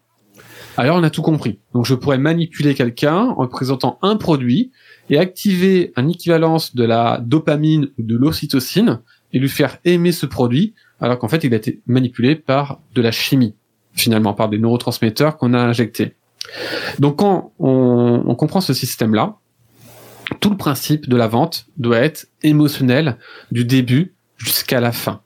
alors 0.78 0.98
on 0.98 1.04
a 1.04 1.10
tout 1.10 1.24
compris. 1.24 1.60
Donc 1.74 1.86
je 1.86 1.96
pourrais 1.96 2.20
manipuler 2.20 2.76
quelqu'un 2.76 3.34
en 3.38 3.48
présentant 3.48 3.98
un 4.04 4.16
produit 4.16 4.72
et 5.10 5.18
activer 5.18 5.92
un 5.96 6.08
équivalence 6.08 6.76
de 6.76 6.84
la 6.84 7.20
dopamine 7.24 7.90
ou 7.98 8.04
de 8.04 8.16
l'ocytocine 8.16 9.00
et 9.34 9.40
lui 9.40 9.50
faire 9.50 9.78
aimer 9.86 10.12
ce 10.12 10.26
produit, 10.26 10.76
alors 11.02 11.18
qu'en 11.18 11.28
fait 11.28 11.44
il 11.44 11.54
a 11.54 11.58
été 11.58 11.82
manipulé 11.88 12.36
par 12.36 12.80
de 12.94 13.02
la 13.02 13.12
chimie, 13.12 13.56
finalement 13.94 14.34
par 14.34 14.50
des 14.50 14.60
neurotransmetteurs 14.60 15.38
qu'on 15.38 15.54
a 15.54 15.60
injectés. 15.60 16.14
Donc 17.00 17.18
quand 17.18 17.54
on, 17.58 18.24
on 18.26 18.36
comprend 18.36 18.62
ce 18.62 18.74
système-là, 18.74 19.38
tout 20.40 20.50
le 20.50 20.58
principe 20.58 21.08
de 21.10 21.16
la 21.16 21.28
vente 21.28 21.68
doit 21.78 22.00
être 22.00 22.28
émotionnel 22.44 23.18
du 23.52 23.66
début 23.66 24.16
jusqu'à 24.38 24.80
la 24.80 24.92
fin. 24.92 25.22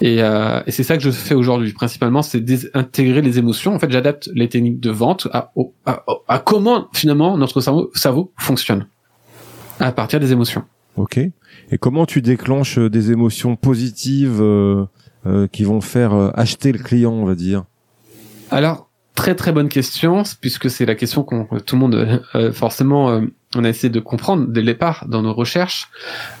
Et, 0.00 0.22
euh, 0.22 0.62
et 0.66 0.70
c'est 0.70 0.84
ça 0.84 0.96
que 0.96 1.02
je 1.02 1.10
fais 1.10 1.34
aujourd'hui. 1.34 1.72
Principalement, 1.72 2.22
c'est 2.22 2.42
intégrer 2.74 3.20
les 3.20 3.38
émotions. 3.38 3.74
En 3.74 3.78
fait, 3.78 3.90
j'adapte 3.90 4.30
les 4.34 4.48
techniques 4.48 4.80
de 4.80 4.90
vente 4.90 5.28
à, 5.32 5.50
au- 5.56 5.74
à, 5.84 6.04
à 6.28 6.38
comment 6.38 6.88
finalement 6.92 7.36
notre 7.36 7.60
cerveau, 7.60 7.90
cerveau 7.94 8.32
fonctionne 8.38 8.86
à 9.80 9.92
partir 9.92 10.20
des 10.20 10.32
émotions. 10.32 10.62
Ok. 10.96 11.18
Et 11.18 11.78
comment 11.78 12.06
tu 12.06 12.22
déclenches 12.22 12.78
euh, 12.78 12.88
des 12.88 13.10
émotions 13.10 13.56
positives 13.56 14.40
euh, 14.40 14.86
euh, 15.26 15.46
qui 15.48 15.64
vont 15.64 15.80
faire 15.80 16.14
acheter 16.38 16.72
le 16.72 16.78
client, 16.78 17.12
on 17.12 17.26
va 17.26 17.34
dire? 17.34 17.64
Alors, 18.50 18.88
très 19.14 19.34
très 19.34 19.50
bonne 19.52 19.68
question, 19.68 20.22
puisque 20.40 20.70
c'est 20.70 20.86
la 20.86 20.94
question 20.94 21.24
qu'on 21.24 21.44
tout 21.44 21.74
le 21.74 21.80
monde 21.80 22.20
euh, 22.36 22.52
forcément 22.52 23.20
on 23.56 23.64
a 23.64 23.68
essayé 23.68 23.90
de 23.90 24.00
comprendre 24.00 24.46
dès 24.48 24.60
le 24.60 24.66
départ 24.66 25.06
dans 25.08 25.22
nos 25.22 25.32
recherches. 25.34 25.88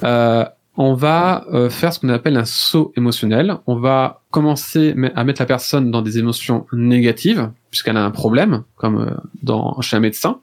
Euh, 0.04 0.44
on 0.76 0.94
va 0.94 1.44
euh, 1.52 1.70
faire 1.70 1.92
ce 1.92 2.00
qu'on 2.00 2.10
appelle 2.10 2.36
un 2.36 2.44
saut 2.44 2.92
émotionnel. 2.96 3.56
On 3.66 3.76
va 3.76 4.22
commencer 4.30 4.92
me- 4.94 5.18
à 5.18 5.24
mettre 5.24 5.40
la 5.40 5.46
personne 5.46 5.90
dans 5.90 6.02
des 6.02 6.18
émotions 6.18 6.66
négatives, 6.72 7.50
puisqu'elle 7.70 7.96
a 7.96 8.04
un 8.04 8.10
problème, 8.10 8.62
comme 8.76 9.00
euh, 9.00 9.10
dans 9.42 9.80
chez 9.80 9.96
un 9.96 10.00
médecin. 10.00 10.40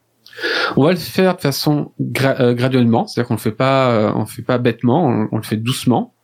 On 0.76 0.84
va 0.84 0.92
le 0.92 0.98
faire 0.98 1.36
de 1.36 1.42
façon 1.42 1.92
gra- 2.02 2.56
graduellement, 2.56 3.06
c'est-à-dire 3.06 3.28
qu'on 3.28 3.36
le 3.36 3.40
fait 3.40 3.52
pas, 3.52 4.12
le 4.18 4.26
fait 4.26 4.42
pas 4.42 4.58
bêtement, 4.58 5.28
on, 5.32 5.38
le 5.38 5.44
fait 5.44 5.58
doucement. 5.58 6.16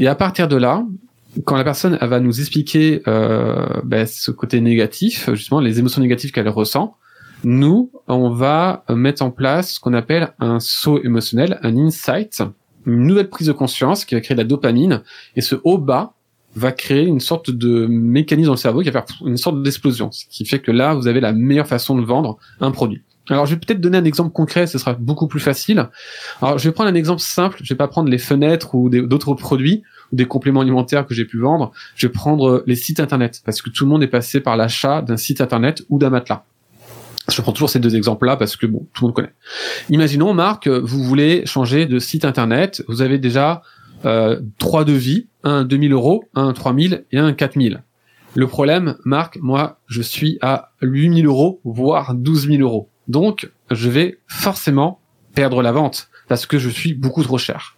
Et 0.00 0.08
à 0.08 0.16
partir 0.16 0.48
de 0.48 0.56
là, 0.56 0.84
quand 1.44 1.56
la 1.56 1.62
personne 1.62 1.96
va 2.00 2.18
nous 2.18 2.40
expliquer 2.40 3.02
ben, 3.06 4.04
ce 4.04 4.32
côté 4.32 4.60
négatif, 4.60 5.30
justement 5.32 5.60
les 5.60 5.78
émotions 5.78 6.02
négatives 6.02 6.32
qu'elle 6.32 6.48
ressent, 6.48 6.96
nous 7.44 7.90
on 8.08 8.30
va 8.30 8.84
mettre 8.88 9.22
en 9.22 9.30
place 9.30 9.74
ce 9.74 9.80
qu'on 9.80 9.94
appelle 9.94 10.32
un 10.38 10.60
saut 10.60 11.02
émotionnel, 11.02 11.58
un 11.62 11.76
insight, 11.76 12.42
une 12.86 13.06
nouvelle 13.06 13.28
prise 13.28 13.46
de 13.46 13.52
conscience 13.52 14.04
qui 14.04 14.14
va 14.14 14.20
créer 14.20 14.34
de 14.34 14.40
la 14.40 14.46
dopamine 14.46 15.02
et 15.36 15.40
ce 15.40 15.56
haut 15.64 15.78
bas 15.78 16.14
va 16.56 16.72
créer 16.72 17.04
une 17.04 17.20
sorte 17.20 17.50
de 17.50 17.86
mécanisme 17.86 18.48
dans 18.48 18.54
le 18.54 18.58
cerveau 18.58 18.80
qui 18.80 18.90
va 18.90 19.02
faire 19.02 19.16
une 19.24 19.36
sorte 19.36 19.62
d'explosion, 19.62 20.10
ce 20.10 20.24
qui 20.28 20.44
fait 20.44 20.58
que 20.58 20.70
là 20.70 20.94
vous 20.94 21.06
avez 21.06 21.20
la 21.20 21.32
meilleure 21.32 21.66
façon 21.66 21.96
de 21.96 22.04
vendre 22.04 22.38
un 22.60 22.70
produit. 22.70 23.02
Alors 23.28 23.46
je 23.46 23.54
vais 23.54 23.60
peut-être 23.60 23.80
donner 23.80 23.98
un 23.98 24.04
exemple 24.04 24.32
concret, 24.32 24.66
ce 24.66 24.78
sera 24.78 24.94
beaucoup 24.94 25.28
plus 25.28 25.38
facile. 25.38 25.88
Alors 26.42 26.58
je 26.58 26.68
vais 26.68 26.72
prendre 26.72 26.90
un 26.90 26.94
exemple 26.94 27.20
simple, 27.20 27.60
je 27.62 27.72
vais 27.72 27.78
pas 27.78 27.86
prendre 27.86 28.08
les 28.08 28.18
fenêtres 28.18 28.74
ou 28.74 28.88
d'autres 28.88 29.34
produits 29.34 29.82
ou 30.12 30.16
des 30.16 30.26
compléments 30.26 30.62
alimentaires 30.62 31.06
que 31.06 31.14
j'ai 31.14 31.24
pu 31.24 31.38
vendre, 31.38 31.70
je 31.94 32.08
vais 32.08 32.12
prendre 32.12 32.64
les 32.66 32.74
sites 32.74 32.98
internet 32.98 33.40
parce 33.44 33.62
que 33.62 33.70
tout 33.70 33.84
le 33.84 33.90
monde 33.90 34.02
est 34.02 34.08
passé 34.08 34.40
par 34.40 34.56
l'achat 34.56 35.02
d'un 35.02 35.16
site 35.16 35.40
internet 35.40 35.84
ou 35.88 35.98
d'un 35.98 36.10
matelas. 36.10 36.44
Je 37.28 37.42
prends 37.42 37.52
toujours 37.52 37.70
ces 37.70 37.78
deux 37.78 37.96
exemples-là 37.96 38.36
parce 38.36 38.56
que 38.56 38.66
bon, 38.66 38.86
tout 38.94 39.04
le 39.04 39.08
monde 39.08 39.14
connaît. 39.14 39.34
Imaginons, 39.90 40.34
Marc, 40.34 40.68
vous 40.68 41.04
voulez 41.04 41.44
changer 41.46 41.86
de 41.86 41.98
site 41.98 42.24
internet, 42.24 42.82
vous 42.88 43.02
avez 43.02 43.18
déjà 43.18 43.62
euh, 44.04 44.40
trois 44.58 44.84
devis, 44.84 45.28
un 45.44 45.64
2000 45.64 45.92
euros, 45.92 46.24
un 46.34 46.52
3000 46.52 47.04
et 47.12 47.18
un 47.18 47.32
4000. 47.32 47.82
Le 48.34 48.46
problème, 48.46 48.96
Marc, 49.04 49.38
moi, 49.40 49.80
je 49.86 50.02
suis 50.02 50.38
à 50.40 50.72
8000 50.82 51.26
euros, 51.26 51.60
voire 51.64 52.14
12 52.14 52.48
000 52.48 52.62
euros. 52.62 52.88
Donc, 53.08 53.50
je 53.70 53.90
vais 53.90 54.20
forcément 54.26 55.00
perdre 55.34 55.62
la 55.62 55.72
vente 55.72 56.08
parce 56.28 56.46
que 56.46 56.58
je 56.58 56.68
suis 56.68 56.94
beaucoup 56.94 57.22
trop 57.22 57.38
cher. 57.38 57.76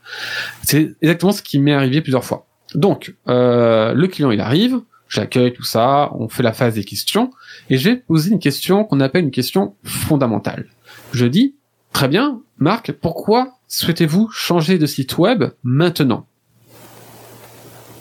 C'est 0.63 0.95
exactement 1.01 1.33
ce 1.33 1.43
qui 1.43 1.59
m'est 1.59 1.73
arrivé 1.73 2.03
plusieurs 2.03 2.25
fois. 2.25 2.47
Donc, 2.75 3.15
euh, 3.29 3.95
le 3.95 4.07
client, 4.09 4.31
il 4.31 4.41
arrive, 4.41 4.81
j'accueille 5.13 5.53
tout 5.53 5.63
ça, 5.63 6.11
on 6.15 6.29
fait 6.29 6.43
la 6.43 6.55
phase 6.55 6.75
des 6.75 6.85
questions, 6.85 7.31
et 7.69 7.77
je 7.77 7.91
vais 7.91 7.97
poser 7.97 8.31
une 8.31 8.39
question 8.39 8.85
qu'on 8.85 9.01
appelle 9.01 9.25
une 9.25 9.31
question 9.31 9.75
fondamentale. 9.85 10.67
Je 11.13 11.27
dis, 11.27 11.55
très 11.93 12.09
bien, 12.09 12.41
Marc, 12.57 12.93
pourquoi 12.93 13.59
souhaitez-vous 13.69 14.31
changer 14.31 14.79
de 14.79 14.87
site 14.87 15.19
web 15.19 15.45
maintenant? 15.63 16.27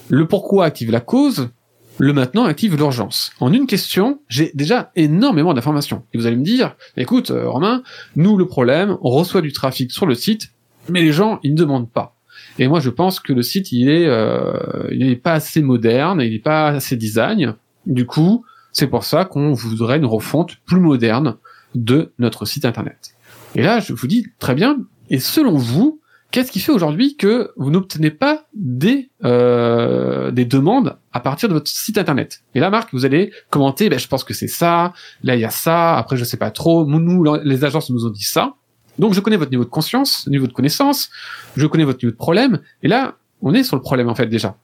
Le 0.08 0.26
pourquoi 0.26 0.66
active 0.66 0.90
la 0.92 1.02
cause, 1.02 1.50
le 1.98 2.14
maintenant 2.14 2.46
active 2.46 2.78
l'urgence. 2.78 3.34
En 3.42 3.52
une 3.52 3.68
question, 3.68 4.22
j'ai 4.30 4.52
déjà 4.54 4.92
énormément 4.96 5.54
d'informations. 5.54 6.04
Et 6.14 6.18
vous 6.18 6.28
allez 6.28 6.38
me 6.38 6.44
dire, 6.44 6.78
écoute, 6.96 7.32
euh, 7.32 7.50
Romain, 7.50 7.84
nous, 8.16 8.38
le 8.38 8.48
problème, 8.48 8.98
on 9.02 9.10
reçoit 9.10 9.42
du 9.42 9.52
trafic 9.52 9.92
sur 9.92 10.06
le 10.06 10.16
site, 10.16 10.54
mais 10.88 11.02
les 11.02 11.12
gens, 11.12 11.40
ils 11.44 11.54
ne 11.54 11.58
demandent 11.58 11.92
pas. 11.92 12.16
Et 12.62 12.68
moi, 12.68 12.80
je 12.80 12.92
pense 12.92 13.20
que 13.20 13.34
le 13.34 13.42
site, 13.42 13.72
il 13.72 13.90
est, 13.90 14.06
euh, 14.06 14.54
il 14.92 15.10
est 15.10 15.16
pas 15.16 15.34
assez 15.34 15.64
moderne, 15.64 16.22
il 16.22 16.36
est 16.36 16.44
pas 16.44 16.68
assez 16.68 16.96
design. 16.96 17.56
Du 17.88 18.06
coup, 18.06 18.46
c'est 18.72 18.86
pour 18.86 19.04
ça 19.04 19.26
qu'on 19.26 19.52
voudrait 19.52 19.98
une 19.98 20.06
refonte 20.06 20.58
plus 20.68 20.80
moderne 20.80 21.38
de 21.74 22.14
notre 22.20 22.46
site 22.46 22.64
internet. 22.64 23.16
Et 23.56 23.64
là, 23.64 23.80
je 23.80 23.94
vous 23.94 24.06
dis 24.06 24.28
très 24.38 24.54
bien. 24.54 24.78
Et 25.10 25.18
selon 25.18 25.58
vous, 25.58 26.02
qu'est-ce 26.30 26.52
qui 26.52 26.60
fait 26.60 26.72
aujourd'hui 26.72 27.18
que 27.18 27.50
vous 27.58 27.72
n'obtenez 27.72 28.12
pas 28.12 28.46
des 28.54 29.10
euh, 29.24 30.30
des 30.30 30.46
demandes 30.46 30.98
à 31.14 31.20
partir 31.20 31.50
de 31.50 31.56
votre 31.56 31.68
site 31.68 31.98
internet? 31.98 32.44
Et 32.54 32.60
là, 32.60 32.70
Marc, 32.70 32.94
vous 32.94 33.06
allez 33.06 33.32
commenter. 33.50 33.90
Ben, 33.90 33.98
je 33.98 34.08
pense 34.08 34.24
que 34.24 34.36
c'est 34.36 34.46
ça. 34.46 34.94
Là, 35.24 35.34
il 35.36 35.42
y 35.42 35.46
a 35.46 35.50
ça. 35.50 35.98
Après, 35.98 36.16
je 36.16 36.24
sais 36.24 36.38
pas 36.38 36.52
trop. 36.52 36.86
Nous, 36.86 37.24
les 37.44 37.66
agences 37.66 37.90
nous 37.90 38.06
ont 38.06 38.12
dit 38.12 38.22
ça. 38.22 38.54
Donc, 39.02 39.16
je 39.16 39.20
connais 39.20 39.36
votre 39.36 39.50
niveau 39.50 39.66
de 39.66 39.70
conscience, 39.70 40.28
niveau 40.28 40.46
de 40.46 40.54
connaissance. 40.54 41.10
Je 41.58 41.66
connais 41.66 41.86
votre 41.86 41.98
niveau 42.04 42.12
de 42.12 42.18
problème. 42.18 42.60
Et 42.84 42.88
là, 42.88 43.16
on 43.42 43.54
est 43.56 43.64
sur 43.64 43.76
le 43.76 43.82
problème 43.82 44.08
en 44.08 44.16
fait 44.16 44.28
déjà. 44.28 44.56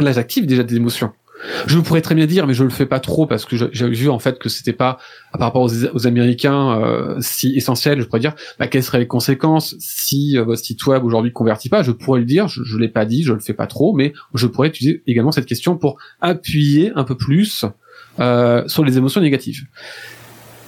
Là, 0.00 0.10
j'active 0.10 0.46
déjà 0.46 0.64
des 0.64 0.74
émotions. 0.74 1.12
Je 1.66 1.78
pourrais 1.78 2.00
très 2.00 2.16
bien 2.16 2.26
dire, 2.26 2.46
mais 2.48 2.54
je 2.54 2.64
le 2.64 2.70
fais 2.70 2.86
pas 2.86 2.98
trop 2.98 3.26
parce 3.26 3.44
que 3.44 3.56
j'ai 3.70 3.88
vu 3.88 4.08
en 4.08 4.18
fait 4.18 4.38
que 4.40 4.48
c'était 4.48 4.72
pas 4.72 4.98
par 5.32 5.42
rapport 5.42 5.62
aux, 5.62 6.06
Américains 6.06 6.80
euh, 6.80 7.16
si 7.20 7.54
essentiel. 7.54 8.00
Je 8.00 8.06
pourrais 8.06 8.20
dire 8.20 8.34
bah, 8.58 8.66
quelles 8.66 8.82
seraient 8.82 8.98
les 8.98 9.06
conséquences 9.06 9.76
si 9.78 10.36
euh, 10.36 10.42
votre 10.42 10.64
site 10.64 10.84
web 10.86 11.04
aujourd'hui 11.04 11.32
convertit 11.32 11.68
pas? 11.68 11.84
Je 11.84 11.92
pourrais 11.92 12.20
le 12.20 12.26
dire, 12.26 12.48
je, 12.48 12.64
je 12.64 12.78
l'ai 12.78 12.88
pas 12.88 13.04
dit, 13.04 13.22
je 13.22 13.32
le 13.32 13.38
fais 13.38 13.54
pas 13.54 13.68
trop, 13.68 13.94
mais 13.94 14.12
je 14.34 14.46
pourrais 14.48 14.68
utiliser 14.68 15.02
également 15.06 15.30
cette 15.30 15.46
question 15.46 15.76
pour 15.76 15.98
appuyer 16.20 16.90
un 16.96 17.04
peu 17.04 17.16
plus 17.16 17.64
euh, 18.18 18.66
sur 18.66 18.82
les 18.84 18.96
émotions 18.96 19.20
négatives. 19.20 19.66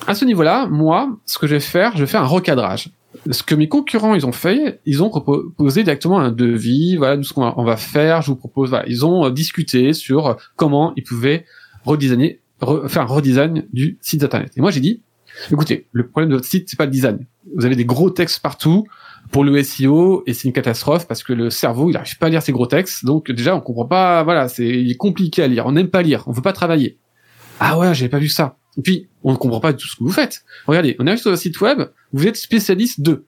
À 0.09 0.14
ce 0.14 0.24
niveau-là, 0.24 0.66
moi, 0.66 1.18
ce 1.26 1.38
que 1.38 1.46
je 1.46 1.54
vais 1.54 1.61
faire, 1.61 1.92
je 1.94 2.00
vais 2.00 2.06
faire 2.06 2.22
un 2.22 2.26
recadrage. 2.26 2.90
Ce 3.30 3.42
que 3.42 3.54
mes 3.54 3.68
concurrents 3.68 4.14
ils 4.14 4.24
ont 4.24 4.32
fait, 4.32 4.80
ils 4.86 5.02
ont 5.02 5.11
proposé 5.11 5.82
directement 5.82 6.18
un 6.18 6.32
devis. 6.32 6.96
Voilà, 6.96 7.22
ce 7.22 7.32
qu'on 7.34 7.64
va 7.64 7.76
faire. 7.76 8.22
Je 8.22 8.28
vous 8.28 8.36
propose. 8.36 8.70
Voilà, 8.70 8.86
ils 8.88 9.04
ont 9.04 9.28
discuté 9.28 9.92
sur 9.92 10.36
comment 10.56 10.94
ils 10.96 11.04
pouvaient 11.04 11.44
redesigner, 11.84 12.40
faire 12.86 13.02
un 13.02 13.06
redesign 13.06 13.66
du 13.72 13.98
site 14.00 14.24
internet. 14.24 14.52
Et 14.56 14.62
moi 14.62 14.70
j'ai 14.70 14.80
dit, 14.80 15.02
écoutez, 15.52 15.88
le 15.92 16.09
problème 16.09 16.30
de 16.30 16.36
votre 16.36 16.48
site 16.48 16.70
c'est 16.70 16.78
pas 16.78 16.86
le 16.86 16.90
design. 16.90 17.26
Vous 17.54 17.66
avez 17.66 17.76
des 17.76 17.84
gros 17.84 18.09
textes 18.09 18.40
partout 18.40 18.84
pour 19.30 19.44
le 19.44 19.62
SEO 19.62 20.22
et 20.26 20.32
c'est 20.32 20.48
une 20.48 20.54
catastrophe 20.54 21.06
parce 21.06 21.22
que 21.22 21.34
le 21.34 21.50
cerveau 21.50 21.90
il 21.90 21.94
n'arrive 21.94 22.16
pas 22.16 22.26
à 22.26 22.30
lire 22.30 22.42
ces 22.42 22.52
gros 22.52 22.66
textes. 22.66 23.04
Donc 23.04 23.30
déjà 23.30 23.54
on 23.54 23.61
comprend 23.61 23.86
pas. 23.86 24.22
Voilà, 24.22 24.48
c'est 24.48 24.96
compliqué 24.98 25.42
à 25.42 25.48
lire. 25.48 25.66
On 25.66 25.72
n'aime 25.72 25.88
pas 25.88 26.00
lire. 26.00 26.24
On 26.28 26.32
veut 26.32 26.42
pas 26.42 26.54
travailler. 26.54 26.98
Ah 27.61 27.78
ouais, 27.78 27.94
j'avais 27.94 28.09
pas 28.09 28.18
vu 28.18 28.28
ça. 28.28 28.56
Et 28.79 28.83
puis, 28.83 29.09
on 29.24 29.33
ne 29.33 29.37
comprend 29.37 29.61
pas 29.61 29.72
tout 29.72 29.87
ce 29.87 29.97
que 29.97 30.05
vous 30.05 30.12
faites. 30.12 30.45
Regardez, 30.66 30.97
on 30.99 31.07
arrive 31.07 31.20
sur 31.20 31.31
le 31.31 31.37
site 31.37 31.61
web, 31.61 31.83
vous 32.12 32.26
êtes 32.26 32.37
spécialiste 32.37 33.01
de. 33.01 33.24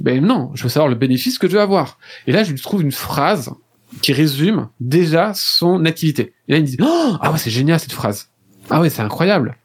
Ben 0.00 0.24
non, 0.24 0.50
je 0.54 0.62
veux 0.62 0.68
savoir 0.68 0.88
le 0.88 0.94
bénéfice 0.94 1.38
que 1.38 1.48
je 1.48 1.52
vais 1.52 1.62
avoir. 1.62 1.98
Et 2.26 2.32
là, 2.32 2.44
je 2.44 2.52
lui 2.52 2.60
trouve 2.60 2.82
une 2.82 2.92
phrase 2.92 3.50
qui 4.00 4.12
résume 4.12 4.68
déjà 4.80 5.32
son 5.34 5.84
activité. 5.84 6.32
Et 6.48 6.52
là, 6.52 6.58
il 6.58 6.62
me 6.62 6.66
dit, 6.66 6.76
oh, 6.80 7.16
ah 7.20 7.30
ouais, 7.30 7.38
c'est 7.38 7.50
génial 7.50 7.78
cette 7.78 7.92
phrase. 7.92 8.30
Ah 8.70 8.80
ouais, 8.80 8.88
c'est 8.88 9.02
incroyable. 9.02 9.58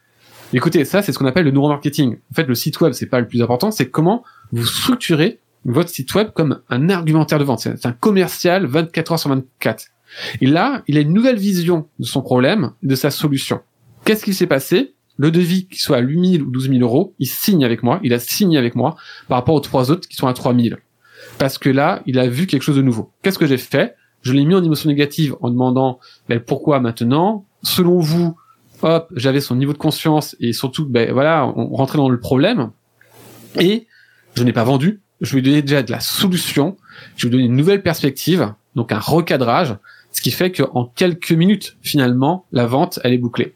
Écoutez, 0.54 0.86
ça, 0.86 1.02
c'est 1.02 1.12
ce 1.12 1.20
qu'on 1.20 1.26
appelle 1.26 1.46
le 1.46 1.52
neuromarketing. 1.52 2.16
En 2.16 2.34
fait, 2.34 2.46
le 2.46 2.56
site 2.56 2.80
web, 2.82 2.94
c'est 2.94 3.06
pas 3.06 3.20
le 3.20 3.28
plus 3.28 3.42
important, 3.42 3.72
c'est 3.72 3.90
comment 3.90 4.24
vous 4.52 4.66
structurez 4.66 5.40
votre 5.66 5.90
site 5.90 6.14
web 6.16 6.30
comme 6.34 6.62
un 6.70 6.90
argumentaire 6.90 7.40
de 7.40 7.44
vente. 7.44 7.60
C'est 7.60 7.86
un 7.86 7.92
commercial 7.92 8.66
24 8.66 9.12
heures 9.12 9.20
sur 9.20 9.30
24. 9.30 9.86
Et 10.42 10.48
là, 10.48 10.84
il 10.88 10.98
a 10.98 11.02
une 11.02 11.14
nouvelle 11.14 11.38
vision 11.38 11.88
de 12.00 12.06
son 12.06 12.22
problème, 12.22 12.72
de 12.82 12.96
sa 12.96 13.12
solution. 13.12 13.62
Qu'est-ce 14.06 14.24
qui 14.24 14.34
s'est 14.34 14.48
passé? 14.48 14.94
Le 15.18 15.32
devis, 15.32 15.68
qui 15.68 15.80
soit 15.80 15.97
à 15.97 16.01
8 16.01 16.38
000 16.38 16.43
ou 16.45 16.51
12 16.51 16.70
000 16.70 16.82
euros, 16.82 17.13
il 17.20 17.28
signe 17.28 17.65
avec 17.65 17.84
moi, 17.84 17.99
il 18.03 18.13
a 18.13 18.20
signé 18.20 18.57
avec 18.57 18.76
moi 18.76 18.95
par 19.28 19.38
rapport 19.38 19.55
aux 19.55 19.59
trois 19.59 19.91
autres 19.91 20.07
qui 20.07 20.15
sont 20.15 20.28
à 20.28 20.34
3 20.34 20.55
000. 20.55 20.76
Parce 21.39 21.57
que 21.57 21.70
là, 21.70 22.01
il 22.05 22.20
a 22.20 22.28
vu 22.28 22.47
quelque 22.47 22.61
chose 22.61 22.78
de 22.78 22.82
nouveau. 22.82 23.11
Qu'est-ce 23.22 23.39
que 23.39 23.47
j'ai 23.47 23.57
fait? 23.57 23.95
Je 24.22 24.34
l'ai 24.34 24.45
mis 24.45 24.55
en 24.55 24.63
émotion 24.63 24.89
négative 24.89 25.36
en 25.41 25.49
demandant 25.49 25.99
ben, 26.30 26.39
pourquoi 26.39 26.80
maintenant? 26.80 27.45
Selon 27.63 27.99
vous, 27.99 28.36
hop, 28.82 29.11
j'avais 29.15 29.41
son 29.41 29.55
niveau 29.55 29.74
de 29.74 29.78
conscience 29.78 30.36
et 30.39 30.53
surtout, 30.53 30.86
ben 30.86 31.11
voilà, 31.11 31.45
on 31.55 31.76
rentrait 31.76 31.97
dans 31.97 32.09
le 32.09 32.20
problème. 32.20 32.72
Et 33.59 33.88
je 34.36 34.43
n'ai 34.43 34.53
pas 34.53 34.63
vendu. 34.63 35.01
Je 35.22 35.34
lui 35.34 35.39
ai 35.39 35.41
donné 35.41 35.61
déjà 35.63 35.82
de 35.82 35.91
la 35.91 35.99
solution. 35.99 36.78
Je 37.15 37.28
lui 37.28 37.30
ai 37.30 37.32
donné 37.32 37.43
une 37.45 37.55
nouvelle 37.55 37.82
perspective, 37.82 38.53
donc 38.76 38.91
un 38.91 38.99
recadrage, 38.99 39.76
ce 40.11 40.22
qui 40.22 40.32
fait 40.32 40.51
qu'en 40.51 40.86
quelques 40.95 41.32
minutes, 41.32 41.78
finalement, 41.82 42.45
la 42.51 42.65
vente, 42.65 42.99
elle 43.03 43.13
est 43.13 43.18
bouclée. 43.18 43.55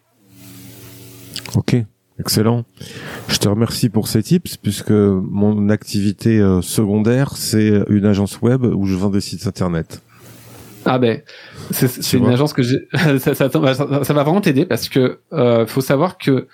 Ok, 1.55 1.75
excellent. 2.19 2.65
Je 3.27 3.37
te 3.37 3.49
remercie 3.49 3.89
pour 3.89 4.07
ces 4.07 4.23
tips 4.23 4.57
puisque 4.57 4.91
mon 4.91 5.69
activité 5.69 6.39
euh, 6.39 6.61
secondaire, 6.61 7.35
c'est 7.35 7.83
une 7.89 8.05
agence 8.05 8.41
web 8.41 8.63
où 8.63 8.85
je 8.85 8.95
vends 8.95 9.09
des 9.09 9.21
sites 9.21 9.47
internet. 9.47 10.01
Ah 10.85 10.97
ben, 10.97 11.21
c'est 11.71 12.17
une 12.17 12.27
agence 12.27 12.53
que 12.53 12.63
j'ai. 12.63 12.87
ça, 13.19 13.35
ça, 13.35 13.49
ça, 13.49 14.13
va 14.13 14.23
vraiment 14.23 14.41
t'aider 14.41 14.65
parce 14.65 14.89
que 14.89 15.19
euh, 15.31 15.67
faut 15.67 15.81
savoir 15.81 16.17
que 16.17 16.47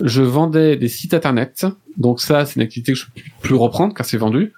je 0.00 0.22
vendais 0.22 0.76
des 0.76 0.88
sites 0.88 1.14
internet. 1.14 1.66
Donc 1.96 2.20
ça, 2.20 2.44
c'est 2.44 2.56
une 2.56 2.62
activité 2.62 2.92
que 2.92 2.98
je 2.98 3.04
peux 3.06 3.20
plus 3.40 3.54
reprendre 3.54 3.94
car 3.94 4.06
c'est 4.06 4.16
vendu. 4.16 4.52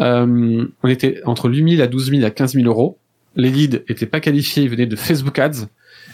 Euh, 0.00 0.66
on 0.82 0.88
était 0.88 1.20
entre 1.24 1.48
8 1.50 1.76
000 1.76 1.82
à 1.82 1.86
12 1.86 2.10
000 2.10 2.24
à 2.24 2.30
15 2.30 2.54
000 2.54 2.66
euros. 2.66 2.98
Les 3.36 3.50
leads 3.50 3.82
étaient 3.88 4.06
pas 4.06 4.20
qualifiés, 4.20 4.64
ils 4.64 4.70
venaient 4.70 4.86
de 4.86 4.96
Facebook 4.96 5.38
Ads. 5.38 5.66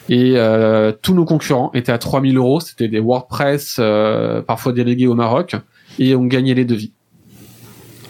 Et 0.09 0.33
euh, 0.37 0.93
tous 1.03 1.15
nos 1.15 1.25
concurrents 1.25 1.71
étaient 1.73 1.93
à 1.93 1.99
3000 1.99 2.37
euros. 2.37 2.61
C'était 2.61 2.89
des 2.89 3.01
WordPress, 3.01 3.77
euh, 3.79 4.43
parfois 4.43 4.73
délégués 4.73 5.07
au 5.07 5.15
Maroc, 5.15 5.57
et 5.99 6.15
on 6.17 6.25
gagnait 6.25 6.55
les 6.55 6.65
devis. 6.65 6.93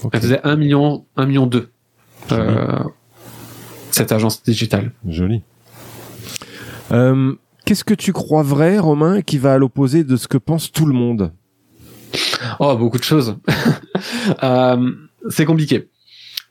Okay. 0.03 0.09
Elle 0.13 0.21
faisait 0.21 0.41
1 0.45 0.57
million, 0.57 1.05
1 1.17 1.27
million 1.27 1.47
2. 1.47 1.69
Euh, 2.33 2.79
cette 3.91 4.13
agence 4.13 4.43
digitale. 4.43 4.93
Joli. 5.07 5.43
Euh, 6.93 7.35
Qu'est-ce 7.67 7.85
que 7.85 7.95
tu 7.95 8.13
crois 8.13 8.43
vrai, 8.43 8.79
Romain, 8.79 9.21
qui 9.23 9.39
va 9.39 9.55
à 9.55 9.59
l'opposé 9.59 10.03
de 10.03 10.17
ce 10.17 10.27
que 10.27 10.39
pense 10.39 10.73
tout 10.73 10.87
le 10.87 10.93
monde? 10.93 11.33
Oh, 12.59 12.77
beaucoup 12.77 12.99
de 12.99 13.05
choses. 13.05 13.37
euh, 14.43 14.91
c'est 15.29 15.45
compliqué. 15.45 15.90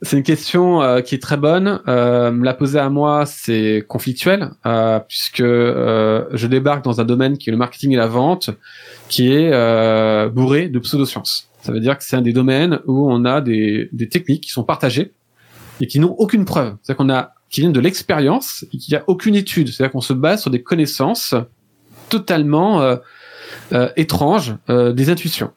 C'est 0.02 0.16
une 0.16 0.24
question 0.24 0.82
euh, 0.82 1.02
qui 1.02 1.14
est 1.16 1.22
très 1.22 1.36
bonne. 1.36 1.82
Euh, 1.90 2.32
la 2.42 2.54
poser 2.54 2.80
à 2.80 2.90
moi, 2.90 3.26
c'est 3.26 3.84
conflictuel 3.86 4.52
euh, 4.66 5.00
puisque 5.06 5.42
euh, 5.42 6.24
je 6.32 6.48
débarque 6.48 6.86
dans 6.86 7.02
un 7.02 7.06
domaine 7.06 7.38
qui 7.38 7.50
est 7.50 7.52
le 7.52 7.58
marketing 7.58 7.92
et 7.92 7.98
la 7.98 8.08
vente, 8.08 8.50
qui 9.10 9.34
est 9.34 9.52
bourré 10.30 10.70
de 10.70 10.80
pseudosciences. 10.80 11.50
Ça 11.62 11.74
veut 11.74 11.82
dire 11.82 11.98
que 11.98 12.06
c'est 12.06 12.16
un 12.16 12.22
des 12.22 12.32
domaines 12.32 12.80
où 12.86 13.12
on 13.12 13.26
a 13.26 13.42
des, 13.42 13.90
des 13.92 14.08
techniques 14.08 14.44
qui 14.44 14.52
sont 14.52 14.64
partagées 14.64 15.12
et 15.82 15.88
qui 15.88 16.00
n'ont 16.00 16.16
aucune 16.18 16.46
preuve. 16.46 16.76
C'est-à-dire 16.82 16.98
qu'on 16.98 17.14
a 17.14 17.34
qui 17.50 17.62
viennent 17.62 17.74
de 17.74 17.80
l'expérience 17.82 18.64
et 18.72 18.78
qu'il 18.78 18.94
n'y 18.94 18.98
a 18.98 19.04
aucune 19.08 19.36
étude. 19.36 19.68
C'est-à-dire 19.68 19.92
qu'on 19.92 20.02
se 20.02 20.14
base 20.14 20.42
sur 20.42 20.52
des 20.52 20.64
connaissances 20.64 21.36
totalement 22.08 22.98
étranges, 23.98 24.56
des 24.70 25.10
intuitions. 25.10 25.52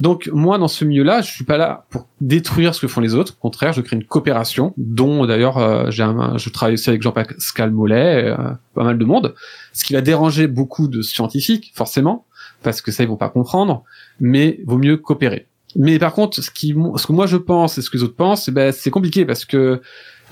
Donc 0.00 0.28
moi 0.32 0.58
dans 0.58 0.68
ce 0.68 0.84
milieu-là, 0.84 1.20
je 1.20 1.30
suis 1.30 1.44
pas 1.44 1.56
là 1.56 1.86
pour 1.90 2.06
détruire 2.20 2.74
ce 2.74 2.80
que 2.80 2.88
font 2.88 3.00
les 3.00 3.14
autres. 3.14 3.34
Au 3.38 3.40
contraire, 3.40 3.72
je 3.72 3.80
crée 3.80 3.96
une 3.96 4.04
coopération, 4.04 4.74
dont 4.76 5.26
d'ailleurs 5.26 5.58
euh, 5.58 5.90
je 5.90 6.48
travaille 6.50 6.74
aussi 6.74 6.88
avec 6.88 7.02
Jean-Pascal 7.02 7.70
Mollet, 7.70 8.24
euh, 8.26 8.36
pas 8.74 8.84
mal 8.84 8.98
de 8.98 9.04
monde. 9.04 9.34
Ce 9.72 9.84
qui 9.84 9.92
va 9.92 10.00
déranger 10.00 10.46
beaucoup 10.46 10.88
de 10.88 11.02
scientifiques, 11.02 11.72
forcément, 11.74 12.26
parce 12.62 12.80
que 12.80 12.90
ça 12.90 13.02
ils 13.02 13.08
vont 13.08 13.16
pas 13.16 13.30
comprendre, 13.30 13.84
mais 14.20 14.60
vaut 14.66 14.78
mieux 14.78 14.96
coopérer. 14.96 15.46
Mais 15.76 15.98
par 15.98 16.12
contre, 16.12 16.42
ce 16.42 16.50
qui, 16.50 16.74
ce 16.96 17.06
que 17.06 17.12
moi 17.12 17.26
je 17.26 17.36
pense 17.36 17.78
et 17.78 17.82
ce 17.82 17.90
que 17.90 17.96
les 17.96 18.02
autres 18.02 18.16
pensent, 18.16 18.48
eh 18.48 18.52
ben 18.52 18.72
c'est 18.72 18.90
compliqué 18.90 19.24
parce 19.24 19.44
que 19.44 19.80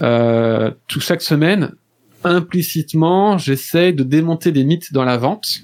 euh, 0.03 0.71
tout 0.89 1.01
chaque 1.01 1.23
semaine, 1.23 1.73
implicitement, 2.25 3.39
j'essaie 3.39 3.93
de 3.93 4.03
démonter 4.03 4.53
des 4.53 4.65
mythes 4.65 4.93
dans 4.93 5.05
la 5.05 5.17
vente, 5.17 5.63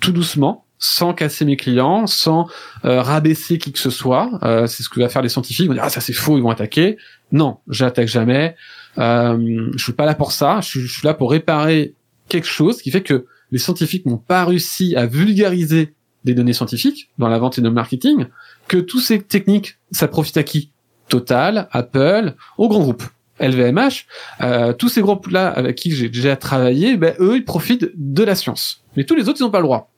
tout 0.00 0.12
doucement 0.12 0.64
sans 0.82 1.14
casser 1.14 1.44
mes 1.44 1.56
clients, 1.56 2.08
sans 2.08 2.48
euh, 2.84 3.00
rabaisser 3.00 3.56
qui 3.56 3.70
que 3.70 3.78
ce 3.78 3.88
soit. 3.88 4.30
Euh, 4.42 4.66
c'est 4.66 4.82
ce 4.82 4.88
que 4.88 4.98
va 4.98 5.08
faire 5.08 5.22
les 5.22 5.28
scientifiques. 5.28 5.64
Ils 5.64 5.68
vont 5.68 5.74
dire 5.74 5.84
ah 5.84 5.90
ça 5.90 6.00
c'est 6.00 6.12
faux, 6.12 6.36
ils 6.36 6.42
vont 6.42 6.50
attaquer. 6.50 6.98
Non, 7.30 7.58
j'attaque 7.68 8.08
jamais. 8.08 8.56
Euh, 8.98 9.70
je 9.76 9.82
suis 9.82 9.92
pas 9.92 10.06
là 10.06 10.16
pour 10.16 10.32
ça. 10.32 10.60
Je, 10.60 10.84
suis 10.84 11.06
là 11.06 11.14
pour 11.14 11.30
réparer 11.30 11.94
quelque 12.28 12.48
chose 12.48 12.82
qui 12.82 12.90
fait 12.90 13.02
que 13.02 13.26
les 13.52 13.58
scientifiques 13.58 14.06
n'ont 14.06 14.16
pas 14.18 14.44
réussi 14.44 14.96
à 14.96 15.06
vulgariser 15.06 15.94
des 16.24 16.34
données 16.34 16.52
scientifiques 16.52 17.10
dans 17.16 17.28
la 17.28 17.38
vente 17.38 17.58
et 17.58 17.60
dans 17.60 17.68
le 17.68 17.74
marketing. 17.74 18.26
Que 18.66 18.78
tous 18.78 19.00
ces 19.00 19.22
techniques, 19.22 19.78
ça 19.92 20.08
profite 20.08 20.36
à 20.36 20.42
qui? 20.42 20.72
Total, 21.08 21.68
Apple, 21.70 22.34
aux 22.58 22.68
grands 22.68 22.80
groupes. 22.80 23.04
LVMH, 23.38 24.06
euh, 24.40 24.72
tous 24.72 24.88
ces 24.88 25.00
groupes-là 25.00 25.48
avec 25.48 25.76
qui 25.76 25.92
j'ai 25.92 26.08
déjà 26.08 26.36
travaillé, 26.36 26.96
ben, 26.96 27.14
eux, 27.20 27.36
ils 27.36 27.44
profitent 27.44 27.90
de 27.94 28.24
la 28.24 28.34
science. 28.34 28.82
Mais 28.96 29.04
tous 29.04 29.14
les 29.14 29.28
autres, 29.28 29.38
ils 29.40 29.44
n'ont 29.44 29.50
pas 29.50 29.58
le 29.58 29.64
droit. 29.64 29.91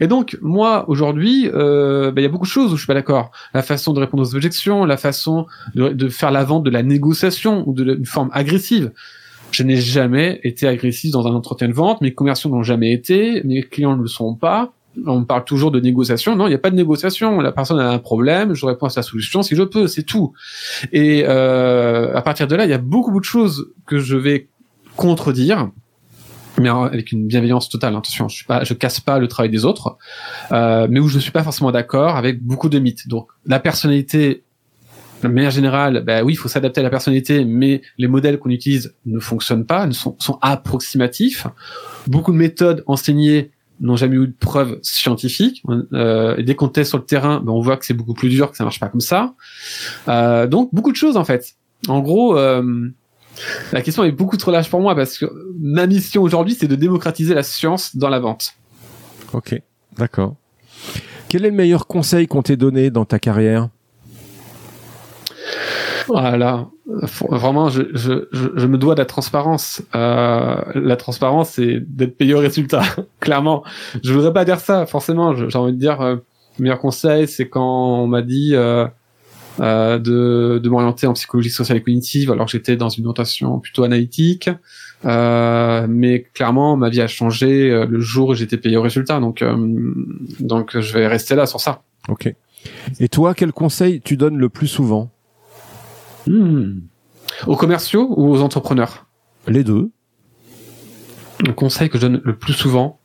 Et 0.00 0.06
donc, 0.06 0.38
moi, 0.40 0.84
aujourd'hui, 0.88 1.48
euh, 1.52 2.10
bah, 2.10 2.20
il 2.20 2.24
y 2.24 2.26
a 2.26 2.30
beaucoup 2.30 2.46
de 2.46 2.50
choses 2.50 2.72
où 2.72 2.76
je 2.76 2.80
suis 2.80 2.86
pas 2.86 2.94
d'accord. 2.94 3.30
La 3.54 3.62
façon 3.62 3.92
de 3.92 4.00
répondre 4.00 4.22
aux 4.22 4.34
objections, 4.34 4.84
la 4.84 4.96
façon 4.96 5.46
de, 5.74 6.08
faire 6.08 6.30
la 6.30 6.44
vente 6.44 6.64
de 6.64 6.70
la 6.70 6.82
négociation 6.82 7.64
ou 7.66 7.72
de, 7.72 8.00
forme 8.04 8.30
agressive. 8.32 8.92
Je 9.50 9.62
n'ai 9.62 9.76
jamais 9.76 10.40
été 10.44 10.68
agressif 10.68 11.10
dans 11.10 11.26
un 11.26 11.34
entretien 11.34 11.68
de 11.68 11.72
vente. 11.72 12.00
Mes 12.00 12.14
commerciaux 12.14 12.50
n'ont 12.50 12.62
jamais 12.62 12.92
été. 12.92 13.42
Mes 13.44 13.62
clients 13.62 13.96
ne 13.96 14.02
le 14.02 14.08
sont 14.08 14.34
pas. 14.34 14.72
On 15.06 15.24
parle 15.24 15.44
toujours 15.44 15.70
de 15.70 15.80
négociation. 15.80 16.36
Non, 16.36 16.46
il 16.46 16.50
n'y 16.50 16.54
a 16.54 16.58
pas 16.58 16.70
de 16.70 16.76
négociation. 16.76 17.40
La 17.40 17.52
personne 17.52 17.80
a 17.80 17.90
un 17.90 17.98
problème. 17.98 18.54
Je 18.54 18.66
réponds 18.66 18.86
à 18.86 18.90
sa 18.90 19.02
solution 19.02 19.42
si 19.42 19.56
je 19.56 19.62
peux. 19.62 19.86
C'est 19.86 20.02
tout. 20.04 20.32
Et 20.92 21.24
euh, 21.26 22.14
à 22.14 22.22
partir 22.22 22.46
de 22.46 22.54
là, 22.54 22.64
il 22.64 22.70
y 22.70 22.74
a 22.74 22.78
beaucoup, 22.78 23.10
beaucoup 23.10 23.20
de 23.20 23.24
choses 23.24 23.72
que 23.86 23.98
je 23.98 24.16
vais 24.16 24.48
contredire 24.96 25.70
mais 26.60 26.68
avec 26.68 27.12
une 27.12 27.26
bienveillance 27.26 27.68
totale. 27.68 27.96
Attention, 27.96 28.28
je 28.28 28.44
suis 28.64 28.76
casse 28.76 29.00
pas 29.00 29.18
le 29.18 29.28
travail 29.28 29.50
des 29.50 29.64
autres, 29.64 29.96
euh, 30.52 30.86
mais 30.90 31.00
où 31.00 31.08
je 31.08 31.18
suis 31.18 31.32
pas 31.32 31.42
forcément 31.42 31.72
d'accord 31.72 32.16
avec 32.16 32.42
beaucoup 32.42 32.68
de 32.68 32.78
mythes. 32.78 33.08
Donc 33.08 33.28
la 33.46 33.58
personnalité, 33.58 34.44
de 35.22 35.28
manière 35.28 35.50
générale, 35.50 36.04
bah 36.06 36.22
oui, 36.22 36.34
il 36.34 36.36
faut 36.36 36.48
s'adapter 36.48 36.80
à 36.80 36.84
la 36.84 36.90
personnalité, 36.90 37.44
mais 37.44 37.82
les 37.98 38.08
modèles 38.08 38.38
qu'on 38.38 38.50
utilise 38.50 38.94
ne 39.06 39.18
fonctionnent 39.18 39.66
pas, 39.66 39.86
ne 39.86 39.92
sont, 39.92 40.16
approximatifs. 40.42 41.46
Beaucoup 42.06 42.32
de 42.32 42.36
méthodes 42.36 42.84
enseignées 42.86 43.50
n'ont 43.80 43.96
jamais 43.96 44.16
eu 44.16 44.26
de 44.26 44.34
preuves 44.38 44.78
scientifiques. 44.82 45.62
Euh, 45.94 46.36
et 46.36 46.42
dès 46.42 46.54
qu'on 46.54 46.68
teste 46.68 46.90
sur 46.90 46.98
le 46.98 47.04
terrain, 47.04 47.40
ben 47.40 47.52
on 47.52 47.60
voit 47.60 47.78
que 47.78 47.86
c'est 47.86 47.94
beaucoup 47.94 48.14
plus 48.14 48.28
dur, 48.28 48.50
que 48.50 48.56
ça 48.56 48.64
marche 48.64 48.80
pas 48.80 48.88
comme 48.88 49.00
ça. 49.00 49.34
Euh, 50.08 50.46
donc 50.46 50.68
beaucoup 50.74 50.92
de 50.92 50.96
choses 50.96 51.16
en 51.16 51.24
fait. 51.24 51.54
En 51.88 52.00
gros, 52.00 52.36
la 53.72 53.82
question 53.82 54.04
est 54.04 54.12
beaucoup 54.12 54.36
trop 54.36 54.50
large 54.50 54.68
pour 54.70 54.80
moi 54.80 54.94
parce 54.94 55.18
que 55.18 55.26
ma 55.58 55.86
mission 55.86 56.22
aujourd'hui, 56.22 56.56
c'est 56.58 56.68
de 56.68 56.76
démocratiser 56.76 57.34
la 57.34 57.42
science 57.42 57.96
dans 57.96 58.08
la 58.08 58.18
vente. 58.18 58.54
Ok, 59.32 59.60
d'accord. 59.96 60.36
Quel 61.28 61.44
est 61.44 61.50
le 61.50 61.56
meilleur 61.56 61.86
conseil 61.86 62.26
qu'on 62.26 62.42
t'ait 62.42 62.56
donné 62.56 62.90
dans 62.90 63.04
ta 63.04 63.18
carrière? 63.18 63.68
Voilà, 66.08 66.66
vraiment, 67.28 67.68
je, 67.68 67.82
je, 67.94 68.26
je, 68.32 68.66
me 68.66 68.76
dois 68.76 68.94
de 68.94 69.00
la 69.00 69.06
transparence. 69.06 69.80
Euh, 69.94 70.56
la 70.74 70.96
transparence, 70.96 71.50
c'est 71.50 71.78
d'être 71.80 72.16
payé 72.16 72.34
au 72.34 72.40
résultat. 72.40 72.82
Clairement, 73.20 73.62
je 74.02 74.12
voudrais 74.12 74.32
pas 74.32 74.44
dire 74.44 74.58
ça. 74.58 74.86
Forcément, 74.86 75.36
j'ai 75.36 75.56
envie 75.56 75.72
de 75.72 75.78
dire, 75.78 76.00
euh, 76.00 76.16
meilleur 76.58 76.80
conseil, 76.80 77.28
c'est 77.28 77.48
quand 77.48 78.02
on 78.02 78.06
m'a 78.08 78.22
dit 78.22 78.56
euh, 78.56 78.86
euh, 79.58 79.98
de, 79.98 80.60
de 80.62 80.68
m'orienter 80.68 81.06
en 81.06 81.14
psychologie 81.14 81.50
sociale 81.50 81.78
et 81.78 81.82
cognitive, 81.82 82.30
alors 82.30 82.46
j'étais 82.46 82.76
dans 82.76 82.88
une 82.88 83.06
orientation 83.06 83.58
plutôt 83.58 83.82
analytique. 83.82 84.48
Euh, 85.06 85.86
mais 85.88 86.22
clairement, 86.34 86.76
ma 86.76 86.90
vie 86.90 87.00
a 87.00 87.06
changé 87.06 87.70
euh, 87.70 87.86
le 87.86 88.00
jour 88.00 88.28
où 88.28 88.34
j'étais 88.34 88.58
payé 88.58 88.76
au 88.76 88.82
résultat. 88.82 89.18
Donc, 89.18 89.40
euh, 89.40 89.56
donc, 90.38 90.78
je 90.78 90.92
vais 90.92 91.06
rester 91.06 91.34
là 91.34 91.46
sur 91.46 91.60
ça. 91.60 91.82
Ok. 92.08 92.32
Et 92.98 93.08
toi, 93.08 93.34
quel 93.34 93.52
conseil 93.52 94.02
tu 94.02 94.18
donnes 94.18 94.36
le 94.36 94.50
plus 94.50 94.66
souvent? 94.68 95.10
Hmm. 96.26 96.80
Aux 97.46 97.56
commerciaux 97.56 98.12
ou 98.16 98.30
aux 98.30 98.42
entrepreneurs? 98.42 99.06
Les 99.48 99.64
deux. 99.64 99.90
Le 101.46 101.54
conseil 101.54 101.88
que 101.88 101.96
je 101.96 102.02
donne 102.02 102.20
le 102.22 102.36
plus 102.36 102.52
souvent, 102.52 103.00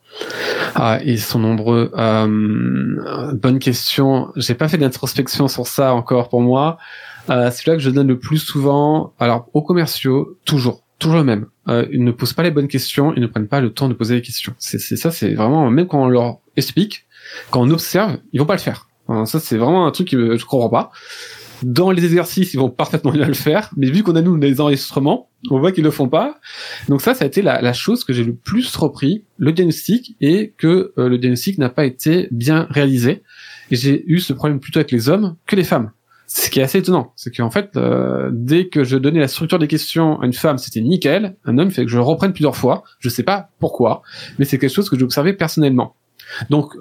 ah, 0.75 0.99
ils 1.05 1.21
sont 1.21 1.39
nombreux. 1.39 1.89
Euh, 1.97 3.33
bonne 3.33 3.59
question. 3.59 4.31
J'ai 4.35 4.55
pas 4.55 4.67
fait 4.67 4.77
d'introspection 4.77 5.47
sur 5.47 5.67
ça 5.67 5.93
encore 5.93 6.27
pour 6.27 6.41
moi. 6.41 6.77
Euh, 7.29 7.49
c'est 7.51 7.65
là 7.67 7.73
que 7.73 7.79
je 7.81 7.89
donne 7.89 8.07
le 8.07 8.19
plus 8.19 8.39
souvent. 8.39 9.13
Alors 9.19 9.47
aux 9.53 9.61
commerciaux, 9.61 10.37
toujours, 10.43 10.83
toujours 10.99 11.15
le 11.15 11.23
même. 11.23 11.45
Euh, 11.69 11.85
ils 11.91 12.03
ne 12.03 12.11
posent 12.11 12.33
pas 12.33 12.43
les 12.43 12.51
bonnes 12.51 12.67
questions, 12.67 13.13
ils 13.15 13.21
ne 13.21 13.27
prennent 13.27 13.47
pas 13.47 13.61
le 13.61 13.71
temps 13.71 13.87
de 13.87 13.93
poser 13.93 14.15
les 14.15 14.21
questions. 14.21 14.53
C'est 14.59 14.79
ça, 14.79 15.11
c'est 15.11 15.33
vraiment 15.33 15.69
même 15.71 15.87
quand 15.87 16.03
on 16.03 16.09
leur 16.09 16.39
explique, 16.57 17.05
quand 17.51 17.61
on 17.61 17.69
observe, 17.69 18.17
ils 18.33 18.39
vont 18.39 18.45
pas 18.45 18.55
le 18.55 18.59
faire. 18.59 18.89
Ça 19.25 19.39
c'est 19.39 19.57
vraiment 19.57 19.87
un 19.87 19.91
truc 19.91 20.09
que 20.09 20.35
je 20.35 20.45
comprends 20.45 20.69
pas. 20.69 20.91
Dans 21.63 21.91
les 21.91 22.05
exercices, 22.05 22.53
ils 22.53 22.57
vont 22.57 22.69
parfaitement 22.69 23.11
bien 23.11 23.27
le 23.27 23.33
faire, 23.33 23.71
mais 23.77 23.89
vu 23.89 24.03
qu'on 24.03 24.15
a 24.15 24.21
nous 24.21 24.35
les 24.35 24.61
enregistrements, 24.61 25.29
on 25.49 25.59
voit 25.59 25.71
qu'ils 25.71 25.83
le 25.83 25.91
font 25.91 26.09
pas. 26.09 26.39
Donc 26.89 27.01
ça, 27.01 27.13
ça 27.13 27.23
a 27.23 27.27
été 27.27 27.41
la, 27.41 27.61
la 27.61 27.73
chose 27.73 28.03
que 28.03 28.13
j'ai 28.13 28.23
le 28.23 28.35
plus 28.35 28.75
repris, 28.75 29.25
le 29.37 29.51
diagnostic, 29.51 30.15
et 30.21 30.53
que 30.57 30.93
euh, 30.97 31.09
le 31.09 31.17
diagnostic 31.17 31.57
n'a 31.57 31.69
pas 31.69 31.85
été 31.85 32.27
bien 32.31 32.67
réalisé. 32.69 33.23
Et 33.71 33.75
j'ai 33.75 34.03
eu 34.07 34.19
ce 34.19 34.33
problème 34.33 34.59
plutôt 34.59 34.79
avec 34.79 34.91
les 34.91 35.09
hommes 35.09 35.35
que 35.45 35.55
les 35.55 35.63
femmes. 35.63 35.91
Ce 36.27 36.49
qui 36.49 36.59
est 36.59 36.63
assez 36.63 36.79
étonnant, 36.79 37.13
c'est 37.15 37.35
qu'en 37.35 37.51
fait, 37.51 37.77
euh, 37.77 38.31
dès 38.33 38.67
que 38.67 38.83
je 38.83 38.97
donnais 38.97 39.19
la 39.19 39.27
structure 39.27 39.59
des 39.59 39.67
questions 39.67 40.19
à 40.21 40.25
une 40.25 40.33
femme, 40.33 40.57
c'était 40.57 40.81
nickel. 40.81 41.37
Un 41.45 41.59
homme 41.59 41.69
fait 41.69 41.85
que 41.85 41.91
je 41.91 41.97
le 41.97 42.03
reprenne 42.03 42.33
plusieurs 42.33 42.55
fois. 42.55 42.83
Je 42.99 43.09
sais 43.09 43.23
pas 43.23 43.49
pourquoi, 43.59 44.01
mais 44.39 44.45
c'est 44.45 44.57
quelque 44.57 44.73
chose 44.73 44.89
que 44.89 44.97
j'ai 44.97 45.03
observé 45.03 45.33
personnellement. 45.33 45.95
Donc, 46.49 46.73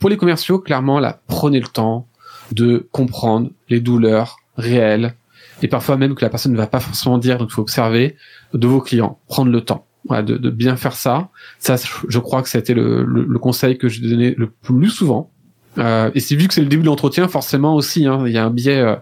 pour 0.00 0.10
les 0.10 0.16
commerciaux, 0.16 0.58
clairement, 0.58 0.98
là, 0.98 1.20
prenez 1.28 1.60
le 1.60 1.68
temps 1.68 2.08
de 2.52 2.88
comprendre 2.92 3.50
les 3.68 3.80
douleurs 3.80 4.36
réelles 4.56 5.14
et 5.62 5.68
parfois 5.68 5.96
même 5.96 6.14
que 6.14 6.24
la 6.24 6.30
personne 6.30 6.52
ne 6.52 6.56
va 6.56 6.66
pas 6.66 6.80
forcément 6.80 7.18
dire, 7.18 7.38
donc 7.38 7.48
il 7.50 7.54
faut 7.54 7.62
observer 7.62 8.16
de 8.54 8.66
vos 8.66 8.80
clients, 8.80 9.18
prendre 9.28 9.50
le 9.50 9.60
temps. 9.60 9.86
Voilà, 10.08 10.22
de, 10.22 10.38
de 10.38 10.48
bien 10.48 10.76
faire 10.76 10.94
ça. 10.94 11.28
Ça, 11.58 11.76
je 12.08 12.18
crois 12.18 12.42
que 12.42 12.56
été 12.56 12.72
le, 12.72 13.04
le, 13.04 13.22
le 13.24 13.38
conseil 13.38 13.76
que 13.76 13.86
j'ai 13.88 14.00
donné 14.08 14.34
le 14.34 14.48
plus 14.48 14.88
souvent. 14.88 15.30
Euh, 15.76 16.10
et 16.14 16.20
c'est 16.20 16.34
vu 16.36 16.48
que 16.48 16.54
c'est 16.54 16.62
le 16.62 16.68
début 16.68 16.82
de 16.82 16.86
l'entretien, 16.86 17.28
forcément 17.28 17.74
aussi, 17.74 18.06
hein, 18.06 18.24
il 18.26 18.32
y 18.32 18.38
a 18.38 18.44
un 18.46 18.50
biais, 18.50 18.80
euh, 18.80 18.96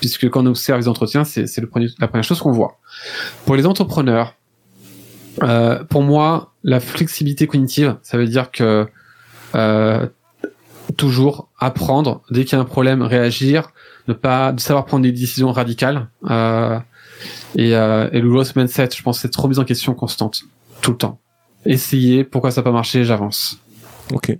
puisque 0.00 0.28
quand 0.30 0.44
on 0.44 0.46
observe 0.46 0.80
les 0.80 0.88
entretiens, 0.88 1.24
c'est 1.24 1.46
c'est 1.46 1.60
le 1.60 1.66
premier- 1.66 1.90
la 1.98 2.08
première 2.08 2.24
chose 2.24 2.40
qu'on 2.40 2.50
voit. 2.50 2.78
Pour 3.44 3.56
les 3.56 3.66
entrepreneurs, 3.66 4.36
euh, 5.42 5.84
pour 5.84 6.02
moi, 6.02 6.54
la 6.64 6.80
flexibilité 6.80 7.46
cognitive, 7.46 7.96
ça 8.02 8.16
veut 8.16 8.26
dire 8.26 8.50
que 8.50 8.86
euh, 9.54 10.06
toujours 10.96 11.48
apprendre 11.58 12.22
dès 12.30 12.44
qu'il 12.44 12.56
y 12.56 12.58
a 12.58 12.62
un 12.62 12.66
problème, 12.66 13.02
réagir, 13.02 13.72
ne 14.08 14.14
pas 14.14 14.52
de 14.52 14.60
savoir 14.60 14.84
prendre 14.86 15.02
des 15.02 15.12
décisions 15.12 15.52
radicales. 15.52 16.08
Euh, 16.30 16.78
et, 17.56 17.74
euh, 17.74 18.08
et 18.12 18.20
le 18.20 18.28
growth 18.30 18.54
mindset, 18.56 18.90
je 18.96 19.02
pense, 19.02 19.20
c'est 19.20 19.30
trop 19.30 19.48
mise 19.48 19.58
en 19.58 19.64
question 19.64 19.94
constante, 19.94 20.44
tout 20.80 20.92
le 20.92 20.96
temps. 20.96 21.18
Essayer, 21.66 22.24
pourquoi 22.24 22.50
ça 22.50 22.60
n'a 22.60 22.64
pas 22.64 22.72
marché, 22.72 23.04
j'avance. 23.04 23.58
Ok. 24.12 24.36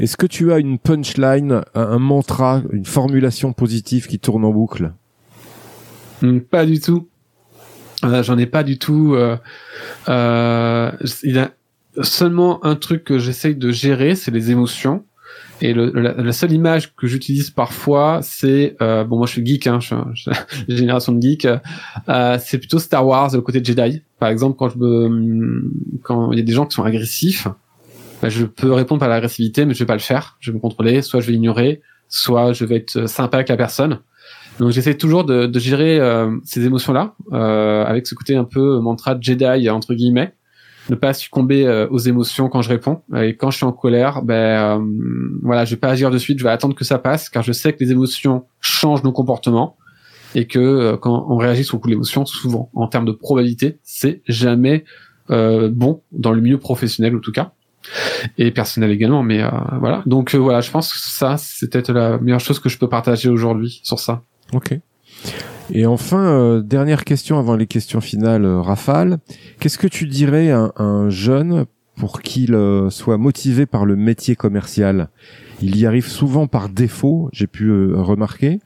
Est-ce 0.00 0.16
que 0.16 0.26
tu 0.26 0.52
as 0.52 0.58
une 0.58 0.78
punchline, 0.78 1.62
un, 1.74 1.80
un 1.82 1.98
mantra, 1.98 2.62
une 2.72 2.84
formulation 2.84 3.52
positive 3.52 4.06
qui 4.06 4.18
tourne 4.18 4.44
en 4.44 4.50
boucle? 4.50 4.92
Hmm, 6.22 6.38
Pas 6.40 6.64
du 6.64 6.80
tout. 6.80 7.08
Euh, 8.04 8.22
J'en 8.22 8.38
ai 8.38 8.46
pas 8.46 8.62
du 8.62 8.78
tout. 8.78 9.14
Euh, 9.14 9.36
euh, 10.08 10.92
il 11.22 11.34
y 11.34 11.38
a 11.38 11.50
seulement 12.02 12.64
un 12.64 12.76
truc 12.76 13.04
que 13.04 13.18
j'essaye 13.18 13.54
de 13.56 13.70
gérer, 13.70 14.14
c'est 14.14 14.30
les 14.30 14.50
émotions. 14.50 15.04
Et 15.62 15.72
le, 15.72 15.90
la, 15.90 16.12
la 16.12 16.32
seule 16.32 16.52
image 16.52 16.94
que 16.94 17.06
j'utilise 17.06 17.50
parfois, 17.50 18.20
c'est 18.22 18.76
euh, 18.82 19.04
bon, 19.04 19.16
moi 19.16 19.26
je 19.26 19.32
suis 19.32 19.46
geek, 19.46 19.66
hein, 19.66 19.78
je 19.80 19.94
suis 20.14 20.30
génération 20.68 21.12
de 21.12 21.22
geek. 21.22 21.46
Euh, 22.08 22.38
c'est 22.40 22.58
plutôt 22.58 22.78
Star 22.78 23.06
Wars, 23.06 23.30
le 23.32 23.40
côté 23.40 23.62
Jedi. 23.64 24.02
Par 24.18 24.28
exemple, 24.28 24.56
quand 24.58 24.68
je 24.68 24.78
me, 24.78 25.72
quand 26.02 26.32
il 26.32 26.38
y 26.38 26.42
a 26.42 26.44
des 26.44 26.52
gens 26.52 26.66
qui 26.66 26.74
sont 26.74 26.84
agressifs, 26.84 27.48
bah, 28.20 28.28
je 28.28 28.44
peux 28.44 28.72
répondre 28.72 29.00
par 29.00 29.08
l'agressivité, 29.08 29.64
mais 29.64 29.74
je 29.74 29.78
vais 29.78 29.86
pas 29.86 29.94
le 29.94 30.00
faire. 30.00 30.36
Je 30.40 30.50
vais 30.50 30.56
me 30.56 30.60
contrôler. 30.60 31.00
Soit 31.02 31.20
je 31.20 31.26
vais 31.26 31.34
ignorer, 31.34 31.80
soit 32.08 32.52
je 32.52 32.64
vais 32.64 32.76
être 32.76 33.06
sympa 33.06 33.38
avec 33.38 33.48
la 33.48 33.56
personne. 33.56 34.00
Donc 34.58 34.70
j'essaie 34.70 34.94
toujours 34.94 35.24
de, 35.24 35.46
de 35.46 35.58
gérer 35.58 36.00
euh, 36.00 36.34
ces 36.44 36.64
émotions-là 36.64 37.14
euh, 37.32 37.84
avec 37.84 38.06
ce 38.06 38.14
côté 38.14 38.36
un 38.36 38.44
peu 38.44 38.78
mantra 38.80 39.16
Jedi 39.20 39.68
entre 39.68 39.94
guillemets, 39.94 40.32
ne 40.88 40.94
pas 40.94 41.14
succomber 41.14 41.66
euh, 41.66 41.86
aux 41.88 41.98
émotions 41.98 42.48
quand 42.48 42.62
je 42.62 42.68
réponds. 42.68 43.02
Et 43.16 43.36
quand 43.36 43.50
je 43.50 43.56
suis 43.58 43.66
en 43.66 43.72
colère, 43.72 44.22
ben 44.22 44.34
euh, 44.34 45.38
voilà, 45.42 45.64
je 45.64 45.70
vais 45.70 45.80
pas 45.80 45.90
agir 45.90 46.10
de 46.10 46.18
suite, 46.18 46.38
je 46.38 46.44
vais 46.44 46.50
attendre 46.50 46.74
que 46.74 46.84
ça 46.84 46.98
passe, 46.98 47.28
car 47.28 47.42
je 47.42 47.52
sais 47.52 47.72
que 47.72 47.82
les 47.82 47.92
émotions 47.92 48.44
changent 48.60 49.02
nos 49.02 49.12
comportements 49.12 49.76
et 50.34 50.46
que 50.46 50.58
euh, 50.58 50.96
quand 50.96 51.26
on 51.28 51.36
réagit 51.36 51.66
le 51.70 51.78
coup 51.78 51.88
l'émotion, 51.88 52.26
souvent 52.26 52.70
en 52.74 52.88
termes 52.88 53.06
de 53.06 53.12
probabilité, 53.12 53.78
c'est 53.82 54.22
jamais 54.26 54.84
euh, 55.30 55.70
bon 55.72 56.02
dans 56.12 56.32
le 56.32 56.40
milieu 56.40 56.58
professionnel 56.58 57.16
en 57.16 57.20
tout 57.20 57.32
cas 57.32 57.52
et 58.38 58.50
personnel 58.50 58.90
également. 58.90 59.22
Mais 59.22 59.42
euh, 59.42 59.50
voilà, 59.80 60.02
donc 60.06 60.34
euh, 60.34 60.38
voilà, 60.38 60.60
je 60.60 60.70
pense 60.70 60.92
que 60.92 60.98
ça 60.98 61.36
c'est 61.38 61.70
peut-être 61.70 61.92
la 61.92 62.18
meilleure 62.18 62.40
chose 62.40 62.58
que 62.58 62.68
je 62.68 62.78
peux 62.78 62.88
partager 62.88 63.28
aujourd'hui 63.28 63.80
sur 63.82 63.98
ça. 63.98 64.22
Ok. 64.52 64.78
Et 65.72 65.86
enfin, 65.86 66.24
euh, 66.24 66.62
dernière 66.62 67.04
question 67.04 67.38
avant 67.38 67.56
les 67.56 67.66
questions 67.66 68.00
finales, 68.00 68.44
euh, 68.44 68.60
Rafale. 68.60 69.18
Qu'est-ce 69.58 69.78
que 69.78 69.88
tu 69.88 70.06
dirais 70.06 70.50
à 70.50 70.58
un, 70.58 70.72
un 70.76 71.10
jeune 71.10 71.66
pour 71.96 72.22
qu'il 72.22 72.54
euh, 72.54 72.90
soit 72.90 73.18
motivé 73.18 73.66
par 73.66 73.84
le 73.84 73.96
métier 73.96 74.36
commercial? 74.36 75.08
Il 75.62 75.76
y 75.76 75.86
arrive 75.86 76.06
souvent 76.06 76.46
par 76.46 76.68
défaut, 76.68 77.30
j'ai 77.32 77.46
pu 77.46 77.72
remarquer. 77.94 78.60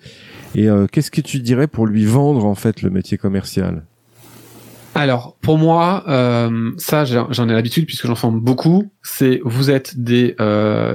Et 0.56 0.66
qu'est-ce 0.90 1.12
que 1.12 1.20
tu 1.20 1.38
dirais 1.38 1.68
pour 1.68 1.86
lui 1.86 2.04
vendre 2.04 2.44
en 2.44 2.56
fait 2.56 2.82
le 2.82 2.90
métier 2.90 3.16
commercial? 3.16 3.84
Alors, 4.96 5.36
pour 5.40 5.56
moi, 5.56 6.02
ça, 6.78 7.04
j'en 7.04 7.48
ai 7.48 7.52
l'habitude 7.52 7.86
puisque 7.86 8.08
j'en 8.08 8.16
forme 8.16 8.40
beaucoup. 8.40 8.90
C'est 9.04 9.40
vous 9.44 9.70
êtes 9.70 10.00
des, 10.02 10.34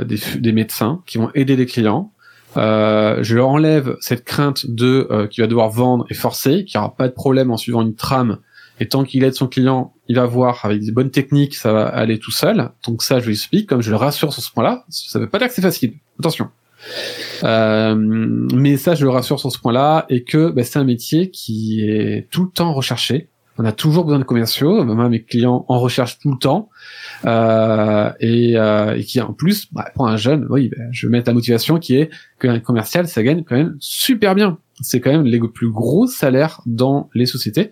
des 0.05 0.19
des 0.37 0.51
médecins 0.51 1.01
qui 1.05 1.17
vont 1.17 1.31
aider 1.33 1.55
les 1.55 1.65
clients. 1.65 2.11
Euh, 2.57 3.21
je 3.21 3.35
leur 3.35 3.49
enlève 3.49 3.97
cette 3.99 4.23
crainte 4.23 4.65
de 4.69 5.07
euh, 5.11 5.27
qu'il 5.27 5.43
va 5.43 5.47
devoir 5.47 5.69
vendre 5.69 6.05
et 6.09 6.13
forcer, 6.13 6.65
qu'il 6.65 6.79
n'y 6.79 6.85
aura 6.85 6.95
pas 6.95 7.07
de 7.07 7.13
problème 7.13 7.51
en 7.51 7.57
suivant 7.57 7.81
une 7.81 7.95
trame. 7.95 8.39
Et 8.79 8.87
tant 8.87 9.03
qu'il 9.03 9.23
aide 9.23 9.33
son 9.33 9.47
client, 9.47 9.93
il 10.07 10.17
va 10.17 10.25
voir 10.25 10.65
avec 10.65 10.81
des 10.81 10.91
bonnes 10.91 11.11
techniques, 11.11 11.55
ça 11.55 11.71
va 11.71 11.85
aller 11.85 12.19
tout 12.19 12.31
seul. 12.31 12.71
Donc 12.85 13.03
ça, 13.03 13.19
je 13.19 13.27
lui 13.27 13.33
explique, 13.33 13.69
comme 13.69 13.81
je 13.81 13.89
le 13.89 13.95
rassure 13.95 14.33
sur 14.33 14.43
ce 14.43 14.51
point-là. 14.51 14.85
Ça 14.89 15.17
veut 15.19 15.29
pas 15.29 15.39
dire 15.39 15.47
que 15.47 15.53
c'est 15.53 15.61
facile. 15.61 15.93
Attention. 16.19 16.49
Euh, 17.43 17.95
mais 17.95 18.77
ça, 18.77 18.95
je 18.95 19.05
le 19.05 19.11
rassure 19.11 19.39
sur 19.39 19.51
ce 19.51 19.59
point-là 19.59 20.05
et 20.09 20.23
que 20.23 20.49
bah, 20.49 20.63
c'est 20.63 20.77
un 20.77 20.83
métier 20.83 21.31
qui 21.31 21.81
est 21.89 22.27
tout 22.31 22.43
le 22.43 22.49
temps 22.49 22.73
recherché. 22.73 23.29
On 23.57 23.63
a 23.63 23.71
toujours 23.71 24.03
besoin 24.03 24.19
de 24.19 24.25
commerciaux. 24.25 24.83
Moi, 24.83 25.07
mes 25.07 25.23
clients 25.23 25.65
en 25.69 25.79
recherchent 25.79 26.19
tout 26.19 26.31
le 26.31 26.37
temps. 26.37 26.69
Euh, 27.25 28.11
et, 28.19 28.57
euh, 28.57 28.97
et 28.97 29.03
qui 29.03 29.21
en 29.21 29.33
plus, 29.33 29.71
bah, 29.71 29.89
pour 29.95 30.07
un 30.07 30.17
jeune, 30.17 30.45
oui, 30.49 30.69
bah, 30.75 30.83
je 30.91 31.07
vais 31.07 31.11
mettre 31.11 31.29
la 31.29 31.33
motivation 31.33 31.79
qui 31.79 31.95
est 31.95 32.09
qu'un 32.39 32.59
commercial, 32.59 33.07
ça 33.07 33.23
gagne 33.23 33.43
quand 33.43 33.55
même 33.55 33.77
super 33.79 34.35
bien. 34.35 34.57
C'est 34.81 34.99
quand 34.99 35.11
même 35.11 35.25
les 35.25 35.39
plus 35.39 35.69
gros 35.69 36.05
salaires 36.05 36.61
dans 36.65 37.09
les 37.13 37.25
sociétés. 37.25 37.71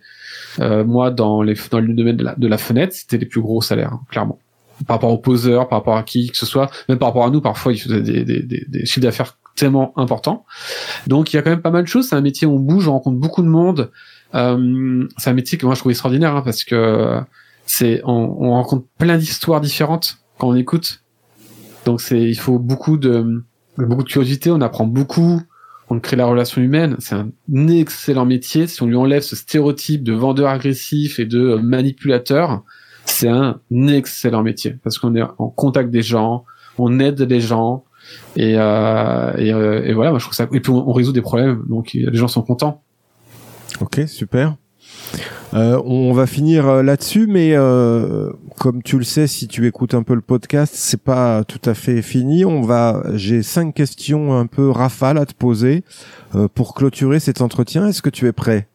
Euh, 0.60 0.86
moi, 0.86 1.12
dans, 1.12 1.42
les, 1.42 1.56
dans 1.70 1.82
le 1.82 1.94
domaine 1.94 2.16
de 2.16 2.24
la, 2.24 2.36
de 2.36 2.48
la 2.48 2.58
fenêtre, 2.58 2.94
c'était 2.96 3.18
les 3.18 3.26
plus 3.26 3.42
gros 3.42 3.62
salaires, 3.62 3.92
hein, 3.92 4.02
clairement. 4.10 4.40
Par 4.88 4.96
rapport 4.96 5.12
aux 5.12 5.18
poseurs, 5.18 5.68
par 5.68 5.80
rapport 5.80 5.98
à 5.98 6.04
qui 6.04 6.32
que 6.32 6.38
ce 6.38 6.46
soit, 6.46 6.72
même 6.88 6.98
par 6.98 7.10
rapport 7.10 7.26
à 7.26 7.30
nous, 7.30 7.42
parfois, 7.42 7.74
ils 7.74 7.78
faisaient 7.78 8.02
des, 8.02 8.24
des, 8.24 8.42
des, 8.42 8.66
des 8.68 8.86
chiffres 8.86 9.02
d'affaires 9.02 9.38
tellement 9.56 9.94
importants. 9.98 10.46
Donc, 11.08 11.32
il 11.32 11.36
y 11.36 11.40
a 11.40 11.42
quand 11.42 11.52
même 11.52 11.62
pas 11.62 11.70
mal 11.72 11.84
de 11.84 11.88
choses. 11.88 12.08
C'est 12.08 12.16
un 12.16 12.22
métier 12.22 12.48
où 12.48 12.56
on 12.56 12.60
bouge, 12.60 12.88
on 12.88 12.94
rencontre 12.94 13.18
beaucoup 13.18 13.42
de 13.42 13.48
monde. 13.48 13.92
Euh, 14.36 15.08
c'est 15.18 15.30
un 15.30 15.34
métier 15.34 15.58
que 15.58 15.66
moi 15.66 15.76
je 15.76 15.80
trouve 15.80 15.92
extraordinaire 15.92 16.36
hein, 16.36 16.42
parce 16.42 16.64
que 16.64 17.20
c'est 17.66 18.02
on, 18.04 18.36
on 18.40 18.52
rencontre 18.52 18.86
plein 18.98 19.18
d'histoires 19.18 19.62
différentes 19.62 20.18
quand 20.38 20.50
on 20.50 20.56
écoute. 20.56 21.04
Donc 21.86 22.02
c'est 22.02 22.22
il 22.22 22.36
faut 22.38 22.60
beaucoup 22.60 22.98
de 22.98 23.44
beaucoup 23.78 24.04
de 24.04 24.10
curiosité, 24.10 24.52
on 24.52 24.62
apprend 24.62 24.86
beaucoup, 24.86 25.42
on 25.90 26.00
crée 26.00 26.16
la 26.16 26.26
relation 26.26 26.62
humaine. 26.62 26.96
C'est 27.00 27.16
un 27.16 27.32
excellent 27.68 28.26
métier. 28.26 28.68
Si 28.68 28.82
on 28.82 28.88
lui 28.88 28.96
enlève 28.96 29.22
ce 29.22 29.36
stéréotype 29.36 30.04
de 30.04 30.14
vendeur 30.14 30.50
agressif 30.50 31.20
et 31.20 31.26
de 31.26 31.56
manipulateur, 31.56 32.64
c'est 33.06 33.28
un 33.28 33.60
excellent 33.72 34.44
métier 34.44 34.78
parce 34.84 34.98
qu'on 34.98 35.16
est 35.16 35.22
en 35.22 35.50
contact 35.50 35.90
des 35.92 36.02
gens, 36.02 36.46
on 36.78 37.00
aide 37.00 37.22
les 37.22 37.42
gens 37.42 37.84
et 38.36 38.56
euh, 38.58 39.34
et, 39.38 39.54
euh, 39.54 39.84
et 39.84 39.94
voilà. 39.94 40.12
Moi 40.12 40.20
je 40.20 40.26
trouve 40.26 40.36
ça 40.36 40.48
et 40.52 40.60
puis 40.60 40.72
on, 40.72 40.90
on 40.90 40.94
résout 40.94 41.14
des 41.14 41.22
problèmes 41.22 41.64
donc 41.68 41.94
les 41.94 42.16
gens 42.18 42.28
sont 42.28 42.42
contents. 42.42 42.82
Ok, 43.80 44.02
super. 44.08 44.56
Euh, 45.54 45.80
on 45.86 46.14
va 46.14 46.26
finir 46.26 46.68
euh, 46.68 46.84
là-dessus, 46.84 47.28
mais 47.28 47.52
euh, 47.54 48.32
comme 48.58 48.82
tu 48.82 48.98
le 48.98 49.04
sais, 49.04 49.28
si 49.28 49.48
tu 49.48 49.68
écoutes 49.68 49.94
un 49.94 50.02
peu 50.02 50.16
le 50.16 50.22
podcast, 50.22 50.74
c'est 50.76 51.02
pas 51.02 51.44
tout 51.44 51.62
à 51.66 51.76
fait 51.76 52.02
fini. 52.02 52.44
On 52.44 52.62
va, 52.62 53.04
j'ai 53.14 53.44
cinq 53.44 53.76
questions 53.76 54.36
un 54.36 54.48
peu 54.48 54.72
rafales 54.72 55.20
à 55.20 55.26
te 55.28 55.34
poser 55.34 55.84
euh, 56.34 56.48
pour 56.48 56.74
clôturer 56.74 57.20
cet 57.20 57.42
entretien. 57.42 57.88
Est-ce 57.88 58.02
que 58.02 58.10
tu 58.10 58.28
es 58.28 58.32
prêt? 58.32 58.68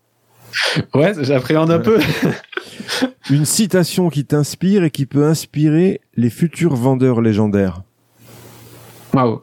Ouais, 0.95 1.13
j'appréhende 1.21 1.71
un 1.73 1.81
peu. 1.81 1.99
Une 3.31 3.45
citation 3.45 4.09
qui 4.09 4.25
t'inspire 4.25 4.85
et 4.85 4.91
qui 4.91 5.05
peut 5.05 5.25
inspirer 5.25 6.01
les 6.17 6.31
futurs 6.31 6.77
vendeurs 6.77 7.21
légendaires. 7.21 7.83
Waouh. 9.13 9.43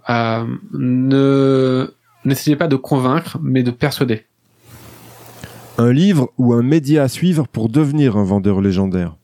Ne 0.73 1.93
n'essayez 2.23 2.55
pas 2.55 2.67
de 2.67 2.75
convaincre, 2.75 3.37
mais 3.41 3.61
de 3.61 3.71
persuader. 3.71 4.25
Un 5.77 5.91
livre 5.91 6.31
ou 6.37 6.53
un 6.53 6.63
média 6.63 7.03
à 7.03 7.09
suivre 7.09 7.49
pour 7.49 7.67
devenir 7.67 8.15
un 8.15 8.23
vendeur 8.23 8.61
légendaire? 8.61 9.17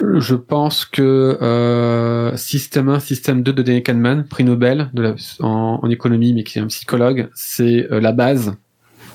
Je 0.00 0.36
pense 0.36 0.84
que 0.84 1.36
euh, 1.42 2.36
Système 2.36 2.88
1, 2.88 3.00
Système 3.00 3.42
2 3.42 3.52
de 3.52 3.62
Daniel 3.62 3.82
Kahneman, 3.82 4.24
prix 4.24 4.44
Nobel 4.44 4.88
de 4.94 5.16
en, 5.40 5.90
économie, 5.90 6.32
mais 6.32 6.44
qui 6.44 6.58
est 6.58 6.62
un 6.62 6.68
psychologue, 6.68 7.28
c'est 7.34 7.90
euh, 7.90 8.00
la 8.00 8.12
base. 8.12 8.54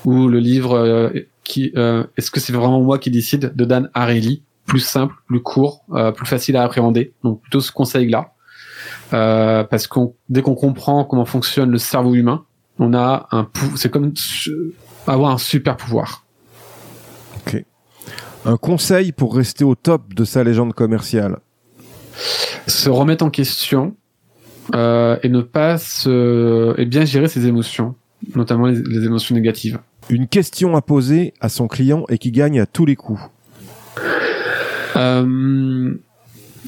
Ou 0.03 0.27
le 0.27 0.39
livre 0.39 0.73
euh, 0.73 1.09
qui 1.45 1.71
est-ce 2.17 2.29
que 2.29 2.41
c'est 2.41 2.53
vraiment 2.53 2.81
moi 2.81 2.99
qui 2.99 3.09
décide 3.09 3.53
de 3.55 3.65
Dan 3.65 3.89
Ariely, 3.93 4.43
plus 4.65 4.81
simple, 4.81 5.15
plus 5.27 5.41
court, 5.41 5.85
plus 6.15 6.25
facile 6.25 6.57
à 6.57 6.63
appréhender. 6.63 7.13
Donc 7.23 7.41
plutôt 7.41 7.61
ce 7.61 7.71
conseil-là, 7.71 8.33
parce 9.11 9.87
qu'on 9.87 10.13
dès 10.27 10.41
qu'on 10.41 10.55
comprend 10.55 11.05
comment 11.05 11.25
fonctionne 11.25 11.71
le 11.71 11.77
cerveau 11.77 12.15
humain, 12.15 12.45
on 12.79 12.93
a 12.93 13.27
un 13.31 13.47
c'est 13.75 13.89
comme 13.89 14.13
avoir 15.07 15.31
un 15.31 15.37
super 15.37 15.77
pouvoir. 15.77 16.25
Ok. 17.37 17.63
Un 18.45 18.57
conseil 18.57 19.11
pour 19.11 19.35
rester 19.35 19.63
au 19.63 19.75
top 19.75 20.13
de 20.13 20.23
sa 20.23 20.43
légende 20.43 20.73
commerciale. 20.73 21.37
Se 22.67 22.89
remettre 22.89 23.25
en 23.25 23.29
question 23.29 23.95
euh, 24.73 25.17
et 25.23 25.29
ne 25.29 25.41
pas 25.41 25.77
se 25.77 26.73
et 26.79 26.85
bien 26.85 27.05
gérer 27.05 27.27
ses 27.27 27.47
émotions, 27.47 27.95
notamment 28.35 28.67
les, 28.67 28.81
les, 28.81 29.05
émotions 29.05 29.35
négatives. 29.35 29.79
Une 30.09 30.27
question 30.27 30.75
à 30.75 30.81
poser 30.81 31.33
à 31.41 31.49
son 31.49 31.67
client 31.67 32.05
et 32.09 32.17
qui 32.17 32.31
gagne 32.31 32.59
à 32.59 32.65
tous 32.65 32.85
les 32.85 32.95
coups. 32.95 33.21
Euh, 34.95 35.93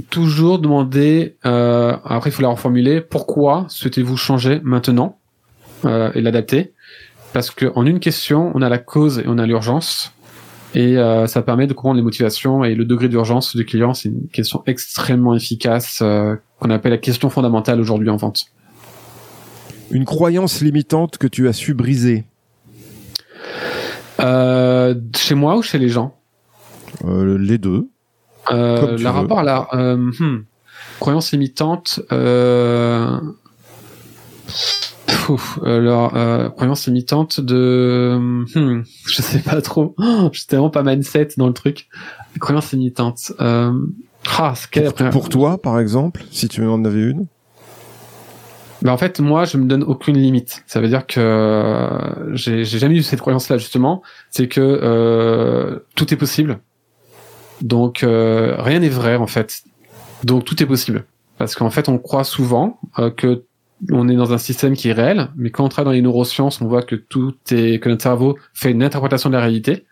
toujours 0.09 0.59
demander. 0.59 1.37
Euh, 1.45 1.95
après, 2.05 2.29
il 2.29 2.33
faut 2.33 2.41
la 2.41 2.49
reformuler. 2.49 3.01
Pourquoi 3.01 3.65
souhaitez-vous 3.69 4.17
changer 4.17 4.59
maintenant 4.63 5.19
euh, 5.85 6.11
et 6.13 6.21
l'adapter? 6.21 6.73
Parce 7.37 7.51
que 7.51 7.71
en 7.75 7.85
une 7.85 7.99
question, 7.99 8.51
on 8.55 8.63
a 8.63 8.67
la 8.67 8.79
cause 8.79 9.19
et 9.19 9.25
on 9.27 9.37
a 9.37 9.45
l'urgence 9.45 10.11
et 10.73 10.97
euh, 10.97 11.27
ça 11.27 11.43
permet 11.43 11.67
de 11.67 11.73
comprendre 11.73 11.97
les 11.97 12.01
motivations 12.01 12.63
et 12.63 12.73
le 12.73 12.83
degré 12.83 13.09
d'urgence 13.09 13.55
du 13.55 13.63
client. 13.63 13.93
C'est 13.93 14.09
une 14.09 14.27
question 14.29 14.63
extrêmement 14.65 15.35
efficace 15.35 15.99
euh, 16.01 16.35
qu'on 16.59 16.71
appelle 16.71 16.93
la 16.93 16.97
question 16.97 17.29
fondamentale 17.29 17.79
aujourd'hui 17.79 18.09
en 18.09 18.15
vente. 18.15 18.45
Une 19.91 20.03
croyance 20.03 20.61
limitante 20.61 21.19
que 21.19 21.27
tu 21.27 21.47
as 21.47 21.53
su 21.53 21.75
briser 21.75 22.25
euh, 24.19 24.95
Chez 25.15 25.35
moi 25.35 25.57
ou 25.57 25.61
chez 25.61 25.77
les 25.77 25.89
gens? 25.89 26.17
Les 27.05 27.59
deux. 27.59 27.87
Rapport 28.47 29.41
à 29.41 29.43
la 29.43 29.69
hmm, 29.75 30.43
croyance 30.99 31.31
limitante. 31.33 31.99
Ouf, 35.29 35.59
leur 35.63 36.15
euh, 36.15 36.49
croyance 36.49 36.87
limitante 36.87 37.39
de, 37.39 38.17
hmm, 38.17 38.83
je 39.07 39.21
sais 39.21 39.39
pas 39.39 39.61
trop. 39.61 39.95
Oh, 39.97 40.29
J'étais 40.33 40.55
vraiment 40.55 40.69
pas 40.69 40.83
mindset 40.83 41.29
dans 41.37 41.47
le 41.47 41.53
truc. 41.53 41.87
Croyance 42.39 42.71
limitante. 42.71 43.31
Euh, 43.39 43.71
ah, 44.37 44.53
pour, 44.71 44.87
après... 44.87 45.09
pour 45.09 45.29
toi, 45.29 45.57
par 45.57 45.79
exemple, 45.79 46.23
si 46.31 46.47
tu 46.47 46.65
en 46.65 46.83
avais 46.83 47.01
une? 47.01 47.27
Ben 48.81 48.91
en 48.91 48.97
fait, 48.97 49.19
moi, 49.19 49.45
je 49.45 49.57
me 49.57 49.65
donne 49.65 49.83
aucune 49.83 50.17
limite. 50.17 50.63
Ça 50.67 50.79
veut 50.79 50.87
dire 50.87 51.07
que 51.07 52.31
j'ai 52.33 52.63
jamais 52.63 52.95
eu 52.95 53.03
cette 53.03 53.21
croyance-là 53.21 53.57
justement. 53.57 54.03
C'est 54.29 54.47
que 54.47 54.61
euh, 54.61 55.79
tout 55.95 56.13
est 56.13 56.17
possible. 56.17 56.59
Donc 57.61 58.03
euh, 58.03 58.55
rien 58.59 58.79
n'est 58.79 58.89
vrai 58.89 59.15
en 59.15 59.27
fait. 59.27 59.63
Donc 60.23 60.45
tout 60.45 60.61
est 60.61 60.67
possible. 60.67 61.05
Parce 61.37 61.55
qu'en 61.55 61.69
fait, 61.69 61.89
on 61.89 61.97
croit 61.97 62.23
souvent 62.23 62.79
euh, 62.99 63.09
que 63.09 63.45
on 63.91 64.09
est 64.09 64.15
dans 64.15 64.33
un 64.33 64.37
système 64.37 64.75
qui 64.75 64.89
est 64.89 64.93
réel, 64.93 65.29
mais 65.35 65.49
quand 65.49 65.63
on 65.63 65.69
travaille 65.69 65.85
dans 65.85 65.95
les 65.95 66.01
neurosciences, 66.01 66.61
on 66.61 66.67
voit 66.67 66.81
que 66.81 66.95
tout 66.95 67.35
est, 67.51 67.81
que 67.81 67.89
notre 67.89 68.03
cerveau 68.03 68.37
fait 68.53 68.71
une 68.71 68.83
interprétation 68.83 69.29
de 69.29 69.35
la 69.35 69.41
réalité, 69.41 69.85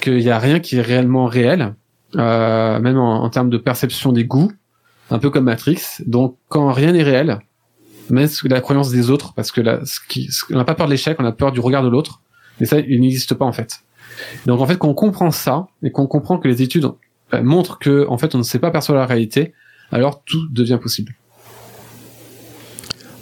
qu'il 0.00 0.18
n'y 0.18 0.30
a 0.30 0.38
rien 0.38 0.60
qui 0.60 0.76
est 0.76 0.80
réellement 0.80 1.26
réel, 1.26 1.74
euh, 2.16 2.78
même 2.80 2.98
en, 2.98 3.22
en, 3.22 3.30
termes 3.30 3.50
de 3.50 3.58
perception 3.58 4.12
des 4.12 4.24
goûts, 4.24 4.52
un 5.10 5.18
peu 5.18 5.30
comme 5.30 5.44
Matrix. 5.44 5.80
Donc, 6.06 6.36
quand 6.48 6.72
rien 6.72 6.92
n'est 6.92 7.02
réel, 7.02 7.40
même 8.10 8.28
la 8.44 8.60
croyance 8.60 8.90
des 8.90 9.10
autres, 9.10 9.34
parce 9.34 9.52
que 9.52 9.60
là, 9.60 9.80
ce 9.84 9.98
qui, 10.08 10.28
on 10.50 10.56
n'a 10.56 10.64
pas 10.64 10.74
peur 10.74 10.86
de 10.86 10.92
l'échec, 10.92 11.16
on 11.20 11.24
a 11.24 11.32
peur 11.32 11.52
du 11.52 11.60
regard 11.60 11.82
de 11.82 11.88
l'autre, 11.88 12.20
mais 12.60 12.66
ça, 12.66 12.78
il 12.78 13.00
n'existe 13.00 13.34
pas 13.34 13.44
en 13.44 13.52
fait. 13.52 13.80
Donc, 14.46 14.60
en 14.60 14.66
fait, 14.66 14.76
quand 14.76 14.88
on 14.88 14.94
comprend 14.94 15.30
ça 15.30 15.66
et 15.82 15.90
qu'on 15.90 16.06
comprend 16.06 16.38
que 16.38 16.48
les 16.48 16.62
études 16.62 16.88
euh, 17.34 17.42
montrent 17.42 17.78
que, 17.78 18.06
en 18.08 18.18
fait, 18.18 18.34
on 18.34 18.38
ne 18.38 18.42
sait 18.42 18.58
pas 18.58 18.70
percevoir 18.70 19.00
la 19.00 19.06
réalité, 19.06 19.54
alors 19.90 20.22
tout 20.24 20.48
devient 20.50 20.78
possible. 20.80 21.14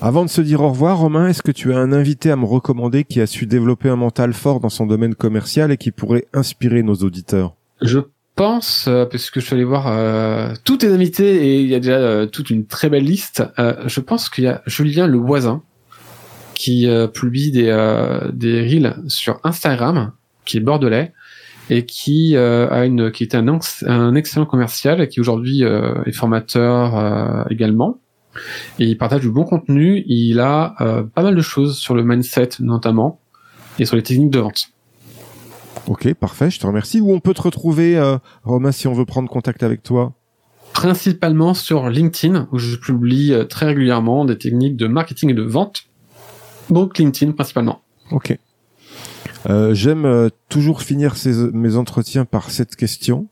Avant 0.02 0.24
de 0.24 0.30
se 0.30 0.40
dire 0.40 0.62
au 0.62 0.70
revoir, 0.70 0.98
Romain, 0.98 1.28
est-ce 1.28 1.42
que 1.42 1.50
tu 1.52 1.74
as 1.74 1.78
un 1.78 1.92
invité 1.92 2.30
à 2.30 2.36
me 2.36 2.46
recommander 2.46 3.04
qui 3.04 3.20
a 3.20 3.26
su 3.26 3.46
développer 3.46 3.90
un 3.90 3.96
mental 3.96 4.32
fort 4.32 4.58
dans 4.58 4.70
son 4.70 4.86
domaine 4.86 5.14
commercial 5.14 5.70
et 5.72 5.76
qui 5.76 5.90
pourrait 5.90 6.24
inspirer 6.32 6.82
nos 6.82 6.94
auditeurs? 6.94 7.54
Je 7.82 7.98
pense, 8.34 8.86
euh, 8.88 9.04
puisque 9.04 9.40
je 9.40 9.44
suis 9.44 9.54
allé 9.54 9.64
voir 9.64 9.88
euh, 9.88 10.54
tous 10.64 10.78
tes 10.78 10.88
invités 10.88 11.44
et 11.44 11.60
il 11.60 11.66
y 11.66 11.74
a 11.74 11.80
déjà 11.80 11.98
euh, 11.98 12.24
toute 12.24 12.48
une 12.48 12.64
très 12.64 12.88
belle 12.88 13.04
liste, 13.04 13.44
euh, 13.58 13.74
je 13.86 14.00
pense 14.00 14.30
qu'il 14.30 14.44
y 14.44 14.46
a 14.46 14.62
Julien 14.66 15.06
Le 15.06 15.18
Voisin 15.18 15.62
qui 16.54 16.88
euh, 16.88 17.06
publie 17.06 17.50
des, 17.50 17.66
des 18.32 18.62
reels 18.62 18.96
sur 19.08 19.38
Instagram, 19.44 20.12
qui 20.46 20.56
est 20.56 20.60
bordelais 20.60 21.12
et 21.68 21.84
qui 21.84 22.36
a 22.36 22.84
une 22.84 23.12
qui 23.12 23.22
était 23.22 23.36
un, 23.36 23.58
un 23.86 24.14
excellent 24.14 24.46
commercial 24.46 25.00
et 25.02 25.08
qui 25.08 25.20
aujourd'hui 25.20 25.62
est 25.62 26.12
formateur 26.12 27.46
également 27.48 28.00
et 28.78 28.84
il 28.84 28.96
partage 28.96 29.20
du 29.20 29.30
bon 29.30 29.44
contenu. 29.44 30.04
Il 30.06 30.40
a 30.40 30.74
euh, 30.80 31.02
pas 31.02 31.22
mal 31.22 31.34
de 31.34 31.40
choses 31.40 31.78
sur 31.78 31.94
le 31.94 32.04
mindset 32.04 32.50
notamment 32.60 33.20
et 33.78 33.84
sur 33.84 33.96
les 33.96 34.02
techniques 34.02 34.30
de 34.30 34.40
vente. 34.40 34.70
Ok, 35.86 36.12
parfait, 36.14 36.50
je 36.50 36.60
te 36.60 36.66
remercie. 36.66 37.00
Où 37.00 37.12
on 37.12 37.20
peut 37.20 37.34
te 37.34 37.42
retrouver, 37.42 37.96
euh, 37.96 38.18
Romain, 38.44 38.72
si 38.72 38.86
on 38.86 38.92
veut 38.92 39.04
prendre 39.04 39.28
contact 39.28 39.62
avec 39.62 39.82
toi? 39.82 40.12
Principalement 40.72 41.54
sur 41.54 41.88
LinkedIn, 41.88 42.48
où 42.52 42.58
je 42.58 42.76
publie 42.76 43.32
euh, 43.32 43.44
très 43.44 43.66
régulièrement 43.66 44.24
des 44.24 44.38
techniques 44.38 44.76
de 44.76 44.86
marketing 44.86 45.30
et 45.30 45.34
de 45.34 45.42
vente. 45.42 45.84
Donc 46.68 46.98
LinkedIn 46.98 47.32
principalement. 47.32 47.82
Ok. 48.12 48.38
Euh, 49.48 49.74
J'aime 49.74 50.30
toujours 50.48 50.82
finir 50.82 51.16
ces, 51.16 51.50
mes 51.52 51.76
entretiens 51.76 52.24
par 52.24 52.50
cette 52.50 52.76
question. 52.76 53.28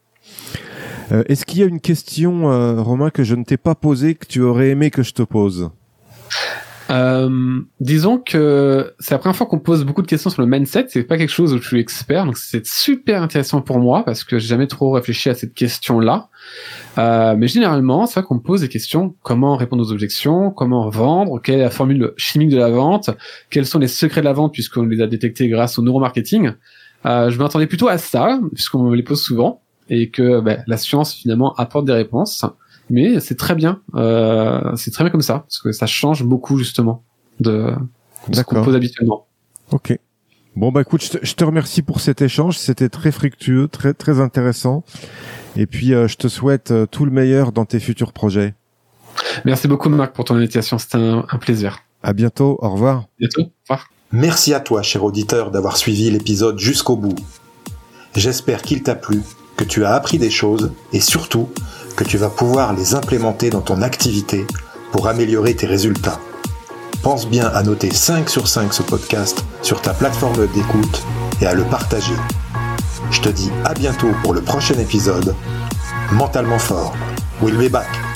Euh, 1.11 1.25
Est-ce 1.27 1.47
qu'il 1.47 1.61
y 1.61 1.63
a 1.63 1.67
une 1.67 1.81
question, 1.81 2.51
euh, 2.51 2.81
Romain, 2.81 3.11
que 3.11 3.25
je 3.25 3.35
ne 3.35 3.45
t'ai 3.45 3.57
pas 3.57 3.75
posée, 3.75 4.15
que 4.15 4.27
tu 4.27 4.41
aurais 4.43 4.71
aimé 4.71 4.91
que 4.91 5.03
je 5.03 5.13
te 5.13 5.23
pose? 5.23 5.71
Euh, 6.91 7.61
disons 7.81 8.19
que 8.19 8.95
c'est 8.99 9.13
la 9.13 9.19
première 9.19 9.37
fois 9.37 9.47
qu'on 9.47 9.59
pose 9.59 9.85
beaucoup 9.85 10.01
de 10.01 10.07
questions 10.07 10.31
sur 10.31 10.41
le 10.41 10.49
mindset. 10.49 10.87
C'est 10.89 11.03
pas 11.03 11.19
quelque 11.19 11.31
chose 11.31 11.53
où 11.53 11.59
je 11.59 11.67
suis 11.67 11.79
expert, 11.79 12.25
donc 12.25 12.39
c'est 12.39 12.67
super 12.67 13.23
intéressant 13.23 13.61
pour 13.61 13.79
moi 13.79 14.05
parce 14.05 14.25
que 14.25 14.39
j'ai 14.39 14.49
jamais 14.49 14.67
trop 14.67 14.93
réfléchi 14.93 15.29
à 15.29 15.35
cette 15.35 15.53
question-là. 15.53 16.29
Euh, 16.97 17.35
mais 17.37 17.47
généralement, 17.47 18.07
c'est 18.07 18.21
vrai 18.21 18.27
qu'on 18.27 18.39
pose 18.39 18.63
des 18.63 18.69
questions 18.69 19.15
comment 19.23 19.57
répondre 19.57 19.83
aux 19.83 19.93
objections, 19.93 20.51
comment 20.51 20.89
vendre, 20.89 21.41
quelle 21.43 21.57
est 21.57 21.63
la 21.63 21.71
formule 21.71 22.13
chimique 22.17 22.51
de 22.51 22.57
la 22.57 22.71
vente, 22.71 23.11
quels 23.51 23.67
sont 23.67 23.79
les 23.79 23.89
secrets 23.89 24.23
de 24.23 24.27
la 24.27 24.33
vente 24.33 24.53
puisqu'on 24.55 24.85
les 24.85 25.03
a 25.03 25.07
détectés 25.07 25.49
grâce 25.49 25.79
au 25.79 25.83
neuromarketing? 25.83 26.53
Euh, 27.07 27.31
je 27.31 27.39
m'attendais 27.39 27.67
plutôt 27.67 27.89
à 27.89 27.99
ça 27.99 28.41
puisqu'on 28.55 28.85
me 28.85 28.97
les 28.97 29.03
pose 29.03 29.23
souvent 29.23 29.63
et 29.89 30.11
que 30.11 30.41
bah, 30.41 30.59
la 30.67 30.77
science 30.77 31.15
finalement 31.15 31.55
apporte 31.55 31.87
des 31.87 31.93
réponses. 31.93 32.45
Mais 32.91 33.21
c'est 33.21 33.37
très 33.37 33.55
bien, 33.55 33.83
euh, 33.95 34.75
c'est 34.77 34.91
très 34.91 35.05
bien 35.05 35.11
comme 35.11 35.23
ça 35.23 35.41
parce 35.41 35.59
que 35.59 35.73
ça 35.73 35.87
change 35.87 36.25
beaucoup 36.25 36.57
justement 36.57 37.05
de, 37.41 37.73
de 38.29 38.37
ce 38.37 38.43
qu'on 38.43 38.63
pose 38.63 38.75
habituellement. 38.75 39.27
Ok. 39.71 39.99
Bon 40.57 40.73
bah 40.73 40.81
écoute, 40.81 41.05
je 41.05 41.11
te, 41.11 41.19
je 41.25 41.35
te 41.35 41.45
remercie 41.45 41.83
pour 41.83 42.01
cet 42.01 42.23
échange, 42.23 42.57
c'était 42.57 42.89
très 42.89 43.13
fructueux, 43.13 43.69
très 43.69 43.93
très 43.93 44.21
intéressant. 44.21 44.85
Et 45.57 45.67
puis 45.67 45.93
euh, 45.93 46.09
je 46.09 46.17
te 46.17 46.29
souhaite 46.29 46.71
euh, 46.71 46.87
tout 46.87 47.05
le 47.05 47.11
meilleur 47.11 47.53
dans 47.53 47.67
tes 47.67 47.79
futurs 47.79 48.13
projets. 48.13 48.55
Merci 49.45 49.69
beaucoup 49.69 49.89
Marc 49.91 50.15
pour 50.15 50.25
ton 50.25 50.37
invitation, 50.37 50.79
c'était 50.79 50.97
un, 50.97 51.27
un, 51.31 51.39
plaisir. 51.39 51.81
À 52.03 52.15
bientôt, 52.15 52.59
au 52.63 52.71
revoir. 52.71 53.01
À 53.01 53.07
bientôt, 53.19 53.43
au 53.43 53.53
revoir. 53.69 53.91
Merci 54.13 54.55
à 54.55 54.61
toi, 54.61 54.83
cher 54.83 55.05
auditeur, 55.05 55.51
d'avoir 55.51 55.77
suivi 55.77 56.11
l'épisode 56.11 56.59
jusqu'au 56.59 56.97
bout. 56.97 57.17
J'espère 58.17 58.63
qu'il 58.63 58.83
t'a 58.83 58.95
plu 58.95 59.21
que 59.59 59.65
tu 59.65 59.85
as 59.85 59.93
appris 59.93 60.19
des 60.19 60.31
choses 60.31 60.73
et 60.93 61.01
surtout 61.01 61.51
que 61.97 62.05
tu 62.05 62.17
vas 62.17 62.31
pouvoir 62.31 62.73
les 62.73 62.95
implémenter 62.95 63.51
dans 63.51 63.61
ton 63.61 63.83
activité 63.83 64.47
pour 64.93 65.09
améliorer 65.09 65.55
tes 65.55 65.67
résultats. 65.67 66.21
Pense 67.03 67.29
bien 67.29 67.49
à 67.49 67.63
noter 67.63 67.93
5 67.93 68.31
sur 68.31 68.49
5 68.49 68.73
ce 68.73 68.83
podcast 68.83 69.45
sur 69.63 69.83
ta 69.83 69.93
plateforme 69.93 70.47
d'écoute 70.55 71.03
et 71.43 71.47
à 71.47 71.55
le 71.55 71.65
partager. 71.65 72.15
Je 73.11 73.21
te 73.21 73.29
dis 73.29 73.51
à 73.65 73.75
bientôt 73.75 74.11
pour 74.23 74.33
le 74.33 74.41
prochain 74.41 74.79
épisode. 74.79 75.35
Mentalement 76.13 76.59
fort. 76.59 76.95
We'll 77.43 77.57
be 77.57 77.71
back. 77.71 78.08